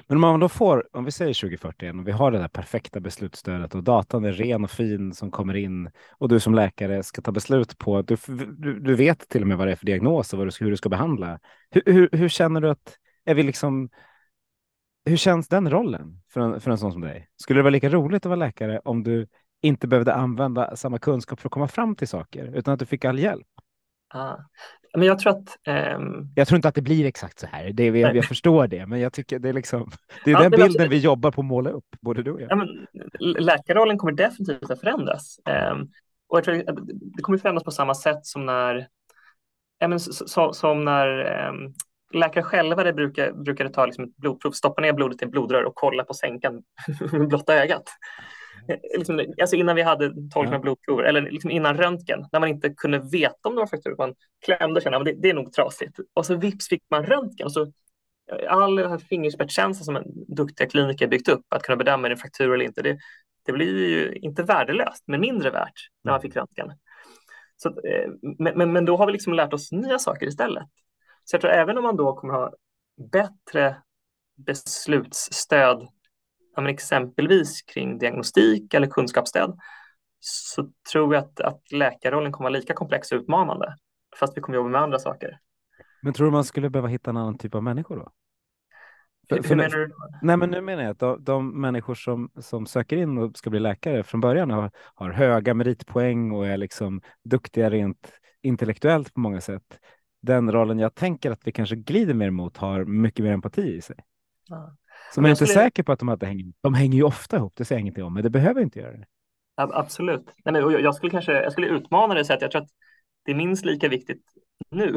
Men 0.06 0.16
om 0.16 0.20
man 0.20 0.40
då 0.40 0.48
får, 0.48 0.88
om 0.92 1.04
vi 1.04 1.10
säger 1.10 1.34
2041 1.34 1.94
och 1.94 2.08
vi 2.08 2.12
har 2.12 2.30
det 2.30 2.38
där 2.38 2.48
perfekta 2.48 3.00
beslutsstödet 3.00 3.74
och 3.74 3.82
datan 3.84 4.24
är 4.24 4.32
ren 4.32 4.64
och 4.64 4.70
fin 4.70 5.14
som 5.14 5.30
kommer 5.30 5.56
in 5.56 5.90
och 6.10 6.28
du 6.28 6.40
som 6.40 6.54
läkare 6.54 7.02
ska 7.02 7.22
ta 7.22 7.32
beslut 7.32 7.78
på, 7.78 8.02
du, 8.02 8.16
du, 8.58 8.80
du 8.80 8.94
vet 8.94 9.28
till 9.28 9.42
och 9.42 9.48
med 9.48 9.58
vad 9.58 9.66
det 9.66 9.72
är 9.72 9.76
för 9.76 9.86
diagnos 9.86 10.32
och 10.32 10.38
vad 10.38 10.46
du 10.46 10.50
ska, 10.50 10.64
hur 10.64 10.70
du 10.70 10.76
ska 10.76 10.88
behandla. 10.88 11.40
Hur, 11.70 11.82
hur, 11.86 12.08
hur 12.12 12.28
känner 12.28 12.60
du 12.60 12.70
att, 12.70 12.96
är 13.24 13.34
vi 13.34 13.42
liksom, 13.42 13.88
hur 15.04 15.16
känns 15.16 15.48
den 15.48 15.70
rollen 15.70 16.22
för 16.32 16.40
en, 16.40 16.60
för 16.60 16.70
en 16.70 16.78
sån 16.78 16.92
som 16.92 17.00
dig? 17.00 17.28
Skulle 17.36 17.58
det 17.58 17.62
vara 17.62 17.70
lika 17.70 17.88
roligt 17.88 18.26
att 18.26 18.30
vara 18.30 18.36
läkare 18.36 18.80
om 18.84 19.02
du 19.02 19.26
inte 19.62 19.88
behövde 19.88 20.14
använda 20.14 20.76
samma 20.76 20.98
kunskap 20.98 21.40
för 21.40 21.48
att 21.48 21.52
komma 21.52 21.68
fram 21.68 21.96
till 21.96 22.08
saker, 22.08 22.56
utan 22.56 22.74
att 22.74 22.80
du 22.80 22.86
fick 22.86 23.04
all 23.04 23.18
hjälp? 23.18 23.46
Ah. 24.14 24.36
Men 24.94 25.06
jag 25.06 25.18
tror 25.18 25.32
att... 25.32 25.58
Um... 25.96 26.32
Jag 26.34 26.48
tror 26.48 26.56
inte 26.56 26.68
att 26.68 26.74
det 26.74 26.82
blir 26.82 27.06
exakt 27.06 27.38
så 27.38 27.46
här. 27.46 27.70
Det, 27.72 27.86
jag, 27.86 28.16
jag 28.16 28.24
förstår 28.24 28.66
det, 28.66 28.86
men 28.86 29.00
jag 29.00 29.12
tycker 29.12 29.38
det 29.38 29.48
är 29.48 29.52
liksom... 29.52 29.90
Det 30.24 30.30
är 30.30 30.34
ja, 30.34 30.40
den 30.40 30.50
bilden 30.50 30.66
alltså, 30.66 30.88
vi 30.88 30.98
jobbar 30.98 31.30
på 31.30 31.40
att 31.40 31.46
måla 31.46 31.70
upp, 31.70 31.86
både 32.00 32.22
du 32.22 32.32
och 32.32 32.40
jag. 32.40 32.50
Ja, 32.50 32.56
men, 32.56 32.86
läkarrollen 33.44 33.98
kommer 33.98 34.12
definitivt 34.12 34.70
att 34.70 34.80
förändras. 34.80 35.40
Um, 35.72 35.90
och 36.28 36.38
jag 36.38 36.44
tror 36.44 36.70
att 36.70 36.86
det 37.16 37.22
kommer 37.22 37.38
förändras 37.38 37.64
på 37.64 37.70
samma 37.70 37.94
sätt 37.94 38.26
som 38.26 38.46
när... 38.46 38.88
Ja, 39.78 39.88
men, 39.88 40.00
så, 40.00 40.52
som 40.52 40.84
när 40.84 41.48
um, 41.48 41.74
läkare 42.12 42.44
själva 42.44 42.84
det 42.84 42.92
brukar, 42.92 43.54
det 43.54 43.70
ta 43.70 43.86
liksom 43.86 44.04
ett 44.04 44.16
blodprov, 44.16 44.50
stoppa 44.50 44.82
ner 44.82 44.92
blodet 44.92 45.22
i 45.22 45.24
en 45.24 45.30
blodrör 45.30 45.64
och 45.64 45.74
kolla 45.74 46.04
på 46.04 46.14
sänkan 46.14 46.62
med 47.12 47.28
blotta 47.28 47.54
ögat. 47.54 47.84
Liksom, 48.96 49.34
alltså 49.40 49.56
innan 49.56 49.76
vi 49.76 49.82
hade 49.82 50.14
tolkning 50.30 50.54
av 50.54 50.60
blodprover, 50.60 51.04
eller 51.04 51.30
liksom 51.30 51.50
innan 51.50 51.76
röntgen, 51.76 52.26
när 52.32 52.40
man 52.40 52.48
inte 52.48 52.70
kunde 52.70 52.98
veta 52.98 53.48
om 53.48 53.54
det 53.54 53.60
var 53.60 53.66
fraktur, 53.66 53.94
man 53.98 54.14
klämde 54.44 54.78
och 54.78 54.82
kände 54.82 54.98
att 54.98 55.04
det, 55.04 55.14
det 55.22 55.30
är 55.30 55.34
nog 55.34 55.52
trasigt. 55.52 55.98
Och 56.14 56.26
så 56.26 56.34
vips 56.34 56.68
fick 56.68 56.82
man 56.90 57.06
röntgen. 57.06 57.44
Och 57.46 57.52
så, 57.52 57.72
all 58.48 58.98
fingerspetskänsla 58.98 59.84
som 59.84 59.96
en 59.96 60.04
duktiga 60.34 60.68
kliniker 60.68 61.06
byggt 61.06 61.28
upp, 61.28 61.44
att 61.48 61.62
kunna 61.62 61.76
bedöma 61.76 62.08
en 62.08 62.16
fraktur 62.16 62.54
eller 62.54 62.64
inte, 62.64 62.82
det, 62.82 62.98
det 63.46 63.52
blir 63.52 63.88
ju 63.88 64.14
inte 64.14 64.42
värdelöst, 64.42 65.04
men 65.06 65.20
mindre 65.20 65.50
värt 65.50 65.88
när 66.04 66.12
man 66.12 66.20
fick 66.20 66.36
röntgen. 66.36 66.72
Så, 67.56 67.68
eh, 67.68 68.10
men, 68.38 68.58
men, 68.58 68.72
men 68.72 68.84
då 68.84 68.96
har 68.96 69.06
vi 69.06 69.12
liksom 69.12 69.34
lärt 69.34 69.52
oss 69.52 69.72
nya 69.72 69.98
saker 69.98 70.26
istället. 70.26 70.64
Så 71.24 71.34
jag 71.34 71.40
tror 71.40 71.50
även 71.50 71.78
om 71.78 71.84
man 71.84 71.96
då 71.96 72.16
kommer 72.16 72.34
ha 72.34 72.52
bättre 73.12 73.76
beslutsstöd 74.36 75.88
ja, 76.58 76.62
men 76.62 76.74
exempelvis 76.74 77.62
kring 77.62 77.98
diagnostik 77.98 78.74
eller 78.74 78.86
kunskapsstöd 78.86 79.58
så 80.20 80.70
tror 80.92 81.14
jag 81.14 81.24
att, 81.24 81.40
att 81.40 81.72
läkarrollen 81.72 82.32
kommer 82.32 82.50
vara 82.50 82.58
lika 82.58 82.74
komplex 82.74 83.12
och 83.12 83.16
utmanande 83.16 83.76
fast 84.20 84.36
vi 84.36 84.40
kommer 84.40 84.56
jobba 84.56 84.68
med 84.68 84.80
andra 84.80 84.98
saker. 84.98 85.38
Men 86.02 86.12
tror 86.12 86.26
du 86.26 86.32
man 86.32 86.44
skulle 86.44 86.70
behöva 86.70 86.88
hitta 86.88 87.10
en 87.10 87.16
annan 87.16 87.38
typ 87.38 87.54
av 87.54 87.62
människor 87.62 87.96
då? 87.96 88.12
För, 89.28 89.42
för, 89.42 89.56
menar 89.56 89.70
du? 89.70 89.90
Nej, 90.22 90.36
men 90.36 90.50
nu 90.50 90.60
menar 90.60 90.82
jag 90.82 90.90
att 90.90 90.98
de, 90.98 91.24
de, 91.24 91.60
människor 91.60 91.94
som, 91.94 92.30
som 92.38 92.66
söker 92.66 92.96
in 92.96 93.18
och 93.18 93.36
ska 93.36 93.50
bli 93.50 93.60
läkare 93.60 94.02
från 94.02 94.20
början 94.20 94.50
har, 94.50 94.70
har 94.94 95.10
höga 95.10 95.54
meritpoäng 95.54 96.32
och 96.32 96.46
är 96.46 96.56
liksom 96.56 97.00
duktiga 97.24 97.70
rent 97.70 98.12
intellektuellt 98.42 99.14
på 99.14 99.20
många 99.20 99.40
sätt. 99.40 99.78
Den 100.22 100.52
rollen 100.52 100.78
jag 100.78 100.94
tänker 100.94 101.30
att 101.30 101.46
vi 101.46 101.52
kanske 101.52 101.76
glider 101.76 102.14
mer 102.14 102.30
mot 102.30 102.56
har 102.56 102.84
mycket 102.84 103.24
mer 103.24 103.32
empati 103.32 103.76
i 103.76 103.80
sig. 103.80 103.96
Ja. 104.48 104.76
Så 105.14 105.20
man 105.20 105.28
är 105.28 105.30
inte 105.30 105.46
skulle... 105.46 105.64
säker 105.64 105.82
på 105.82 105.92
att 105.92 105.98
de 105.98 106.10
inte 106.10 106.26
hänger 106.26 106.44
De 106.60 106.74
hänger 106.74 106.96
ju 106.96 107.02
ofta 107.02 107.36
ihop, 107.36 107.52
det 107.56 107.64
säger 107.64 107.78
jag 107.78 107.80
ingenting 107.80 108.04
om, 108.04 108.14
men 108.14 108.22
det 108.22 108.30
behöver 108.30 108.60
inte 108.60 108.78
göra 108.78 108.92
det. 108.92 109.06
Absolut. 109.56 110.26
Nej, 110.44 110.62
men 110.62 110.72
jag, 110.72 110.94
skulle 110.94 111.10
kanske 111.10 111.32
jag 111.32 111.52
skulle 111.52 111.66
utmana 111.66 112.14
det 112.14 112.20
och 112.20 112.26
säga 112.26 112.36
att 112.36 112.42
jag 112.42 112.50
tror 112.50 112.62
att 112.62 112.68
det 113.24 113.32
är 113.32 113.36
minst 113.36 113.64
lika 113.64 113.88
viktigt 113.88 114.22
nu 114.70 114.96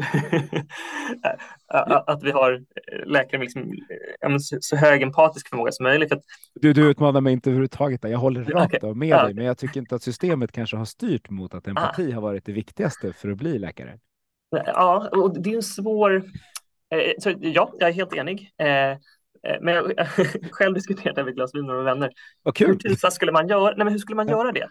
att 2.06 2.22
vi 2.22 2.30
har 2.30 2.64
läkare 3.06 3.38
med 3.38 3.44
liksom, 3.44 3.72
så 4.60 4.76
hög 4.76 5.02
empatisk 5.02 5.48
förmåga 5.48 5.72
som 5.72 5.84
möjligt. 5.84 6.12
Att... 6.12 6.22
Du, 6.54 6.72
du 6.72 6.90
utmanar 6.90 7.20
mig 7.20 7.32
inte 7.32 7.50
överhuvudtaget. 7.50 8.00
Jag 8.02 8.18
håller 8.18 8.44
rakt 8.44 8.74
okay. 8.74 8.94
med 8.94 9.08
ja. 9.08 9.24
dig, 9.24 9.34
men 9.34 9.44
jag 9.44 9.58
tycker 9.58 9.80
inte 9.80 9.94
att 9.94 10.02
systemet 10.02 10.52
kanske 10.52 10.76
har 10.76 10.84
styrt 10.84 11.30
mot 11.30 11.54
att 11.54 11.68
empati 11.68 12.12
ah. 12.12 12.14
har 12.14 12.22
varit 12.22 12.44
det 12.44 12.52
viktigaste 12.52 13.12
för 13.12 13.30
att 13.30 13.38
bli 13.38 13.58
läkare. 13.58 13.98
Ja, 14.50 15.08
och 15.12 15.42
det 15.42 15.50
är 15.50 15.56
en 15.56 15.62
svår... 15.62 16.14
Eh, 16.90 17.12
så, 17.18 17.34
ja, 17.40 17.72
jag 17.78 17.88
är 17.88 17.92
helt 17.92 18.14
enig. 18.14 18.50
Eh, 19.48 19.56
men 19.60 19.74
jag 19.74 20.08
själv 20.50 20.74
diskuterat 20.74 21.16
det 21.16 21.24
med 21.24 21.34
glas 21.34 21.54
vin 21.54 21.66
med 21.66 21.84
vänner. 21.84 22.10
Vad 22.42 22.54
kul. 22.54 22.78
Hur 22.84 23.10
skulle 23.10 23.32
man 23.32 23.48
göra? 23.48 23.74
Nej, 23.76 23.84
men 23.84 23.92
hur 23.92 23.98
skulle 23.98 24.16
man 24.16 24.28
göra 24.28 24.52
det? 24.52 24.68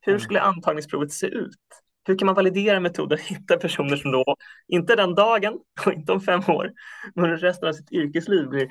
Hur 0.00 0.18
skulle 0.18 0.40
antagningsprovet 0.40 1.12
se 1.12 1.26
ut? 1.26 1.56
Hur 2.04 2.18
kan 2.18 2.26
man 2.26 2.34
validera 2.34 2.80
metoder 2.80 3.16
och 3.16 3.22
hitta 3.22 3.56
personer 3.56 3.96
som 3.96 4.12
då, 4.12 4.36
inte 4.68 4.96
den 4.96 5.14
dagen 5.14 5.58
och 5.86 5.92
inte 5.92 6.12
om 6.12 6.20
fem 6.20 6.40
år, 6.48 6.72
men 7.14 7.36
resten 7.36 7.68
av 7.68 7.72
sitt 7.72 7.92
yrkesliv 7.92 8.48
blir 8.48 8.68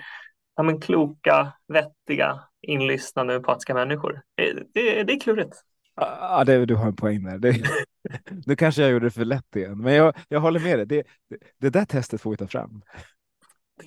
ja, 0.56 0.64
men 0.64 0.82
kloka, 0.82 1.54
vettiga, 1.68 2.44
inlyssnande, 2.62 3.36
empatiska 3.36 3.74
människor? 3.74 4.22
Det, 4.36 4.54
det, 4.74 5.04
det 5.04 5.14
är 5.14 5.20
klurigt. 5.20 5.56
Ja, 5.96 6.44
det, 6.46 6.66
du 6.66 6.76
har 6.76 6.88
en 6.88 6.96
poäng 6.96 7.24
där. 7.24 7.38
Det, 7.38 7.56
nu 8.46 8.56
kanske 8.56 8.82
jag 8.82 8.92
gjorde 8.92 9.06
det 9.06 9.12
för 9.12 9.26
lätt 9.26 9.56
igen, 9.56 9.82
men 9.82 9.94
jag, 9.94 10.16
jag 10.28 10.40
håller 10.40 10.60
med 10.60 10.80
dig. 10.80 10.86
Det, 10.86 11.04
det, 11.30 11.38
det 11.58 11.70
där 11.70 11.86
testet 11.86 12.22
får 12.22 12.32
vi 12.32 12.38
ta 12.38 12.48
fram. 12.48 12.82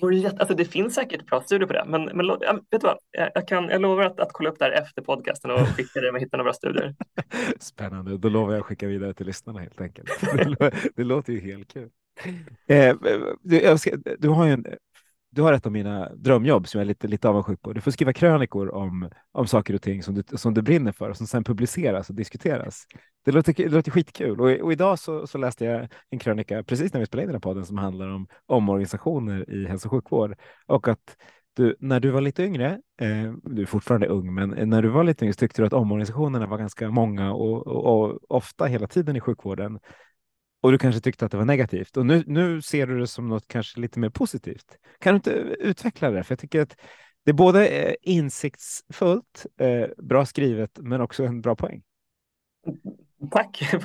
Det, 0.01 0.15
jätte, 0.15 0.37
alltså 0.37 0.55
det 0.55 0.65
finns 0.65 0.95
säkert 0.95 1.25
bra 1.25 1.41
studier 1.41 1.67
på 1.67 1.73
det, 1.73 1.85
men, 1.87 2.03
men 2.03 2.27
vet 2.27 2.61
du 2.69 2.77
vad? 2.77 2.97
Jag, 3.35 3.47
kan, 3.47 3.69
jag 3.69 3.81
lovar 3.81 4.03
att, 4.03 4.19
att 4.19 4.33
kolla 4.33 4.49
upp 4.49 4.59
det 4.59 4.65
här 4.65 4.71
efter 4.71 5.01
podcasten 5.01 5.51
och 5.51 5.67
skicka 5.67 6.01
det 6.01 6.09
om 6.09 6.15
jag 6.15 6.21
hittar 6.21 6.37
några 6.37 6.53
studier. 6.53 6.95
Spännande, 7.59 8.17
då 8.17 8.29
lovar 8.29 8.53
jag 8.53 8.59
att 8.59 8.65
skicka 8.65 8.87
vidare 8.87 9.13
till 9.13 9.25
lyssnarna 9.25 9.59
helt 9.59 9.81
enkelt. 9.81 10.09
Det, 10.59 10.71
det 10.95 11.03
låter 11.03 11.33
ju 11.33 11.39
helt 11.39 11.73
kul. 11.73 11.89
Eh, 12.67 12.95
du, 13.41 13.77
ska, 13.77 13.97
du, 14.19 14.29
har 14.29 14.45
ju 14.45 14.51
en, 14.51 14.65
du 15.33 15.41
har 15.41 15.53
ett 15.53 15.65
av 15.65 15.71
mina 15.71 16.09
drömjobb 16.15 16.67
som 16.67 16.79
jag 16.79 16.85
är 16.85 16.87
lite, 16.87 17.07
lite 17.07 17.29
avundsjuk 17.29 17.61
på. 17.61 17.73
Du 17.73 17.81
får 17.81 17.91
skriva 17.91 18.13
krönikor 18.13 18.73
om, 18.73 19.09
om 19.31 19.47
saker 19.47 19.73
och 19.73 19.81
ting 19.81 20.03
som 20.03 20.15
du, 20.15 20.23
som 20.37 20.53
du 20.53 20.61
brinner 20.61 20.91
för 20.91 21.09
och 21.09 21.17
som 21.17 21.27
sen 21.27 21.43
publiceras 21.43 22.09
och 22.09 22.15
diskuteras. 22.15 22.85
Det 23.25 23.31
låter, 23.31 23.53
det 23.53 23.69
låter 23.69 23.91
skitkul. 23.91 24.41
Och, 24.41 24.49
och 24.49 24.71
idag 24.71 24.99
så, 24.99 25.27
så 25.27 25.37
läste 25.37 25.65
jag 25.65 25.87
en 26.09 26.19
krönika 26.19 26.63
precis 26.63 26.93
när 26.93 26.99
vi 26.99 27.05
spelade 27.05 27.23
in 27.23 27.27
den 27.27 27.35
här 27.35 27.39
podden 27.39 27.65
som 27.65 27.77
handlar 27.77 28.07
om 28.07 28.27
omorganisationer 28.45 29.49
i 29.49 29.67
hälso 29.67 29.87
och 29.87 29.91
sjukvård 29.91 30.35
och 30.67 30.87
att 30.87 31.17
du, 31.55 31.75
när 31.79 31.99
du 31.99 32.09
var 32.09 32.21
lite 32.21 32.43
yngre, 32.43 32.79
eh, 33.01 33.33
du 33.43 33.61
är 33.61 33.65
fortfarande 33.65 34.07
ung, 34.07 34.33
men 34.33 34.69
när 34.69 34.81
du 34.81 34.89
var 34.89 35.03
lite 35.03 35.25
yngre 35.25 35.33
tyckte 35.33 35.61
du 35.61 35.65
att 35.65 35.73
omorganisationerna 35.73 36.47
var 36.47 36.57
ganska 36.57 36.89
många 36.89 37.33
och, 37.33 37.67
och, 37.67 37.85
och 37.85 38.19
ofta 38.29 38.65
hela 38.65 38.87
tiden 38.87 39.15
i 39.15 39.19
sjukvården 39.19 39.79
och 40.63 40.71
du 40.71 40.77
kanske 40.77 41.01
tyckte 41.01 41.25
att 41.25 41.31
det 41.31 41.37
var 41.37 41.45
negativt 41.45 41.97
och 41.97 42.05
nu, 42.05 42.23
nu 42.27 42.61
ser 42.61 42.87
du 42.87 42.99
det 42.99 43.07
som 43.07 43.27
något 43.27 43.47
kanske 43.47 43.79
lite 43.79 43.99
mer 43.99 44.09
positivt. 44.09 44.77
Kan 44.99 45.13
du 45.13 45.15
inte 45.15 45.31
utveckla 45.59 46.11
det? 46.11 46.23
För 46.23 46.31
jag 46.31 46.39
tycker 46.39 46.61
att 46.61 46.77
det 47.25 47.31
är 47.31 47.35
både 47.35 47.95
insiktsfullt, 48.01 49.45
eh, 49.59 49.87
bra 49.97 50.25
skrivet, 50.25 50.79
men 50.81 51.01
också 51.01 51.23
en 51.23 51.41
bra 51.41 51.55
poäng. 51.55 51.83
Tack. 53.31 53.69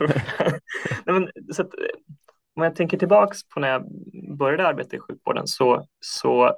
Nej, 1.06 1.20
men, 1.20 1.28
så 1.52 1.62
att, 1.62 1.70
om 2.54 2.62
jag 2.62 2.76
tänker 2.76 2.98
tillbaks 2.98 3.48
på 3.48 3.60
när 3.60 3.68
jag 3.68 3.86
började 4.38 4.66
arbeta 4.66 4.96
i 4.96 5.00
sjukvården 5.00 5.46
så, 5.46 5.86
så 6.00 6.56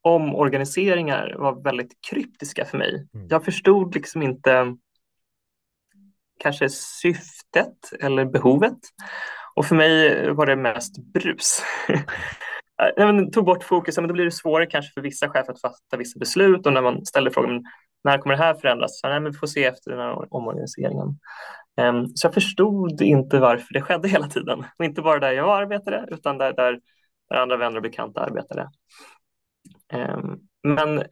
omorganiseringar 0.00 1.34
var 1.38 1.62
väldigt 1.62 1.98
kryptiska 2.10 2.64
för 2.64 2.78
mig. 2.78 3.08
Mm. 3.14 3.26
Jag 3.30 3.44
förstod 3.44 3.94
liksom 3.94 4.22
inte 4.22 4.76
kanske 6.40 6.68
syftet 6.68 7.43
eller 8.00 8.24
behovet. 8.24 8.78
Och 9.54 9.66
för 9.66 9.76
mig 9.76 10.30
var 10.30 10.46
det 10.46 10.56
mest 10.56 10.98
brus. 11.12 11.62
jag 12.96 13.32
tog 13.32 13.44
bort 13.44 13.64
fokus, 13.64 13.98
men 13.98 14.08
då 14.08 14.14
blir 14.14 14.24
det 14.24 14.30
svårare 14.30 14.66
kanske 14.66 14.92
för 14.92 15.00
vissa 15.00 15.28
chefer 15.28 15.52
att 15.52 15.60
fatta 15.60 15.96
vissa 15.98 16.18
beslut 16.18 16.66
och 16.66 16.72
när 16.72 16.82
man 16.82 17.06
ställer 17.06 17.30
frågan 17.30 17.62
när 18.04 18.18
kommer 18.18 18.36
det 18.36 18.42
här 18.42 18.54
förändras? 18.54 19.00
Så, 19.00 19.08
nej, 19.08 19.20
men 19.20 19.32
vi 19.32 19.38
får 19.38 19.46
se 19.46 19.64
efter 19.64 19.90
den 19.90 20.00
här 20.00 20.34
omorganiseringen. 20.34 21.18
Um, 21.80 22.16
så 22.16 22.26
jag 22.26 22.34
förstod 22.34 23.00
inte 23.00 23.40
varför 23.40 23.74
det 23.74 23.82
skedde 23.82 24.08
hela 24.08 24.28
tiden. 24.28 24.64
Och 24.78 24.84
inte 24.84 25.02
bara 25.02 25.18
där 25.18 25.32
jag 25.32 25.48
arbetade 25.48 26.06
utan 26.10 26.38
där, 26.38 26.52
där, 26.52 26.80
där 27.28 27.36
andra 27.36 27.56
vänner 27.56 27.76
och 27.76 27.82
bekanta 27.82 28.20
arbetade. 28.20 28.70
Um, 29.92 30.40
men 30.62 31.02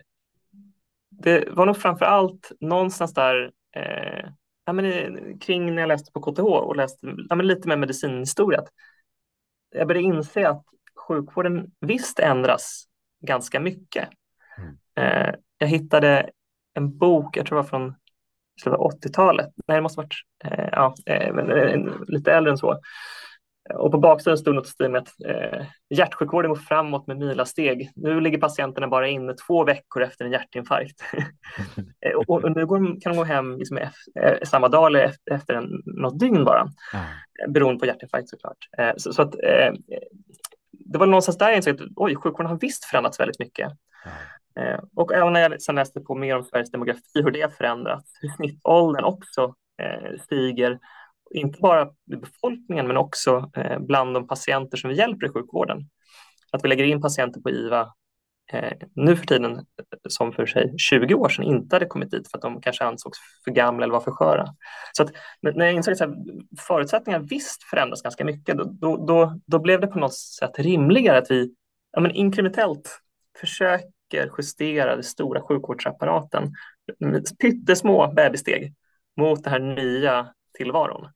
det 1.10 1.48
var 1.50 1.66
nog 1.66 1.76
framför 1.76 2.04
allt 2.04 2.52
någonstans 2.60 3.14
där 3.14 3.50
eh, 3.76 4.28
ja, 4.64 4.72
men, 4.72 5.38
kring 5.38 5.74
när 5.74 5.82
jag 5.82 5.88
läste 5.88 6.12
på 6.12 6.20
KTH 6.20 6.42
och 6.42 6.76
läste 6.76 7.14
ja, 7.28 7.34
men 7.34 7.46
lite 7.46 7.68
mer 7.68 7.76
medicinhistoria. 7.76 8.64
Jag 9.70 9.88
började 9.88 10.06
inse 10.06 10.48
att 10.48 10.64
sjukvården 11.08 11.70
visst 11.80 12.18
ändras 12.18 12.84
ganska 13.26 13.60
mycket. 13.60 14.08
Mm. 14.58 14.76
Eh, 14.96 15.34
jag 15.58 15.66
hittade 15.66 16.30
en 16.74 16.98
bok, 16.98 17.36
jag 17.36 17.46
tror 17.46 17.56
det 17.56 17.62
var 17.62 17.68
från 17.68 17.94
80-talet. 18.66 19.50
Nej, 19.66 19.76
det 19.76 19.82
måste 19.82 19.96
varit 19.96 20.14
eh, 20.44 20.68
ja, 20.72 20.94
eh, 21.06 21.28
eh, 21.28 21.80
lite 22.06 22.32
äldre 22.32 22.50
än 22.50 22.58
så. 22.58 22.80
Och 23.74 23.90
på 23.90 23.98
baksidan 23.98 24.38
stod 24.38 24.54
något 24.54 24.68
stil 24.68 24.90
med 24.90 25.02
att 25.02 25.08
eh, 25.26 25.66
hjärtsjukvården 25.90 26.48
går 26.48 26.56
framåt 26.56 27.06
med 27.06 27.18
milasteg. 27.18 27.90
Nu 27.94 28.20
ligger 28.20 28.38
patienterna 28.38 28.88
bara 28.88 29.08
inne 29.08 29.34
två 29.34 29.64
veckor 29.64 30.02
efter 30.02 30.24
en 30.24 30.32
hjärtinfarkt. 30.32 31.02
Eh, 32.06 32.12
och, 32.12 32.30
och, 32.30 32.56
nu 32.56 32.66
går, 32.66 33.00
kan 33.00 33.12
de 33.12 33.18
gå 33.18 33.24
hem 33.24 33.58
liksom 33.58 33.78
efter, 33.78 34.22
eh, 34.24 34.38
samma 34.42 34.68
dag 34.68 34.86
eller 34.86 35.00
efter, 35.00 35.34
efter 35.34 35.54
en, 35.54 35.82
något 35.84 36.20
dygn 36.20 36.44
bara. 36.44 36.60
Mm. 36.60 37.52
Beroende 37.52 37.80
på 37.80 37.86
hjärtinfarkt 37.86 38.28
såklart. 38.28 38.56
Eh, 38.78 38.92
så, 38.96 39.12
så, 39.12 39.22
att, 39.22 39.34
eh, 39.34 39.72
det 40.72 40.98
var 40.98 41.06
någonstans 41.06 41.38
där 41.38 41.48
jag 41.48 41.56
insåg 41.56 41.74
att 41.74 41.88
oj, 41.96 42.16
sjukvården 42.16 42.50
har 42.50 42.58
visst 42.58 42.84
förändrats 42.84 43.20
väldigt 43.20 43.38
mycket. 43.38 43.72
Mm. 44.56 44.80
och 44.96 45.14
även 45.14 45.32
när 45.32 45.40
jag 45.40 45.62
sen 45.62 45.74
läste 45.74 46.00
på 46.00 46.14
mer 46.14 46.36
om 46.36 46.44
Sveriges 46.44 46.70
demografi, 46.70 47.02
hur 47.14 47.30
det 47.30 47.42
har 47.42 47.48
förändrats, 47.48 48.12
hur 48.20 48.28
snittåldern 48.28 49.04
också 49.04 49.54
stiger 50.20 50.78
inte 51.34 51.60
bara 51.60 51.88
i 52.12 52.16
befolkningen 52.16 52.86
men 52.86 52.96
också 52.96 53.50
eh, 53.56 53.78
bland 53.78 54.14
de 54.14 54.26
patienter 54.26 54.76
som 54.76 54.90
vi 54.90 54.96
hjälper 54.96 55.26
i 55.26 55.30
sjukvården. 55.30 55.88
Att 56.52 56.64
vi 56.64 56.68
lägger 56.68 56.84
in 56.84 57.02
patienter 57.02 57.40
på 57.40 57.50
IVA 57.50 57.92
eh, 58.52 58.72
nu 58.94 59.16
för 59.16 59.26
tiden 59.26 59.56
eh, 59.56 59.62
som 60.08 60.32
för 60.32 60.46
sig 60.46 60.74
20 60.78 61.14
år 61.14 61.28
sedan 61.28 61.44
inte 61.44 61.76
hade 61.76 61.86
kommit 61.86 62.10
dit 62.10 62.30
för 62.30 62.38
att 62.38 62.42
de 62.42 62.60
kanske 62.60 62.84
ansågs 62.84 63.18
för 63.44 63.50
gamla 63.50 63.84
eller 63.84 63.92
var 63.92 64.00
för 64.00 64.10
sköra. 64.10 64.46
Så 64.92 65.02
att 65.02 65.12
när 65.40 65.64
jag 65.64 65.74
insåg 65.74 65.92
att 66.02 66.10
förutsättningarna 66.60 67.24
visst 67.30 67.62
förändras 67.62 68.02
ganska 68.02 68.24
mycket, 68.24 68.56
då, 68.56 68.96
då, 69.06 69.40
då 69.46 69.58
blev 69.58 69.80
det 69.80 69.86
på 69.86 69.98
något 69.98 70.14
sätt 70.14 70.58
rimligare 70.58 71.18
att 71.18 71.30
vi 71.30 71.54
ja, 71.92 72.00
men 72.00 72.10
inkrementellt 72.10 72.98
försöker 73.40 74.30
justera 74.38 74.94
den 74.94 75.04
stora 75.04 75.40
sjukvårdsapparaten 75.40 76.52
med 76.98 77.38
pyttesmå 77.38 78.12
bebissteg 78.12 78.74
mot 79.16 79.44
den 79.44 79.52
här 79.52 79.60
nya 79.60 80.28
tillvaron. 80.58 81.08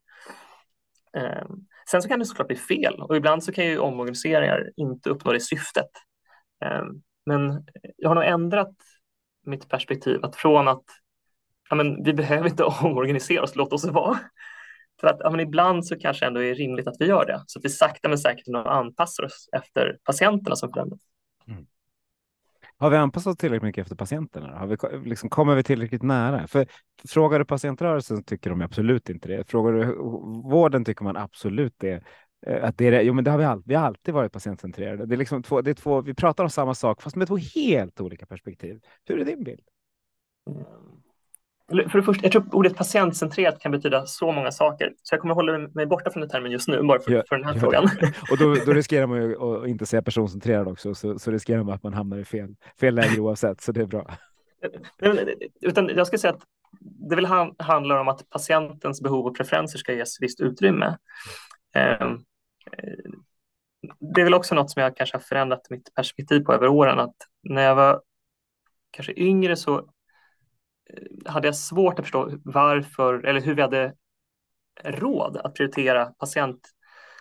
Ehm, 1.17 1.67
sen 1.91 2.03
så 2.03 2.09
kan 2.09 2.19
det 2.19 2.25
såklart 2.25 2.49
bli 2.49 2.57
fel 2.57 3.01
och 3.01 3.17
ibland 3.17 3.45
så 3.45 3.53
kan 3.53 3.67
ju 3.67 3.79
omorganiseringar 3.79 4.71
inte 4.77 5.11
uppnå 5.11 5.33
det 5.33 5.41
syftet. 5.41 5.91
Ehm, 6.65 7.03
men 7.27 7.65
jag 7.97 8.11
har 8.11 8.15
nog 8.15 8.25
ändrat 8.25 8.75
mitt 9.47 9.69
perspektiv 9.69 10.25
att 10.25 10.37
från 10.37 10.69
att 10.69 10.85
ja, 11.71 11.77
men 11.77 12.05
vi 12.05 12.15
behöver 12.15 12.49
inte 12.49 12.65
omorganisera 12.83 13.43
oss, 13.43 13.57
låt 13.57 13.73
oss 13.73 13.85
vara. 13.85 14.19
För 15.01 15.09
att 15.09 15.17
ja, 15.21 15.31
men 15.31 15.41
ibland 15.41 15.87
så 15.87 15.99
kanske 15.99 16.27
ändå 16.27 16.43
är 16.43 16.55
rimligt 16.55 16.87
att 16.87 16.97
vi 16.99 17.07
gör 17.07 17.27
det, 17.27 17.45
så 17.47 17.59
att 17.59 17.65
vi 17.65 17.69
sakta 17.69 18.09
men 18.09 18.19
säkert 18.19 18.49
anpassar 18.55 19.25
oss 19.25 19.49
efter 19.57 19.99
patienterna 20.05 20.57
som 20.57 20.73
förändras. 20.73 21.01
Har 22.79 22.91
vi 22.91 22.97
anpassat 22.97 23.31
oss 23.31 23.37
tillräckligt 23.37 23.63
mycket 23.63 23.83
efter 23.83 23.97
patienterna? 23.97 24.59
Har 24.59 24.67
vi, 24.67 25.09
liksom, 25.09 25.29
kommer 25.29 25.55
vi 25.55 25.63
tillräckligt 25.63 26.03
nära? 26.03 26.47
För 26.47 26.67
frågar 27.09 27.39
du 27.39 27.45
patientrörelsen 27.45 28.23
tycker 28.23 28.51
de 28.51 28.63
absolut 28.63 29.11
inte 29.11 29.29
det. 29.29 29.51
Frågar 29.51 29.73
du 29.73 29.95
vården 30.51 30.85
tycker 30.85 31.05
man 31.05 31.17
absolut 31.17 31.75
det. 31.77 32.03
Eh, 32.47 32.65
att 32.65 32.79
det 32.79 32.87
är 32.87 32.91
det. 32.91 33.03
Jo, 33.03 33.15
men 33.15 33.25
det 33.25 33.31
har 33.31 33.39
vi, 33.39 33.45
alltid, 33.45 33.69
vi 33.69 33.75
har 33.75 33.87
alltid 33.87 34.15
varit 34.15 34.33
patientcentrerade. 34.33 35.07
Det 35.07 35.15
är 35.15 35.17
liksom 35.17 35.43
två, 35.43 35.63
det 35.63 35.71
är 35.71 35.75
två, 35.75 36.01
vi 36.01 36.15
pratar 36.15 36.45
om 36.45 36.51
samma 36.51 36.75
sak 36.75 37.03
fast 37.03 37.17
med 37.17 37.29
två 37.29 37.37
helt 37.37 38.01
olika 38.01 38.27
perspektiv. 38.27 38.81
Hur 39.05 39.21
är 39.21 39.25
din 39.25 39.45
bild? 39.45 39.65
Mm. 40.51 40.65
För 41.69 41.99
det 41.99 42.03
första, 42.03 42.25
jag 42.25 42.33
tror 42.33 42.55
ordet 42.55 42.77
patientcentrerat 42.77 43.59
kan 43.59 43.73
betyda 43.73 44.07
så 44.07 44.33
många 44.33 44.51
saker, 44.53 44.95
så 45.03 45.15
jag 45.15 45.21
kommer 45.21 45.35
hålla 45.35 45.59
mig 45.59 45.87
borta 45.87 46.11
från 46.11 46.21
den 46.21 46.31
termen 46.31 46.53
just 46.53 46.69
nu, 46.69 46.83
bara 46.83 47.01
för, 47.01 47.13
ja, 47.13 47.23
för 47.29 47.37
den 47.37 47.45
här 47.45 47.55
ja. 47.55 47.61
frågan. 47.61 47.85
Och 48.31 48.39
då, 48.39 48.55
då, 48.67 48.73
riskerar 48.73 49.07
man 49.07 49.23
ju 49.23 49.43
att 49.43 49.69
inte 49.69 49.87
säga 49.87 50.03
personcentrerad 50.03 50.69
också, 50.69 50.95
så, 50.95 51.19
så 51.19 51.31
riskerar 51.31 51.63
man 51.63 51.75
att 51.75 51.83
man 51.83 51.95
hamnar 51.95 52.19
i 52.19 52.25
fel, 52.25 52.57
fel 52.81 52.95
läge 52.95 53.21
oavsett, 53.21 53.61
så 53.61 53.73
det 53.73 53.81
är 53.81 53.87
bra. 53.87 54.17
Utan 55.61 55.89
jag 55.89 56.07
ska 56.07 56.19
säga 56.19 56.33
att 56.33 56.43
det 56.81 57.17
väl 57.17 57.27
handlar 57.59 57.99
om 57.99 58.09
att 58.09 58.31
patientens 58.31 59.03
behov 59.03 59.27
och 59.27 59.37
preferenser 59.37 59.79
ska 59.79 59.93
ges 59.93 60.21
visst 60.21 60.41
utrymme. 60.41 60.97
Ehm, 61.75 62.19
det 64.15 64.21
är 64.21 64.25
väl 64.25 64.35
också 64.35 64.55
något 64.55 64.71
som 64.71 64.83
jag 64.83 64.97
kanske 64.97 65.17
har 65.17 65.23
förändrat 65.23 65.71
mitt 65.71 65.95
perspektiv 65.95 66.41
på 66.41 66.53
över 66.53 66.69
åren, 66.69 66.99
att 66.99 67.17
när 67.43 67.63
jag 67.63 67.75
var 67.75 68.03
kanske 68.91 69.13
yngre 69.17 69.57
så 69.57 69.89
hade 71.25 71.49
jag 71.49 71.57
svårt 71.57 71.99
att 71.99 72.05
förstå 72.05 72.31
varför 72.45 73.27
eller 73.27 73.41
hur 73.41 73.55
vi 73.55 73.63
hade 73.63 73.95
råd 74.85 75.37
att 75.37 75.55
prioritera 75.55 76.07
patient, 76.07 76.61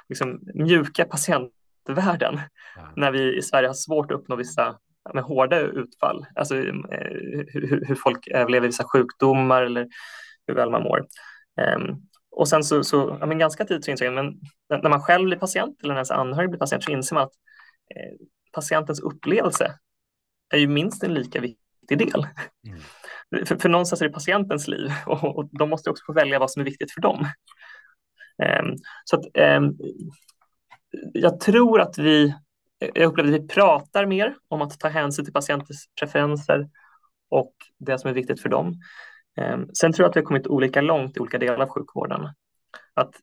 liksom 0.10 0.40
mjuka 0.54 1.06
patientvärden 1.06 2.40
ja. 2.76 2.94
när 2.96 3.12
vi 3.12 3.38
i 3.38 3.42
Sverige 3.42 3.70
har 3.70 3.74
svårt 3.74 4.12
att 4.12 4.20
uppnå 4.20 4.36
vissa 4.36 4.80
med 5.14 5.24
hårda 5.24 5.60
utfall, 5.60 6.26
alltså 6.36 6.58
eh, 6.58 6.64
hur, 7.48 7.86
hur 7.88 7.96
folk 7.96 8.28
överlever 8.28 8.68
vissa 8.68 8.84
sjukdomar 8.84 9.62
eller 9.62 9.88
hur 10.48 10.56
väl 10.56 10.72
man 10.72 10.84
mår. 10.84 11.08
Um, 11.78 12.02
och 12.32 12.48
sen 12.48 12.64
så, 12.64 12.84
så 12.84 13.18
ja, 13.20 13.26
men 13.26 13.40
ganska 13.40 13.66
tidigt 13.66 13.86
så 13.86 13.92
insåg 13.92 14.06
jag, 14.06 14.14
men 14.14 14.40
när 14.70 14.90
man 14.90 15.02
själv 15.02 15.26
blir 15.26 15.38
patient 15.38 15.80
eller 15.84 15.94
när 15.94 16.00
ens 16.00 16.12
anhörig 16.12 16.50
blir 16.50 16.60
patient 16.60 16.84
så 16.84 16.92
inser 16.92 17.16
man 17.16 17.24
att 17.24 17.34
eh, 17.96 18.26
patientens 18.52 19.00
upplevelse 19.00 19.80
är 20.54 20.58
ju 20.58 20.68
minst 20.68 21.04
en 21.04 21.14
lika 21.14 21.42
viktig 21.42 21.98
del. 21.98 22.28
Mm. 22.68 22.80
För, 23.46 23.56
för 23.56 23.70
någonstans 23.70 24.02
är 24.02 24.06
det 24.06 24.14
patientens 24.14 24.68
liv 24.68 24.92
och, 25.06 25.38
och 25.38 25.50
de 25.52 25.70
måste 25.70 25.90
också 25.90 26.04
få 26.06 26.14
välja 26.14 26.40
vad 26.40 26.52
som 26.52 26.60
är 26.60 26.66
viktigt 26.66 26.92
för 26.92 27.02
dem. 27.02 27.28
Um, 28.62 28.76
så 29.04 29.16
att, 29.16 29.26
um, 29.58 29.78
jag 31.14 31.40
tror 31.40 31.82
att 31.82 31.98
vi, 31.98 32.36
jag 32.80 33.04
upplever 33.08 33.30
att 33.30 33.44
vi 33.44 33.48
pratar 33.48 34.06
mer 34.06 34.36
om 34.48 34.62
att 34.62 34.80
ta 34.80 34.88
hänsyn 34.88 35.26
till 35.26 35.34
patientens 35.34 35.86
preferenser 36.00 36.70
och 37.30 37.54
det 37.78 38.00
som 38.00 38.10
är 38.10 38.14
viktigt 38.14 38.42
för 38.42 38.50
dem. 38.50 38.74
Um, 39.42 39.70
sen 39.74 39.94
tror 39.94 40.04
jag 40.04 40.10
att 40.10 40.16
vi 40.16 40.20
har 40.20 40.26
kommit 40.26 40.48
olika 40.48 40.82
långt 40.82 41.18
i 41.18 41.20
olika 41.20 41.38
delar 41.38 41.60
av 41.60 41.70
sjukvården. 41.70 42.30
Att 42.94 43.16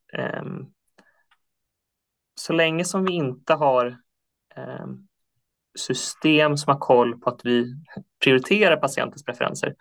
så 2.34 2.53
länge 2.53 2.84
som 2.84 3.05
vi 3.05 3.12
inte 3.12 3.55
har 3.55 3.96
system 5.79 6.57
som 6.57 6.73
har 6.73 6.81
koll 6.81 7.20
på 7.20 7.31
att 7.31 7.41
vi 7.45 7.75
prioriterar 8.25 8.77
patientens 8.77 9.25
preferenser, 9.25 9.75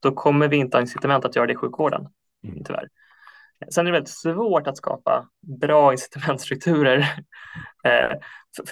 då 0.00 0.12
kommer 0.14 0.48
vi 0.48 0.56
inte 0.56 0.76
ha 0.76 0.80
incitament 0.80 1.24
att 1.24 1.36
göra 1.36 1.46
det 1.46 1.52
i 1.52 1.56
sjukvården, 1.56 2.08
mm. 2.44 2.64
tyvärr. 2.64 2.88
Sen 3.70 3.86
är 3.86 3.90
det 3.90 3.96
väldigt 3.96 4.14
svårt 4.14 4.66
att 4.66 4.76
skapa 4.76 5.28
bra 5.60 5.92
incitamentstrukturer 5.92 6.98
eh, 7.84 8.18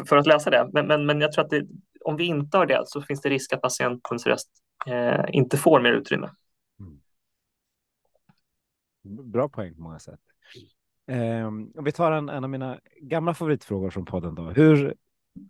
för, 0.07 0.17
att 0.17 0.27
lösa 0.27 0.51
det. 0.51 0.71
Men, 0.73 0.87
men, 0.87 1.07
men 1.07 1.21
jag 1.21 1.33
tror 1.33 1.45
att 1.45 1.51
det, 1.51 1.67
om 2.05 2.17
vi 2.17 2.25
inte 2.25 2.59
har 2.59 2.67
det 2.67 2.83
så 2.87 3.03
finns 3.03 3.21
det 3.21 3.29
risk 3.29 3.53
att 3.53 3.63
patientens 3.63 4.27
röst 4.27 4.51
eh, 4.87 5.25
inte 5.29 5.57
får 5.57 5.81
mer 5.81 5.93
utrymme. 5.93 6.31
Mm. 6.81 7.01
Bra 9.31 9.49
poäng 9.49 9.75
på 9.75 9.83
många 9.83 9.99
sätt. 9.99 10.21
Eh, 11.11 11.47
om 11.47 11.73
vi 11.85 11.93
tar 11.93 12.13
en, 12.13 12.29
en 12.29 12.45
av 12.45 12.51
mina 12.51 12.81
gamla 13.01 13.35
favoritfrågor 13.35 13.91
från 13.91 14.05
podden 14.05 14.35
då. 14.35 14.43
Hur, 14.43 14.95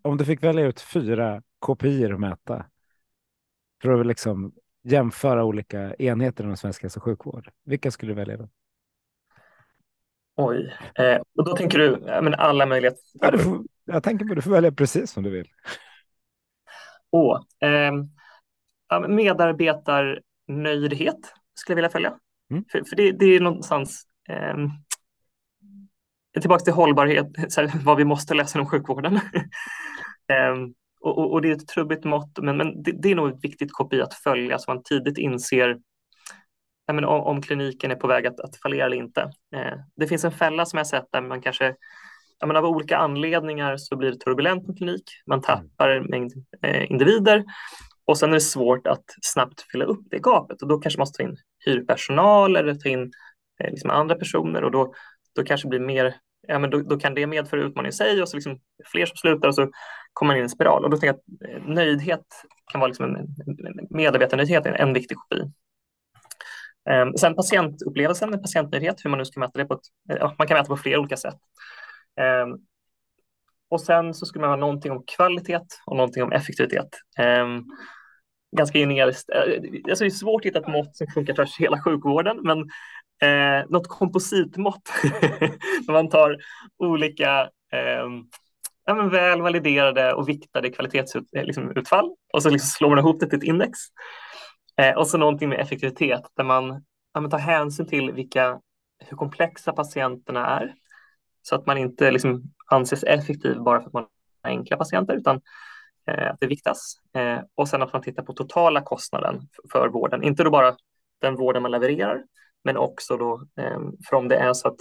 om 0.03 0.17
du 0.17 0.25
fick 0.25 0.43
välja 0.43 0.67
ut 0.67 0.81
fyra 0.81 1.43
KPI 1.61 2.05
att 2.05 2.21
mäta 2.21 2.65
för 3.83 4.01
att 4.01 4.07
liksom 4.07 4.53
jämföra 4.83 5.45
olika 5.45 5.95
enheter 5.95 6.45
inom 6.45 6.57
svensk 6.57 6.83
hälso 6.83 7.01
och 7.01 7.05
sjukvård, 7.05 7.51
vilka 7.65 7.91
skulle 7.91 8.13
du 8.13 8.17
välja 8.17 8.37
då? 8.37 8.49
Oj, 10.37 10.75
eh, 10.95 11.21
och 11.37 11.45
då 11.45 11.57
tänker 11.57 11.79
du 11.79 11.97
men 12.23 12.35
alla 12.35 12.67
möjliga... 12.67 12.93
Ja, 13.13 13.39
får, 13.39 13.63
jag 13.85 14.03
tänker 14.03 14.25
på 14.25 14.35
du 14.35 14.43
får 14.43 14.51
välja 14.51 14.73
precis 14.73 15.11
som 15.11 15.23
du 15.23 15.31
vill. 15.31 15.49
Oh, 17.11 17.41
eh, 17.61 17.93
medarbetarnöjdhet 19.09 21.35
skulle 21.55 21.73
jag 21.73 21.77
vilja 21.77 21.91
följa. 21.91 22.19
Mm. 22.51 22.65
För, 22.73 22.85
för 22.85 22.97
det, 22.97 23.13
det, 23.13 23.27
är 23.27 23.41
någonstans 23.41 24.07
eh, 24.29 24.57
tillbaka 26.41 26.65
till 26.65 26.73
hållbarhet, 26.73 27.27
här, 27.37 27.85
vad 27.85 27.97
vi 27.97 28.05
måste 28.05 28.35
läsa 28.35 28.59
inom 28.59 28.71
sjukvården. 28.71 29.15
eh, 30.33 30.55
och, 31.01 31.33
och, 31.33 31.43
det 31.43 31.51
är 31.51 31.53
ett 31.53 31.69
trubbigt 31.69 32.05
mått, 32.05 32.39
men, 32.43 32.57
men 32.57 32.83
det, 32.83 32.93
det, 33.03 33.11
är 33.11 33.15
nog 33.15 33.29
ett 33.29 33.45
viktigt 33.45 33.73
KPI 33.73 34.03
att 34.03 34.15
följa 34.15 34.59
så 34.59 34.71
man 34.71 34.83
tidigt 34.83 35.19
inser 35.19 35.79
men 36.93 37.05
om, 37.05 37.21
om, 37.21 37.43
kliniken 37.43 37.91
är 37.91 37.95
på 37.95 38.07
väg 38.07 38.27
att, 38.27 38.41
att 38.41 38.57
fallera 38.57 38.87
eller 38.87 38.97
inte. 38.97 39.21
Eh, 39.57 39.79
det 39.97 40.07
finns 40.07 40.25
en 40.25 40.33
fälla 40.33 40.67
som 40.67 40.77
jag 40.77 40.87
sett 40.87 41.07
där 41.13 41.21
man 41.21 41.43
kanske 41.43 41.75
men 42.47 42.57
av 42.57 42.65
olika 42.65 42.97
anledningar 42.97 43.77
så 43.77 43.97
blir 43.97 44.11
det 44.11 44.19
turbulent 44.19 44.67
på 44.67 44.75
klinik, 44.75 45.05
man 45.27 45.39
mm. 45.39 45.43
tappar 45.43 45.89
en 45.89 46.05
mängd 46.05 46.33
eh, 46.63 46.91
individer 46.91 47.45
och 48.05 48.19
sen 48.19 48.29
är 48.29 48.35
det 48.35 48.41
svårt 48.41 48.87
att 48.87 49.05
snabbt 49.23 49.65
fylla 49.73 49.85
upp 49.85 50.01
det 50.11 50.19
gapet 50.19 50.63
och 50.63 50.69
då 50.69 50.79
kanske 50.79 50.99
man 50.99 51.03
måste 51.03 51.23
ta 51.23 51.29
in 51.29 51.37
hyrpersonal 51.67 52.57
eller 52.57 52.75
ta 52.75 52.89
in 52.89 53.13
eh, 53.61 53.71
liksom 53.71 53.91
andra 53.91 54.15
personer 54.15 54.65
och 54.65 54.71
då, 54.71 54.95
då 55.35 55.43
kanske 55.45 55.67
det 55.67 55.71
blir 55.71 55.81
mer 55.81 56.15
ja, 56.49 56.59
men 56.59 56.71
då, 56.71 56.83
då, 56.83 56.97
kan 56.97 57.15
det 57.15 57.27
medföra 57.27 57.61
utmaning 57.61 57.89
i 57.89 57.93
sig 57.93 58.23
och 58.23 58.29
så 58.29 58.37
liksom 58.37 58.61
fler 58.85 59.07
som 59.07 59.17
slutar 59.17 59.49
och 59.49 59.55
så 59.55 59.71
kommer 60.13 60.33
man 60.33 60.37
in 60.37 60.43
i 60.43 60.45
en 60.45 60.51
spiral. 60.51 60.85
Och 60.85 60.91
då 60.91 60.97
tänker 60.97 61.07
jag 61.07 61.17
att 61.17 61.63
eh, 61.63 61.69
nöjdhet 61.75 62.27
kan 62.73 62.81
vara 62.81 62.89
liksom 62.89 63.17
en, 63.17 63.27
medarbetarnöjdhet 63.91 64.67
är 64.67 64.73
en 64.73 64.93
viktig 64.93 65.17
kopi. 65.17 65.43
Um, 66.91 67.17
sen 67.17 67.35
patientupplevelsen 67.35 68.43
patientnöjdhet, 68.43 69.05
hur 69.05 69.11
man 69.11 69.19
nu 69.19 69.25
ska 69.25 69.41
mäta 69.41 69.59
det 69.59 69.65
på 69.65 69.75
ett, 69.75 69.81
eh, 70.11 70.17
ja, 70.21 70.35
man 70.39 70.47
kan 70.47 70.57
mäta 70.57 70.69
på 70.69 70.77
flera 70.77 71.01
olika 71.01 71.17
sätt. 71.17 71.39
Um, 72.45 72.67
och 73.69 73.81
sen 73.81 74.15
så 74.15 74.27
skulle 74.27 74.41
man 74.41 74.51
ha 74.51 74.57
någonting 74.57 74.93
om 74.93 75.05
kvalitet 75.17 75.67
och 75.87 75.97
någonting 75.97 76.23
om 76.23 76.33
effektivitet. 76.33 76.89
Um, 77.19 77.67
ganska 78.57 78.79
generiskt. 78.79 79.31
Eh, 79.31 79.41
alltså 79.91 80.05
det 80.05 80.09
är 80.09 80.11
svårt 80.11 80.41
att 80.41 80.47
hitta 80.47 80.59
ett 80.59 80.69
mått 80.69 80.97
som 80.97 81.07
funkar 81.15 81.35
tvärs 81.35 81.61
hela 81.61 81.83
sjukvården, 81.83 82.41
men 82.43 82.59
eh, 83.23 83.69
något 83.69 83.89
kompositmått 83.89 84.91
när 85.87 85.93
man 85.93 86.09
tar 86.09 86.37
olika 86.79 87.41
eh, 87.73 88.07
ja, 88.85 88.95
men 88.95 89.11
väl 89.11 89.43
validerade 89.43 90.15
och 90.15 90.29
viktade 90.29 90.71
kvalitetsutfall 90.71 91.39
eh, 91.41 91.45
liksom, 91.45 91.75
och 92.33 92.43
så 92.43 92.51
liksom 92.51 92.69
slår 92.69 92.89
man 92.89 92.99
ihop 92.99 93.21
det 93.21 93.27
till 93.27 93.39
ett 93.39 93.45
index. 93.45 93.79
Eh, 94.77 94.97
och 94.97 95.07
så 95.07 95.19
någonting 95.19 95.49
med 95.49 95.61
effektivitet 95.61 96.23
där 96.37 96.45
man, 96.45 96.85
ja, 97.15 97.21
man 97.21 97.31
tar 97.31 97.39
hänsyn 97.39 97.87
till 97.87 98.13
vilka, 98.13 98.61
hur 98.99 99.17
komplexa 99.17 99.73
patienterna 99.73 100.47
är 100.47 100.75
så 101.43 101.55
att 101.55 101.67
man 101.67 101.79
inte 101.79 102.11
liksom 102.11 102.43
anses 102.67 103.05
effektiv 103.05 103.61
bara 103.63 103.81
för 103.81 103.87
att 103.87 103.93
man 103.93 104.07
har 104.43 104.51
enkla 104.51 104.77
patienter 104.77 105.15
utan 105.15 105.41
eh, 106.07 106.31
att 106.31 106.41
det 106.41 106.47
viktas. 106.47 106.95
Eh, 107.15 107.39
och 107.55 107.69
sen 107.69 107.83
att 107.83 107.93
man 107.93 108.03
tittar 108.03 108.23
på 108.23 108.33
totala 108.33 108.81
kostnaden 108.81 109.41
för 109.73 109.89
vården, 109.89 110.23
inte 110.23 110.45
då 110.45 110.51
bara 110.51 110.77
den 111.21 111.37
vården 111.37 111.63
man 111.63 111.71
levererar 111.71 112.23
men 112.65 112.77
också 112.77 113.17
då 113.17 113.43
ehm, 113.61 113.93
för 114.09 114.17
om 114.17 114.29
det 114.29 114.37
är 114.37 114.53
så 114.53 114.69
att 114.69 114.81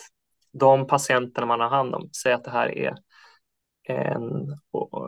de 0.54 0.88
patienterna 0.88 1.48
man 1.48 1.60
har 1.60 1.70
hand 1.70 1.96
om, 1.96 2.10
säg 2.24 2.34
att 2.34 2.44
det 2.44 2.52
här 2.52 2.78
är 2.78 2.96
en, 3.90 4.48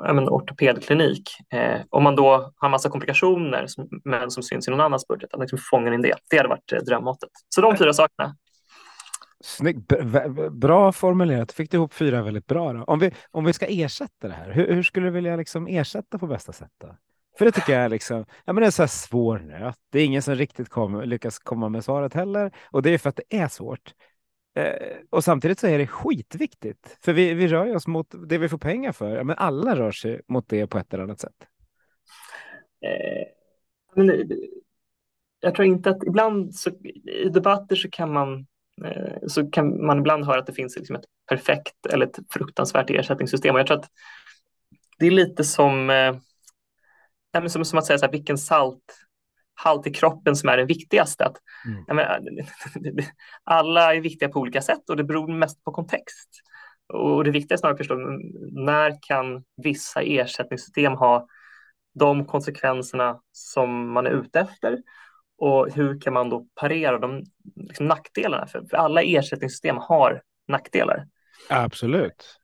en 0.07 0.29
ortopedklinik, 0.29 1.29
eh, 1.53 1.81
om 1.89 2.03
man 2.03 2.15
då 2.15 2.53
har 2.55 2.69
massa 2.69 2.89
komplikationer 2.89 3.67
som, 3.67 3.89
men 4.03 4.31
som 4.31 4.43
syns 4.43 4.67
i 4.67 4.71
någon 4.71 4.81
annans 4.81 5.07
budget, 5.07 5.33
att 5.33 5.39
liksom 5.39 5.59
fånga 5.71 5.93
in 5.93 6.01
det. 6.01 6.15
Det 6.29 6.37
hade 6.37 6.49
varit 6.49 6.71
eh, 6.71 6.79
drömmåttet. 6.79 7.29
Så 7.55 7.61
de 7.61 7.77
fyra 7.77 7.93
sakerna. 7.93 8.35
Snyggt. 9.43 9.93
Bra 10.51 10.91
formulerat. 10.91 11.51
Fick 11.51 11.71
du 11.71 11.77
ihop 11.77 11.93
fyra 11.93 12.23
väldigt 12.23 12.47
bra. 12.47 12.73
Då. 12.73 12.83
Om, 12.83 12.99
vi, 12.99 13.11
om 13.31 13.45
vi 13.45 13.53
ska 13.53 13.65
ersätta 13.69 14.27
det 14.27 14.33
här, 14.33 14.51
hur, 14.51 14.73
hur 14.73 14.83
skulle 14.83 15.07
du 15.07 15.11
vilja 15.11 15.35
liksom 15.35 15.67
ersätta 15.67 16.19
på 16.19 16.27
bästa 16.27 16.51
sätt? 16.51 16.71
Då? 16.81 16.95
För 17.41 17.45
det 17.45 17.51
tycker 17.51 17.73
jag 17.73 17.81
är 17.81 17.89
liksom, 17.89 18.25
ja, 18.45 18.53
men 18.53 18.61
det 18.61 18.67
är 18.67 18.71
så 18.71 18.81
här 18.81 18.87
svår 18.87 19.39
nöt. 19.39 19.75
Det 19.91 19.99
är 19.99 20.05
ingen 20.05 20.21
som 20.21 20.35
riktigt 20.35 20.69
kom, 20.69 21.01
lyckas 21.01 21.39
komma 21.39 21.69
med 21.69 21.83
svaret 21.83 22.13
heller. 22.13 22.51
Och 22.71 22.81
det 22.81 22.93
är 22.93 22.97
för 22.97 23.09
att 23.09 23.15
det 23.15 23.37
är 23.37 23.47
svårt. 23.47 23.93
Eh, 24.55 24.97
och 25.09 25.23
samtidigt 25.23 25.59
så 25.59 25.67
är 25.67 25.77
det 25.77 25.87
skitviktigt, 25.87 26.97
för 26.99 27.13
vi, 27.13 27.33
vi 27.33 27.47
rör 27.47 27.75
oss 27.75 27.87
mot 27.87 28.07
det 28.29 28.37
vi 28.37 28.49
får 28.49 28.57
pengar 28.57 28.91
för. 28.91 29.15
Ja, 29.15 29.23
men 29.23 29.35
alla 29.37 29.75
rör 29.75 29.91
sig 29.91 30.21
mot 30.27 30.49
det 30.49 30.67
på 30.67 30.77
ett 30.77 30.93
eller 30.93 31.03
annat 31.03 31.19
sätt. 31.19 31.35
Eh, 32.85 33.27
men, 33.95 34.09
eh, 34.09 34.25
jag 35.39 35.55
tror 35.55 35.67
inte 35.67 35.89
att 35.89 36.03
ibland 36.03 36.55
så, 36.55 36.69
i 37.25 37.29
debatter 37.29 37.75
så 37.75 37.89
kan 37.89 38.13
man 38.13 38.47
eh, 38.85 39.27
så 39.27 39.51
kan 39.51 39.85
man 39.85 39.99
ibland 39.99 40.25
höra 40.25 40.39
att 40.39 40.47
det 40.47 40.53
finns 40.53 40.77
liksom 40.77 40.95
ett 40.95 41.05
perfekt 41.29 41.85
eller 41.85 42.05
ett 42.05 42.19
fruktansvärt 42.29 42.89
ersättningssystem. 42.89 43.55
Och 43.55 43.59
jag 43.59 43.67
tror 43.67 43.79
att 43.79 43.89
det 44.99 45.07
är 45.07 45.11
lite 45.11 45.43
som, 45.43 45.89
eh, 45.89 46.15
eh, 47.35 47.45
som, 47.45 47.65
som 47.65 47.79
att 47.79 47.85
säga 47.85 47.97
så 47.97 48.05
här, 48.05 48.11
vilken 48.11 48.37
salt 48.37 48.97
halt 49.53 49.87
i 49.87 49.91
kroppen 49.93 50.35
som 50.35 50.49
är 50.49 50.57
det 50.57 50.65
viktigaste. 50.65 51.25
Att, 51.25 51.37
mm. 51.65 51.83
menar, 51.87 52.21
alla 53.43 53.95
är 53.95 54.01
viktiga 54.01 54.29
på 54.29 54.39
olika 54.39 54.61
sätt 54.61 54.89
och 54.89 54.97
det 54.97 55.03
beror 55.03 55.27
mest 55.27 55.63
på 55.63 55.71
kontext. 55.71 56.29
Och 56.93 57.23
det 57.23 57.31
viktiga 57.31 57.55
är 57.55 57.57
snarare 57.57 57.73
att 57.73 57.79
förstå 57.79 57.95
när 58.51 58.97
kan 59.01 59.43
vissa 59.63 60.01
ersättningssystem 60.01 60.93
ha 60.93 61.27
de 61.93 62.25
konsekvenserna 62.25 63.19
som 63.31 63.91
man 63.91 64.07
är 64.07 64.11
ute 64.11 64.39
efter 64.39 64.77
och 65.37 65.71
hur 65.71 66.01
kan 66.01 66.13
man 66.13 66.29
då 66.29 66.45
parera 66.55 66.99
de 66.99 67.23
liksom, 67.55 67.87
nackdelarna? 67.87 68.47
För, 68.47 68.63
för 68.69 68.77
alla 68.77 69.01
ersättningssystem 69.01 69.77
har 69.77 70.21
nackdelar. 70.47 71.07
Absolut. 71.49 72.39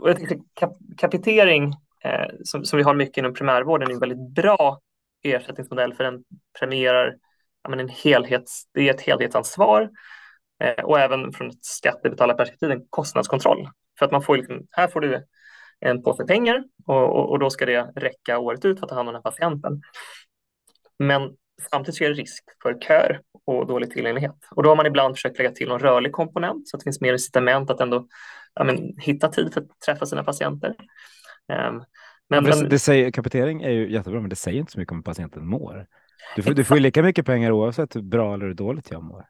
Och 0.00 0.10
jag 0.10 0.18
tycker 0.18 0.38
kap 0.54 0.76
kapitering 0.96 1.74
eh, 2.06 2.30
som, 2.44 2.64
som 2.64 2.76
vi 2.76 2.82
har 2.82 2.94
mycket 2.94 3.16
inom 3.16 3.34
primärvården 3.34 3.90
är 3.90 3.94
en 3.94 4.00
väldigt 4.00 4.34
bra 4.34 4.80
ersättningsmodell 5.22 5.94
för 5.94 6.04
den 6.04 6.24
premierar 6.58 7.16
ja, 7.62 7.70
men 7.70 7.80
en 7.80 7.88
helhets, 7.88 8.62
det 8.72 8.88
är 8.88 8.94
ett 8.94 9.00
helhetsansvar 9.00 9.90
eh, 10.64 10.84
och 10.84 11.00
även 11.00 11.32
från 11.32 11.50
ett 11.50 11.64
skattebetalarperspektiv 11.64 12.70
en 12.70 12.86
kostnadskontroll. 12.90 13.68
För 13.98 14.06
att 14.06 14.12
man 14.12 14.22
får 14.22 14.36
liksom, 14.36 14.66
här 14.70 14.88
får 14.88 15.00
du 15.00 15.26
en 15.80 16.02
påse 16.02 16.24
pengar 16.24 16.64
och, 16.86 17.16
och, 17.16 17.30
och, 17.30 17.38
då 17.38 17.50
ska 17.50 17.66
det 17.66 17.82
räcka 17.96 18.38
året 18.38 18.64
ut 18.64 18.78
för 18.78 18.86
att 18.86 18.88
ta 18.88 18.94
hand 18.94 19.08
om 19.08 19.14
den 19.14 19.22
här 19.24 19.30
patienten. 19.30 19.80
Men 20.98 21.30
samtidigt 21.70 22.00
är 22.00 22.08
det 22.08 22.14
risk 22.14 22.44
för 22.62 22.78
köer 22.80 23.20
och 23.46 23.66
dålig 23.66 23.90
tillgänglighet. 23.90 24.36
Och 24.50 24.62
då 24.62 24.68
har 24.68 24.76
man 24.76 24.86
ibland 24.86 25.14
försökt 25.14 25.38
lägga 25.38 25.50
till 25.50 25.68
någon 25.68 25.78
rörlig 25.78 26.12
komponent 26.12 26.68
så 26.68 26.76
att 26.76 26.80
det 26.80 26.84
finns 26.84 27.00
mer 27.00 27.12
incitament 27.12 27.70
att 27.70 27.80
ändå 27.80 28.06
ja, 28.54 28.64
men, 28.64 28.94
hitta 28.98 29.28
tid 29.28 29.54
för 29.54 29.60
att 29.60 29.80
träffa 29.86 30.06
sina 30.06 30.24
patienter. 30.24 30.74
Um, 31.52 31.84
men, 32.28 32.44
det, 32.44 32.56
men... 32.56 32.68
det 32.68 32.78
säger, 32.78 33.10
kapitering 33.10 33.62
är 33.62 33.70
ju 33.70 33.92
jättebra, 33.92 34.20
men 34.20 34.30
det 34.30 34.36
säger 34.36 34.58
inte 34.58 34.72
så 34.72 34.78
mycket 34.78 34.92
om 34.92 34.98
hur 34.98 35.02
patienten 35.02 35.46
mår. 35.46 35.86
Du 36.36 36.42
får, 36.42 36.50
du 36.50 36.64
får 36.64 36.76
ju 36.76 36.82
lika 36.82 37.02
mycket 37.02 37.26
pengar 37.26 37.50
oavsett 37.50 37.96
hur 37.96 38.02
bra 38.02 38.34
eller 38.34 38.46
hur 38.46 38.54
dåligt 38.54 38.90
jag 38.90 39.02
mår. 39.02 39.26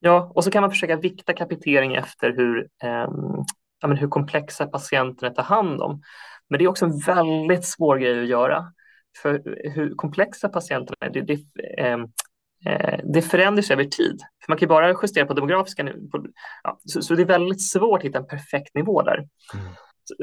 Ja, 0.00 0.32
och 0.34 0.44
så 0.44 0.50
kan 0.50 0.60
man 0.60 0.70
försöka 0.70 0.96
vikta 0.96 1.32
kapitering 1.32 1.94
efter 1.94 2.32
hur, 2.32 2.68
eh, 2.82 3.08
ja, 3.80 3.88
men 3.88 3.96
hur 3.96 4.08
komplexa 4.08 4.66
patienterna 4.66 5.34
tar 5.34 5.42
hand 5.42 5.80
om. 5.80 6.02
Men 6.48 6.58
det 6.58 6.64
är 6.64 6.68
också 6.68 6.84
en 6.84 6.98
väldigt 6.98 7.64
svår 7.64 7.96
grej 7.96 8.20
att 8.20 8.28
göra. 8.28 8.72
För 9.22 9.42
hur 9.74 9.94
komplexa 9.94 10.48
patienterna 10.48 10.96
är, 11.00 11.10
det, 11.10 11.20
det, 11.20 11.34
eh, 11.78 11.98
det 13.04 13.22
förändras 13.22 13.70
över 13.70 13.84
tid. 13.84 14.20
För 14.44 14.52
man 14.52 14.58
kan 14.58 14.66
ju 14.66 14.68
bara 14.68 14.94
justera 15.02 15.26
på 15.26 15.34
demografiska 15.34 15.82
nu. 15.82 16.08
Ja, 16.62 16.78
så, 16.84 17.02
så, 17.02 17.14
det 17.14 17.22
är 17.22 17.26
väldigt 17.26 17.62
svårt 17.62 17.98
att 17.98 18.04
hitta 18.04 18.18
en 18.18 18.26
perfekt 18.26 18.74
nivå 18.74 19.02
där. 19.02 19.16
Mm. 19.54 19.66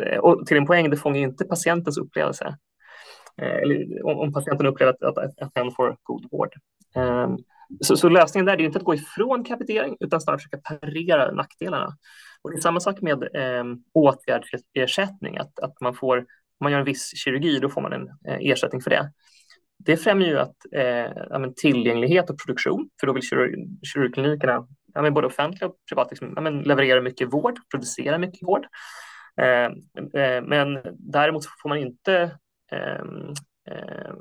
Eh, 0.05 0.17
och 0.17 0.45
till 0.45 0.57
en 0.57 0.65
poäng, 0.65 0.89
det 0.89 0.97
fångar 0.97 1.19
inte 1.19 1.45
patientens 1.45 1.97
upplevelse. 1.97 2.57
Eh, 3.41 3.55
eller 3.55 4.05
om 4.05 4.33
patienten 4.33 4.67
upplever 4.67 4.93
att, 4.93 5.03
att, 5.03 5.17
att 5.41 5.53
den 5.53 5.71
får 5.71 5.97
god 6.03 6.27
vård. 6.31 6.53
Ehm, 6.95 7.37
så, 7.79 7.97
så, 7.97 8.09
lösningen 8.09 8.45
där 8.45 8.53
är 8.53 8.61
inte 8.61 8.77
att 8.77 8.85
gå 8.85 8.93
ifrån 8.93 9.43
kapitering 9.43 9.97
utan 9.99 10.21
snarare 10.21 10.39
försöka 10.39 10.57
parera 10.57 11.31
nackdelarna. 11.31 11.97
Och 12.41 12.51
det 12.51 12.57
är 12.57 12.61
samma 12.61 12.79
sak 12.79 13.01
med 13.01 13.23
eh, 13.23 13.63
åtgärdsersättning, 13.93 15.37
att, 15.37 15.59
att 15.59 15.81
man 15.81 15.93
får, 15.93 16.17
om 16.17 16.25
man 16.63 16.71
gör 16.71 16.79
en 16.79 16.85
viss 16.85 17.11
kirurgi, 17.15 17.59
då 17.59 17.69
får 17.69 17.81
man 17.81 17.93
en 17.93 18.07
eh, 18.27 18.51
ersättning 18.51 18.81
för 18.81 18.89
det. 18.89 19.11
Det 19.85 19.97
främjar 19.97 20.27
ju 20.27 20.39
att, 20.39 20.55
eh, 20.75 21.51
tillgänglighet 21.55 22.29
och 22.29 22.39
produktion, 22.45 22.89
för 22.99 23.07
då 23.07 23.13
vill 23.13 23.23
kirurg, 23.23 23.55
kirurgklinikerna, 23.83 24.67
ja, 24.93 25.11
både 25.11 25.27
offentliga 25.27 25.69
och 25.69 25.75
privata, 25.89 26.09
liksom, 26.09 26.33
ja, 26.35 26.49
leverera 26.49 27.01
mycket 27.01 27.33
vård, 27.33 27.59
producera 27.71 28.17
mycket 28.17 28.47
vård. 28.47 28.67
Eh, 29.41 29.65
eh, 30.23 30.43
men 30.43 30.81
däremot 30.93 31.45
får 31.45 31.69
man 31.69 31.77
inte 31.77 32.37
ehm, 32.71 33.33
ehm, 33.69 34.17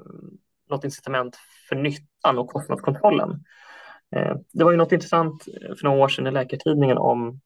något 0.70 0.84
incitament 0.84 1.36
för 1.68 1.76
nyttan 1.76 2.38
och 2.38 2.48
kostnadskontrollen. 2.48 3.44
Eh, 4.16 4.36
det 4.52 4.64
var 4.64 4.70
ju 4.70 4.76
något 4.76 4.92
intressant 4.92 5.44
för 5.78 5.84
några 5.84 5.98
år 6.04 6.08
sedan 6.08 6.26
i 6.26 6.30
Läkartidningen 6.30 6.98
om 6.98 7.40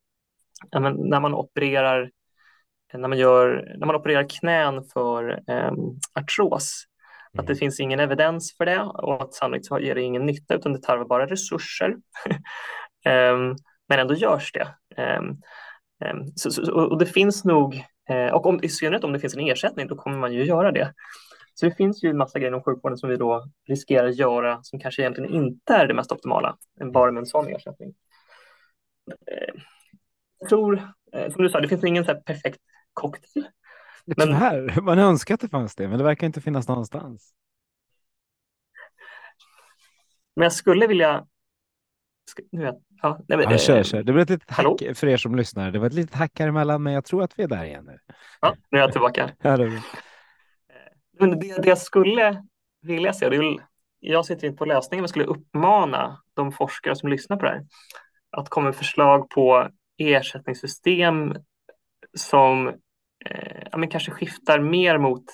när 0.72 1.20
man 1.20 1.34
opererar 1.34 2.10
när 2.98 3.08
man, 3.08 3.18
gör, 3.18 3.74
när 3.78 3.86
man 3.86 3.96
opererar 3.96 4.28
knän 4.28 4.84
för 4.92 5.42
eh, 5.50 5.72
artros, 6.14 6.84
att 7.38 7.46
det 7.46 7.52
mm. 7.52 7.58
finns 7.58 7.80
ingen 7.80 8.00
evidens 8.00 8.56
för 8.56 8.66
det 8.66 8.80
och 8.80 9.22
att 9.22 9.34
sannolikt 9.34 9.66
ger 9.80 9.94
det 9.94 10.02
ingen 10.02 10.26
nytta 10.26 10.54
utan 10.54 10.72
det 10.72 10.82
tarvar 10.82 11.04
bara 11.04 11.26
resurser. 11.26 11.90
eh, 13.06 13.36
men 13.88 13.98
ändå 13.98 14.14
görs 14.14 14.52
det. 14.52 14.68
Eh, 15.02 15.22
så, 16.34 16.50
så, 16.50 16.72
och 16.72 16.98
det 16.98 17.06
finns 17.06 17.44
nog, 17.44 17.84
eh, 18.08 18.34
och 18.34 18.46
om, 18.46 18.60
i 18.62 18.68
synnerhet 18.68 19.04
om 19.04 19.12
det 19.12 19.20
finns 19.20 19.34
en 19.34 19.48
ersättning, 19.48 19.86
då 19.86 19.96
kommer 19.96 20.18
man 20.18 20.32
ju 20.32 20.44
göra 20.44 20.72
det. 20.72 20.94
Så 21.54 21.66
det 21.66 21.74
finns 21.74 22.04
ju 22.04 22.10
en 22.10 22.16
massa 22.16 22.38
grejer 22.38 22.48
inom 22.48 22.62
sjukvården 22.62 22.98
som 22.98 23.08
vi 23.08 23.16
då 23.16 23.44
riskerar 23.68 24.08
att 24.08 24.16
göra 24.16 24.62
som 24.62 24.80
kanske 24.80 25.02
egentligen 25.02 25.30
inte 25.30 25.74
är 25.74 25.86
det 25.86 25.94
mest 25.94 26.12
optimala, 26.12 26.56
bara 26.92 27.12
med 27.12 27.20
en 27.20 27.26
sån 27.26 27.48
ersättning. 27.48 27.94
Ehm, 29.10 29.60
jag 30.38 30.48
tror, 30.48 30.82
eh, 31.12 31.32
som 31.32 31.42
du 31.42 31.48
sa, 31.48 31.60
det 31.60 31.68
finns 31.68 31.84
ingen 31.84 32.04
så 32.04 32.14
perfekt 32.14 32.60
cocktail. 32.92 33.46
Men... 34.04 34.26
Tyvärr, 34.26 34.80
man 34.82 34.98
önskar 34.98 35.34
att 35.34 35.40
det 35.40 35.48
fanns 35.48 35.74
det, 35.74 35.88
men 35.88 35.98
det 35.98 36.04
verkar 36.04 36.26
inte 36.26 36.40
finnas 36.40 36.68
någonstans. 36.68 37.34
Men 40.36 40.42
jag 40.42 40.52
skulle 40.52 40.86
vilja 40.86 41.26
nu 42.52 42.72
ja, 43.02 43.18
nej, 43.28 43.38
men, 43.38 43.50
ja, 43.50 43.58
kör, 43.58 43.82
kör. 43.82 44.02
Det 44.02 44.12
blev 44.12 44.22
ett 44.22 44.30
litet 44.30 44.50
hack 44.50 44.82
för 44.94 45.06
er 45.06 45.16
som 45.16 45.34
lyssnar. 45.34 45.70
Det 45.70 45.78
var 45.78 45.86
ett 45.86 45.92
litet 45.92 46.14
hack 46.14 46.38
här 46.38 46.48
emellan, 46.48 46.82
men 46.82 46.92
jag 46.92 47.04
tror 47.04 47.22
att 47.22 47.38
vi 47.38 47.42
är 47.42 47.48
där 47.48 47.64
igen 47.64 47.84
nu. 47.84 47.98
Ja, 48.40 48.54
nu 48.70 48.78
är 48.78 48.82
jag 48.82 48.92
tillbaka. 48.92 49.30
Ja, 49.42 49.56
det, 49.56 49.82
men 51.20 51.30
det, 51.30 51.62
det 51.62 51.68
jag 51.68 51.78
skulle 51.78 52.42
vilja 52.82 53.12
se, 53.12 53.28
det 53.28 53.36
är, 53.36 53.56
jag 54.00 54.26
sitter 54.26 54.46
inte 54.46 54.58
på 54.58 54.64
lösningen, 54.64 55.02
men 55.02 55.08
skulle 55.08 55.24
uppmana 55.24 56.22
de 56.34 56.52
forskare 56.52 56.96
som 56.96 57.08
lyssnar 57.08 57.36
på 57.36 57.44
det 57.44 57.50
här 57.50 57.64
att 58.36 58.48
komma 58.48 58.64
med 58.64 58.76
förslag 58.76 59.30
på 59.30 59.68
ersättningssystem 59.98 61.34
som 62.16 62.68
eh, 63.24 63.62
ja, 63.72 63.78
men 63.78 63.88
kanske 63.88 64.10
skiftar 64.10 64.60
mer 64.60 64.98
mot 64.98 65.24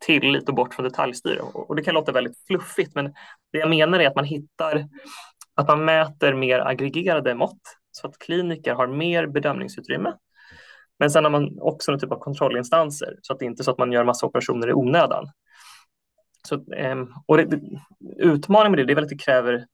tillit 0.00 0.48
och 0.48 0.54
bort 0.54 0.74
från 0.74 0.84
detaljstyre. 0.84 1.40
Och 1.40 1.76
det 1.76 1.82
kan 1.82 1.94
låta 1.94 2.12
väldigt 2.12 2.46
fluffigt, 2.46 2.94
men 2.94 3.04
det 3.52 3.58
jag 3.58 3.70
menar 3.70 3.98
är 3.98 4.06
att 4.06 4.14
man 4.14 4.24
hittar 4.24 4.88
att 5.60 5.68
man 5.68 5.84
mäter 5.84 6.34
mer 6.34 6.58
aggregerade 6.58 7.34
mått 7.34 7.60
så 7.90 8.06
att 8.06 8.18
kliniker 8.18 8.74
har 8.74 8.86
mer 8.86 9.26
bedömningsutrymme. 9.26 10.12
Men 10.98 11.10
sen 11.10 11.24
har 11.24 11.30
man 11.30 11.58
också 11.60 11.92
en 11.92 11.98
typ 11.98 12.12
av 12.12 12.18
kontrollinstanser 12.18 13.18
så 13.22 13.32
att 13.32 13.38
det 13.38 13.44
inte 13.44 13.62
är 13.62 13.64
så 13.64 13.70
att 13.70 13.78
man 13.78 13.92
gör 13.92 14.04
massa 14.04 14.26
operationer 14.26 14.68
i 14.68 14.72
onödan. 14.72 15.26
Så, 16.48 16.72
ehm, 16.74 17.08
och 17.26 17.36
det, 17.36 17.60
utmaningen 18.16 18.70
med 18.70 18.78
det, 18.78 18.84
det 18.84 18.92
är 18.92 18.94
väl 18.94 19.04
att 19.04 19.10
det 19.10 19.24
kräver, 19.24 19.66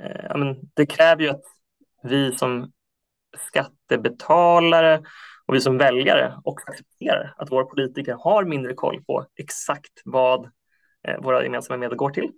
eh, 0.00 0.54
det 0.74 0.86
kräver 0.86 1.22
ju 1.22 1.28
att 1.28 1.44
vi 2.02 2.32
som 2.32 2.72
skattebetalare 3.38 5.02
och 5.46 5.54
vi 5.54 5.60
som 5.60 5.78
väljare 5.78 6.34
också 6.44 6.66
accepterar 6.68 7.34
att 7.36 7.50
våra 7.50 7.64
politiker 7.64 8.16
har 8.20 8.44
mindre 8.44 8.74
koll 8.74 9.04
på 9.04 9.26
exakt 9.36 10.02
vad 10.04 10.50
eh, 11.08 11.20
våra 11.20 11.42
gemensamma 11.42 11.76
medel 11.76 11.96
går 11.96 12.10
till. 12.10 12.32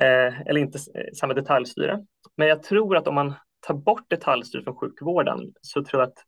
Eh, 0.00 0.40
eller 0.40 0.60
inte 0.60 0.78
eh, 0.78 1.12
samma 1.14 1.34
detaljstyre. 1.34 2.04
Men 2.36 2.48
jag 2.48 2.62
tror 2.62 2.96
att 2.96 3.08
om 3.08 3.14
man 3.14 3.34
tar 3.66 3.74
bort 3.74 4.10
detaljstyre 4.10 4.62
från 4.62 4.76
sjukvården 4.76 5.52
så 5.60 5.84
tror 5.84 6.02
jag 6.02 6.08
att 6.08 6.18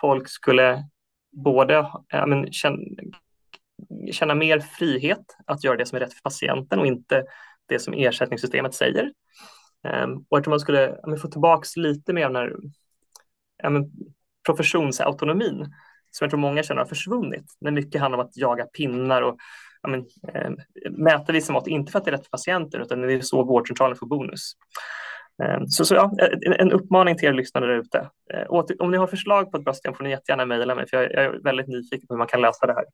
folk 0.00 0.28
skulle 0.28 0.84
både 1.32 1.90
ja, 2.08 2.26
men, 2.26 2.52
känna, 2.52 2.78
känna 4.12 4.34
mer 4.34 4.60
frihet 4.60 5.36
att 5.46 5.64
göra 5.64 5.76
det 5.76 5.86
som 5.86 5.96
är 5.96 6.00
rätt 6.00 6.14
för 6.14 6.22
patienten 6.22 6.78
och 6.78 6.86
inte 6.86 7.24
det 7.68 7.78
som 7.78 7.94
ersättningssystemet 7.94 8.74
säger. 8.74 9.12
Um, 10.04 10.26
och 10.28 10.38
jag 10.38 10.44
tror 10.44 10.52
man 10.52 10.60
skulle 10.60 10.98
ja, 11.02 11.16
få 11.16 11.28
tillbaka 11.28 11.66
lite 11.76 12.12
mer 12.12 12.26
av 12.26 12.32
den 12.32 12.42
här 12.42 12.56
ja, 13.62 13.70
men, 13.70 13.90
professionsautonomin 14.46 15.74
som 16.10 16.24
jag 16.24 16.30
tror 16.30 16.40
många 16.40 16.62
känner 16.62 16.80
har 16.80 16.88
försvunnit. 16.88 17.56
När 17.60 17.70
mycket 17.70 18.00
handlar 18.00 18.18
om 18.18 18.24
att 18.24 18.36
jaga 18.36 18.64
pinnar 18.64 19.22
och 19.22 19.36
ja, 19.82 19.88
men, 19.88 20.00
eh, 20.28 20.50
mäta 20.90 21.32
vissa 21.32 21.52
mått, 21.52 21.66
inte 21.66 21.92
för 21.92 21.98
att 21.98 22.04
det 22.04 22.10
är 22.10 22.12
rätt 22.12 22.24
för 22.24 22.30
patienten 22.30 22.80
utan 22.80 23.00
det 23.00 23.12
är 23.12 23.20
så 23.20 23.44
vårdcentralen 23.44 23.96
får 23.96 24.06
bonus. 24.06 24.52
Eh, 25.42 25.64
så, 25.66 25.84
så 25.84 25.94
ja, 25.94 26.12
en 26.58 26.72
uppmaning 26.72 27.16
till 27.16 27.28
er 27.28 27.32
lyssnare 27.32 27.66
där 27.66 27.78
ute. 27.78 28.10
Eh, 28.34 28.46
om 28.78 28.90
ni 28.90 28.96
har 28.96 29.06
förslag 29.06 29.50
på 29.50 29.56
ett 29.56 29.64
bra 29.64 29.72
system 29.72 29.94
får 29.94 30.04
ni 30.04 30.10
jättegärna 30.10 30.46
mejla 30.46 30.74
mig, 30.74 30.88
för 30.88 30.96
jag 30.96 31.12
är 31.12 31.40
väldigt 31.44 31.68
nyfiken 31.68 32.06
på 32.06 32.14
hur 32.14 32.18
man 32.18 32.26
kan 32.26 32.40
lösa 32.40 32.66
det 32.66 32.74
här. 32.74 32.84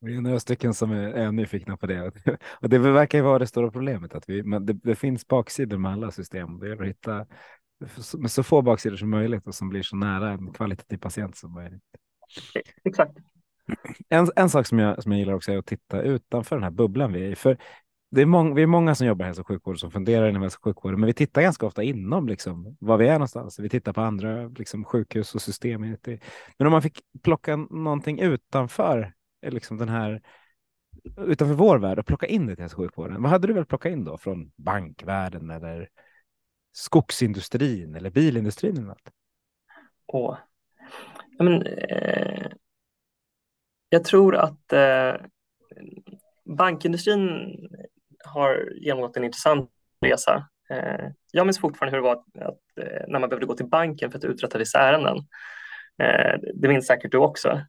Vi 0.00 0.16
är 0.16 0.20
några 0.20 0.40
stycken 0.40 0.74
som 0.74 0.92
är, 0.92 1.32
nyfikna 1.32 1.76
på 1.76 1.86
det. 1.86 2.12
Och 2.60 2.68
det 2.68 2.78
verkar 2.78 3.18
ju 3.18 3.24
vara 3.24 3.38
det 3.38 3.46
stora 3.46 3.70
problemet, 3.70 4.14
att 4.14 4.28
vi, 4.28 4.42
men 4.42 4.66
det, 4.66 4.72
det 4.72 4.94
finns 4.94 5.26
baksidor 5.26 5.78
med 5.78 5.92
alla 5.92 6.10
system. 6.10 6.58
Det 6.58 6.68
gäller 6.68 6.82
att 6.82 6.88
hitta 6.88 7.26
med 8.18 8.30
så 8.30 8.42
få 8.42 8.62
baksidor 8.62 8.96
som 8.96 9.10
möjligt 9.10 9.46
och 9.46 9.54
som 9.54 9.68
blir 9.68 9.82
så 9.82 9.96
nära 9.96 10.30
en 10.30 10.52
kvalitativ 10.52 10.98
patient 10.98 11.36
som 11.36 11.54
möjligt. 11.54 11.82
Exakt. 12.84 13.18
En, 14.08 14.28
en 14.36 14.50
sak 14.50 14.66
som 14.66 14.78
jag, 14.78 15.02
som 15.02 15.12
jag 15.12 15.18
gillar 15.18 15.32
också 15.32 15.52
är 15.52 15.58
att 15.58 15.66
titta 15.66 16.02
utanför 16.02 16.56
den 16.56 16.62
här 16.62 16.70
bubblan 16.70 17.12
vi 17.12 17.24
är 17.24 17.30
i. 17.30 17.34
För 17.34 17.58
det 18.10 18.22
är 18.22 18.26
mång, 18.26 18.54
vi 18.54 18.62
är 18.62 18.66
många 18.66 18.94
som 18.94 19.06
jobbar 19.06 19.24
i 19.24 19.26
hälso 19.26 19.40
och 19.40 19.48
sjukvård 19.48 19.80
som 19.80 19.90
funderar 19.90 20.28
inom 20.28 20.42
hälso 20.42 20.58
och 20.58 20.64
sjukvården, 20.64 21.00
men 21.00 21.06
vi 21.06 21.14
tittar 21.14 21.42
ganska 21.42 21.66
ofta 21.66 21.82
inom 21.82 22.28
liksom, 22.28 22.76
var 22.80 22.96
vi 22.96 23.08
är 23.08 23.12
någonstans. 23.12 23.58
Vi 23.58 23.68
tittar 23.68 23.92
på 23.92 24.00
andra 24.00 24.48
liksom, 24.48 24.84
sjukhus 24.84 25.34
och 25.34 25.42
system. 25.42 25.96
Men 26.58 26.66
om 26.66 26.72
man 26.72 26.82
fick 26.82 27.00
plocka 27.22 27.56
någonting 27.56 28.20
utanför 28.20 29.12
eh, 29.42 29.52
liksom, 29.52 29.76
den 29.76 29.88
här 29.88 30.22
utanför 31.16 31.54
vår 31.54 31.78
värld 31.78 31.98
och 31.98 32.06
plocka 32.06 32.26
in 32.26 32.46
det 32.46 32.54
till 32.54 32.62
hälso 32.62 32.76
och 32.76 32.84
sjukvården. 32.84 33.22
Vad 33.22 33.30
hade 33.30 33.46
du 33.46 33.52
väl 33.52 33.66
plocka 33.66 33.88
in 33.88 34.04
då 34.04 34.18
från 34.18 34.52
bankvärlden 34.56 35.50
eller 35.50 35.88
skogsindustrin 36.72 37.94
eller 37.94 38.10
bilindustrin 38.10 38.76
eller 38.76 38.86
något? 38.86 39.10
Åh. 40.06 40.38
Ja, 41.38 41.44
men, 41.44 41.62
eh, 41.62 42.46
jag 43.88 44.04
tror 44.04 44.36
att 44.36 44.72
eh, 44.72 45.14
bankindustrin 46.44 47.54
har 48.24 48.72
genomgått 48.80 49.16
en 49.16 49.24
intressant 49.24 49.70
resa. 50.00 50.48
Eh, 50.70 51.10
jag 51.32 51.46
minns 51.46 51.60
fortfarande 51.60 51.96
hur 51.96 52.02
det 52.02 52.08
var 52.08 52.48
att, 52.48 52.58
eh, 52.80 53.08
när 53.08 53.18
man 53.18 53.28
behövde 53.28 53.46
gå 53.46 53.54
till 53.54 53.68
banken 53.68 54.10
för 54.10 54.18
att 54.18 54.24
uträtta 54.24 54.58
vissa 54.58 54.78
ärenden. 54.78 55.16
Eh, 56.02 56.40
det 56.54 56.68
minns 56.68 56.86
säkert 56.86 57.12
du 57.12 57.18
också. 57.18 57.60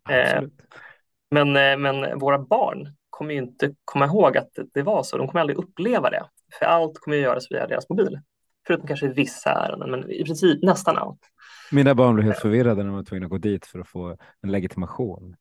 Men, 1.31 1.51
men 1.81 2.19
våra 2.19 2.39
barn 2.39 2.95
kommer 3.09 3.33
ju 3.33 3.39
inte 3.39 3.73
komma 3.85 4.05
ihåg 4.05 4.37
att 4.37 4.49
det 4.73 4.81
var 4.81 5.03
så. 5.03 5.17
De 5.17 5.27
kommer 5.27 5.41
aldrig 5.41 5.57
uppleva 5.57 6.09
det. 6.09 6.23
För 6.59 6.65
allt 6.65 6.99
kommer 6.99 7.17
att 7.17 7.23
göras 7.23 7.51
via 7.51 7.67
deras 7.67 7.89
mobil. 7.89 8.19
Förutom 8.67 8.87
kanske 8.87 9.07
vissa 9.07 9.51
ärenden, 9.51 9.91
men 9.91 10.11
i 10.11 10.23
princip 10.23 10.63
nästan 10.63 10.97
allt. 10.97 11.19
Mina 11.71 11.95
barn 11.95 12.15
blev 12.15 12.25
helt 12.25 12.39
förvirrade 12.39 12.75
när 12.75 12.85
de 12.85 12.95
var 12.95 13.03
tvungna 13.03 13.25
att 13.25 13.31
gå 13.31 13.37
dit 13.37 13.65
för 13.65 13.79
att 13.79 13.87
få 13.87 14.17
en 14.41 14.51
legitimation. 14.51 15.35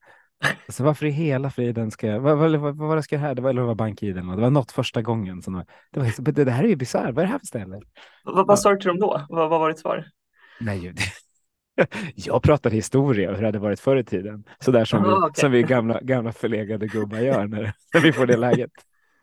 Alltså 0.67 0.83
varför 0.83 1.05
i 1.05 1.09
hela 1.09 1.49
friden 1.49 1.91
ska 1.91 2.07
jag, 2.07 2.19
vad, 2.19 2.37
vad, 2.37 2.55
vad, 2.55 2.75
vad 2.75 3.03
ska 3.03 3.15
jag 3.15 3.21
här? 3.21 3.35
Det 3.35 3.41
var, 3.41 3.49
eller 3.49 3.61
det 3.61 3.67
var 3.67 3.75
BankID 3.75 4.15
det 4.15 4.21
var 4.21 4.49
något 4.49 4.71
första 4.71 5.01
gången. 5.01 5.41
Som, 5.41 5.63
det, 5.91 5.99
var, 5.99 6.31
det, 6.31 6.43
det 6.43 6.51
här 6.51 6.63
är 6.63 6.67
ju 6.67 6.75
bisarrt, 6.75 7.15
vad 7.15 7.17
är 7.17 7.27
det 7.27 7.31
här 7.31 7.39
för 7.39 7.45
ställe? 7.45 7.81
Vad, 8.23 8.47
vad 8.47 8.59
sa 8.59 8.69
du 8.69 8.77
till 8.77 8.87
dem 8.87 8.99
då? 8.99 9.25
Vad, 9.29 9.49
vad 9.49 9.59
var 9.59 9.69
ditt 9.69 9.79
svar? 9.79 10.05
Nej, 10.59 10.93
jag 12.15 12.43
pratade 12.43 12.75
historia 12.75 13.31
hur 13.31 13.39
det 13.39 13.45
hade 13.45 13.59
varit 13.59 13.79
förr 13.79 13.97
i 13.97 14.03
tiden. 14.03 14.43
Så 14.59 14.71
där 14.71 14.85
som, 14.85 14.99
Aha, 14.99 15.07
vi, 15.07 15.15
okay. 15.15 15.41
som 15.41 15.51
vi 15.51 15.63
gamla, 15.63 15.99
gamla 16.01 16.31
förlegade 16.31 16.87
gubbar 16.87 17.19
gör 17.19 17.47
när, 17.47 17.73
när 17.93 18.01
vi 18.01 18.13
får 18.13 18.25
det 18.25 18.37
läget. 18.37 18.71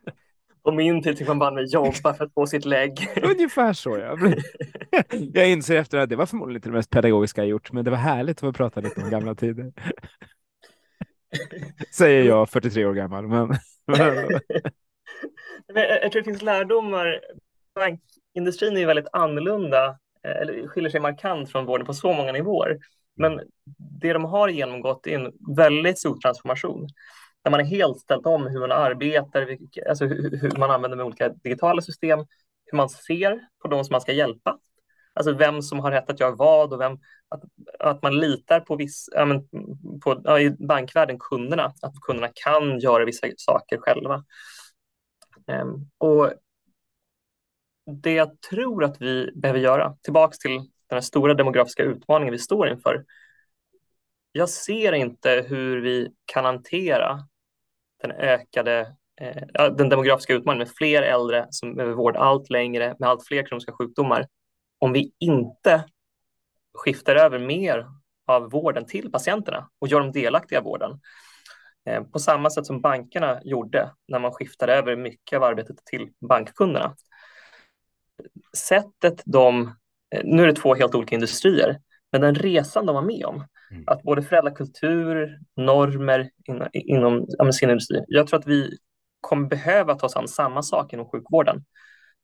På 0.64 0.72
min 0.72 1.02
tid 1.02 1.18
fick 1.18 1.28
man 1.28 1.38
bara 1.38 1.62
jobba 1.62 2.14
för 2.14 2.24
att 2.24 2.34
få 2.34 2.46
sitt 2.46 2.64
lägg. 2.64 3.08
Ungefär 3.22 3.72
så 3.72 3.98
ja. 3.98 4.18
Jag 5.10 5.50
inser 5.50 5.76
efter 5.76 5.98
att 5.98 6.08
det 6.08 6.16
var 6.16 6.26
förmodligen 6.26 6.56
inte 6.56 6.68
det 6.68 6.72
mest 6.72 6.90
pedagogiska 6.90 7.40
jag 7.40 7.48
gjort, 7.48 7.72
men 7.72 7.84
det 7.84 7.90
var 7.90 7.98
härligt 7.98 8.36
att 8.36 8.40
få 8.40 8.52
prata 8.52 8.80
lite 8.80 9.02
om 9.02 9.10
gamla 9.10 9.34
tider. 9.34 9.72
Säger 11.92 12.24
jag, 12.24 12.50
43 12.50 12.86
år 12.86 12.94
gammal. 12.94 13.26
Men... 13.26 13.58
jag 15.74 16.12
tror 16.12 16.20
det 16.20 16.24
finns 16.24 16.42
lärdomar. 16.42 17.20
Bankindustrin 17.74 18.76
är 18.76 18.86
väldigt 18.86 19.08
annorlunda, 19.12 19.98
eh, 20.24 20.36
eller 20.40 20.68
skiljer 20.68 20.90
sig 20.90 21.00
markant 21.00 21.50
från 21.50 21.66
vården 21.66 21.86
på 21.86 21.94
så 21.94 22.12
många 22.12 22.32
nivåer. 22.32 22.78
Men 23.16 23.40
det 24.00 24.12
de 24.12 24.24
har 24.24 24.48
genomgått 24.48 25.06
är 25.06 25.18
en 25.18 25.32
väldigt 25.56 25.98
stor 25.98 26.18
transformation 26.18 26.88
där 27.44 27.50
man 27.50 27.60
är 27.60 27.64
helt 27.64 27.98
ställt 27.98 28.26
om 28.26 28.46
hur 28.46 28.60
man 28.60 28.72
arbetar, 28.72 29.56
alltså 29.88 30.04
hur 30.04 30.58
man 30.58 30.70
använder 30.70 30.96
med 30.96 31.06
olika 31.06 31.28
digitala 31.28 31.82
system, 31.82 32.18
hur 32.64 32.76
man 32.76 32.88
ser 32.88 33.40
på 33.62 33.68
de 33.68 33.84
som 33.84 33.94
man 33.94 34.00
ska 34.00 34.12
hjälpa. 34.12 34.58
Alltså 35.16 35.32
vem 35.32 35.62
som 35.62 35.80
har 35.80 35.90
rätt 35.90 36.10
att 36.10 36.20
göra 36.20 36.34
vad 36.34 36.72
och 36.72 36.80
vem, 36.80 36.92
att, 37.28 37.42
att 37.78 38.02
man 38.02 38.18
litar 38.18 38.60
på, 38.60 38.76
viss, 38.76 39.08
ja, 39.12 39.24
men, 39.24 39.48
på 40.00 40.20
ja, 40.24 40.40
i 40.40 40.50
bankvärlden 40.50 41.18
kunderna, 41.18 41.74
att 41.82 42.00
kunderna 42.00 42.28
kan 42.34 42.78
göra 42.78 43.04
vissa 43.04 43.26
saker 43.36 43.78
själva. 43.78 44.24
Um, 45.46 45.90
och 45.98 46.32
det 48.02 48.12
jag 48.12 48.40
tror 48.40 48.84
att 48.84 49.02
vi 49.02 49.32
behöver 49.34 49.60
göra, 49.60 49.96
tillbaks 50.02 50.38
till 50.38 50.56
den 50.58 50.96
här 50.96 51.00
stora 51.00 51.34
demografiska 51.34 51.82
utmaningen 51.82 52.32
vi 52.32 52.38
står 52.38 52.68
inför. 52.68 53.04
Jag 54.32 54.48
ser 54.48 54.92
inte 54.92 55.44
hur 55.48 55.80
vi 55.80 56.10
kan 56.24 56.44
hantera 56.44 57.18
den 58.02 58.10
ökade 58.10 58.96
eh, 59.20 59.72
den 59.76 59.88
demografiska 59.88 60.34
utmaningen 60.34 60.66
med 60.66 60.76
fler 60.76 61.02
äldre 61.02 61.46
som 61.50 61.74
behöver 61.74 61.94
vård 61.94 62.16
allt 62.16 62.50
längre 62.50 62.96
med 62.98 63.08
allt 63.08 63.26
fler 63.26 63.46
kroniska 63.46 63.72
sjukdomar 63.72 64.26
om 64.78 64.92
vi 64.92 65.12
inte 65.18 65.84
skiftar 66.74 67.16
över 67.16 67.38
mer 67.38 67.86
av 68.26 68.50
vården 68.50 68.86
till 68.86 69.12
patienterna 69.12 69.68
och 69.78 69.88
gör 69.88 70.00
dem 70.00 70.12
delaktiga 70.12 70.58
i 70.58 70.62
vården. 70.62 71.00
Eh, 71.86 72.02
på 72.02 72.18
samma 72.18 72.50
sätt 72.50 72.66
som 72.66 72.80
bankerna 72.80 73.40
gjorde 73.44 73.90
när 74.08 74.18
man 74.18 74.32
skiftade 74.32 74.74
över 74.74 74.96
mycket 74.96 75.36
av 75.36 75.42
arbetet 75.42 75.76
till 75.84 76.08
bankkunderna. 76.28 76.94
Sättet 78.56 79.22
de, 79.24 79.74
eh, 80.14 80.22
nu 80.24 80.42
är 80.42 80.46
det 80.46 80.52
två 80.52 80.74
helt 80.74 80.94
olika 80.94 81.14
industrier, 81.14 81.80
men 82.12 82.20
den 82.20 82.34
resan 82.34 82.86
de 82.86 82.94
var 82.94 83.02
med 83.02 83.24
om, 83.24 83.44
mm. 83.70 83.84
att 83.86 84.02
både 84.02 84.22
förädla 84.22 84.50
kultur, 84.50 85.38
normer 85.56 86.30
inom, 86.72 87.26
inom 87.38 87.52
sin 87.52 87.70
industri. 87.70 88.04
Jag 88.08 88.26
tror 88.26 88.40
att 88.40 88.46
vi 88.46 88.78
kommer 89.20 89.48
behöva 89.48 89.94
ta 89.94 90.06
oss 90.06 90.16
an 90.16 90.28
samma 90.28 90.62
sak 90.62 90.92
inom 90.92 91.10
sjukvården 91.10 91.64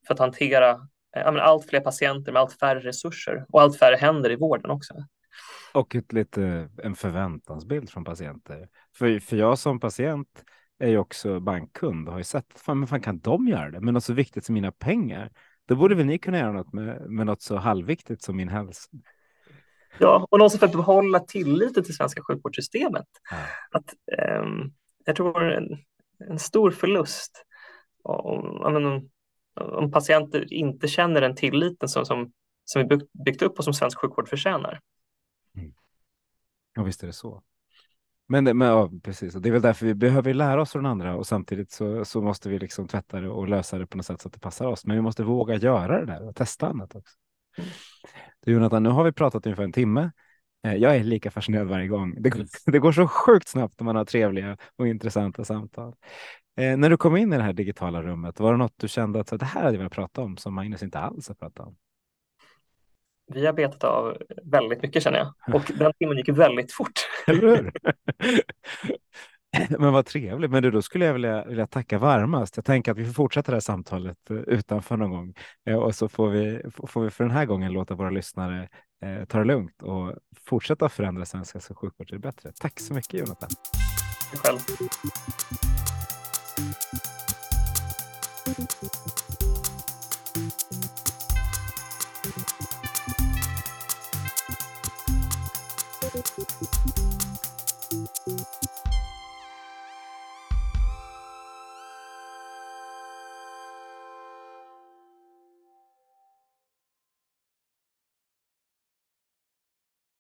för 0.07 0.15
att 0.15 0.21
hantera 0.21 0.89
allt 1.15 1.69
fler 1.69 1.81
patienter 1.81 2.33
med 2.33 2.43
allt 2.43 2.59
färre 2.59 2.81
resurser 2.81 3.47
och 3.49 3.63
allt 3.63 3.79
färre 3.79 3.97
händer 3.97 4.31
i 4.31 4.37
vården 4.37 4.71
också. 4.71 4.95
Och 5.75 5.95
ett 5.95 6.13
lite 6.13 6.71
en 6.83 6.95
förväntansbild 6.95 7.91
från 7.91 8.05
patienter. 8.05 8.69
För, 8.97 9.21
för 9.21 9.37
jag 9.37 9.59
som 9.59 9.81
patient 9.81 10.45
är 10.79 10.89
ju 10.89 10.99
också 10.99 11.41
bankkund 11.41 12.09
och 12.09 12.13
har 12.13 12.21
ju 12.21 12.25
sett, 12.25 12.61
fan, 12.61 12.79
men 12.79 12.89
fan 12.89 13.01
kan 13.01 13.19
de 13.19 13.49
göra 13.49 13.71
det? 13.71 13.81
Men 13.81 13.95
något 13.95 14.05
så 14.05 14.13
viktigt 14.13 14.45
som 14.45 14.55
mina 14.55 14.73
pengar, 14.73 15.31
då 15.69 15.77
borde 15.77 15.95
väl 15.95 16.07
ni 16.07 16.19
kunna 16.19 16.39
göra 16.39 16.53
något 16.53 16.73
med, 16.73 17.11
med 17.11 17.27
något 17.27 17.43
så 17.43 17.57
halvviktigt 17.57 18.23
som 18.23 18.37
min 18.37 18.49
hälsa. 18.49 18.91
Ja, 19.99 20.27
och 20.31 20.39
någonstans 20.39 20.61
för 20.61 20.67
att 20.67 20.87
behålla 20.87 21.21
tilliten 21.21 21.85
till 21.85 21.97
svenska 21.97 22.23
sjukvårdssystemet. 22.23 23.07
Ja. 23.31 23.37
Att, 23.79 23.95
um, 24.43 24.73
jag 25.05 25.17
tror 25.17 25.53
en, 25.53 25.79
en 26.29 26.39
stor 26.39 26.71
förlust 26.71 27.45
om, 28.03 28.61
om, 28.77 29.11
om 29.55 29.91
patienter 29.91 30.53
inte 30.53 30.89
känner 30.89 31.21
den 31.21 31.37
tilliten 31.37 31.89
som, 31.89 32.07
som, 32.07 32.33
som 32.65 32.89
vi 32.89 32.99
byggt 33.25 33.43
upp 33.43 33.59
och 33.59 33.65
som 33.65 33.75
svensk 33.75 33.99
sjukvård 33.99 34.29
förtjänar. 34.29 34.81
Mm. 35.57 35.73
Ja, 36.75 36.83
visst 36.83 37.03
är 37.03 37.07
det 37.07 37.13
så. 37.13 37.43
Men, 38.29 38.45
men 38.45 38.69
ja, 38.69 38.91
precis, 39.03 39.35
och 39.35 39.43
det 39.43 39.49
är 39.49 39.53
väl 39.53 39.63
därför 39.63 39.87
vi 39.87 39.95
behöver 39.95 40.35
lära 40.35 40.63
oss 40.63 40.73
från 40.73 40.87
andra 40.87 41.17
och 41.17 41.27
samtidigt 41.27 41.71
så, 41.71 42.05
så 42.05 42.23
måste 42.23 42.49
vi 42.49 42.59
liksom 42.59 42.89
tvätta 42.89 43.21
det 43.21 43.29
och 43.29 43.49
lösa 43.49 43.79
det 43.79 43.87
på 43.87 43.97
något 43.97 44.07
sätt 44.07 44.21
så 44.21 44.29
att 44.29 44.35
det 44.35 44.41
passar 44.41 44.67
oss. 44.67 44.87
Men 44.87 44.97
vi 44.97 45.03
måste 45.03 45.25
våga 45.25 45.57
göra 45.57 46.01
det 46.01 46.07
där 46.07 46.29
och 46.29 46.37
testa 46.37 46.69
annat 46.69 46.95
också. 46.95 47.17
Mm. 47.59 47.71
Du 48.41 48.53
Jonathan, 48.53 48.83
nu 48.83 48.89
har 48.89 49.05
vi 49.05 49.13
pratat 49.13 49.47
ungefär 49.47 49.65
en 49.65 49.73
timme. 49.73 50.11
Eh, 50.67 50.75
jag 50.75 50.97
är 50.97 51.05
lika 51.05 51.31
fascinerad 51.31 51.69
varje 51.69 51.89
gång. 51.89 52.23
Det 52.23 52.47
det 52.67 52.79
går 52.79 52.93
så 52.93 53.09
sjukt 53.09 53.49
snabbt 53.49 53.81
när 53.81 53.85
man 53.85 53.97
har 53.97 54.05
trevliga 54.05 54.57
och 54.77 54.89
intressanta 54.89 55.45
samtal. 55.45 55.95
Eh, 56.57 56.77
när 56.77 56.91
du 56.91 56.97
kom 56.97 57.17
in 57.17 57.33
i 57.33 57.37
det 57.37 57.43
här 57.43 57.53
digitala 57.53 58.03
rummet, 58.03 58.41
var 58.41 58.53
det 58.53 58.59
något 58.59 58.75
du 58.77 58.89
kände 58.89 59.21
att 59.21 59.29
så, 59.29 59.37
det 59.37 59.45
här 59.45 59.63
hade 59.63 59.75
jag 59.75 59.79
velat 59.79 59.93
prata 59.93 60.21
om 60.21 60.37
som 60.37 60.55
Magnus 60.55 60.83
inte 60.83 60.99
alls 60.99 61.29
har 61.29 61.35
pratat 61.35 61.67
om? 61.67 61.77
Vi 63.35 63.47
har 63.47 63.53
betat 63.53 63.85
av 63.85 64.17
väldigt 64.43 64.83
mycket 64.83 65.03
känner 65.03 65.19
jag 65.19 65.55
och 65.55 65.73
den 65.79 65.93
timmen 65.93 66.17
gick 66.17 66.29
väldigt 66.29 66.73
fort. 66.73 66.93
Eller 67.27 67.41
hur? 67.41 67.73
Men 69.79 69.93
vad 69.93 70.07
trevligt. 70.07 70.51
Men 70.51 70.63
du, 70.63 70.71
då 70.71 70.83
skulle 70.83 71.05
jag 71.05 71.13
vilja, 71.13 71.45
vilja 71.45 71.67
tacka 71.67 71.99
varmast. 71.99 72.57
Jag 72.57 72.65
tänker 72.65 72.93
att 72.93 72.99
vi 72.99 73.05
får 73.05 73.13
fortsätta 73.13 73.53
det 73.53 73.57
här 73.57 73.61
samtalet 73.61 74.31
eh, 74.31 74.37
utanför 74.37 74.97
någon 74.97 75.11
gång 75.11 75.35
eh, 75.67 75.77
och 75.77 75.95
så 75.95 76.09
får 76.09 76.31
vi, 76.31 76.63
får 76.87 77.03
vi 77.03 77.11
för 77.11 77.25
den 77.25 77.31
här 77.31 77.47
gången 77.47 77.73
låta 77.73 77.95
våra 77.95 78.11
lyssnare 78.11 78.69
eh, 79.03 79.25
ta 79.25 79.39
det 79.39 79.45
lugnt 79.45 79.83
och 79.83 80.15
fortsätta 80.47 80.89
förändra 80.89 81.25
svenska 81.25 81.61
sjukvård 81.61 82.07
till 82.09 82.17
det 82.17 82.19
bättre. 82.19 82.53
Tack 82.61 82.81
så 82.81 82.95
mycket 82.95 83.15
Jonathan. 83.15 83.51
Själv. 84.35 84.59
Thank 88.45 88.83
you. 88.83 89.02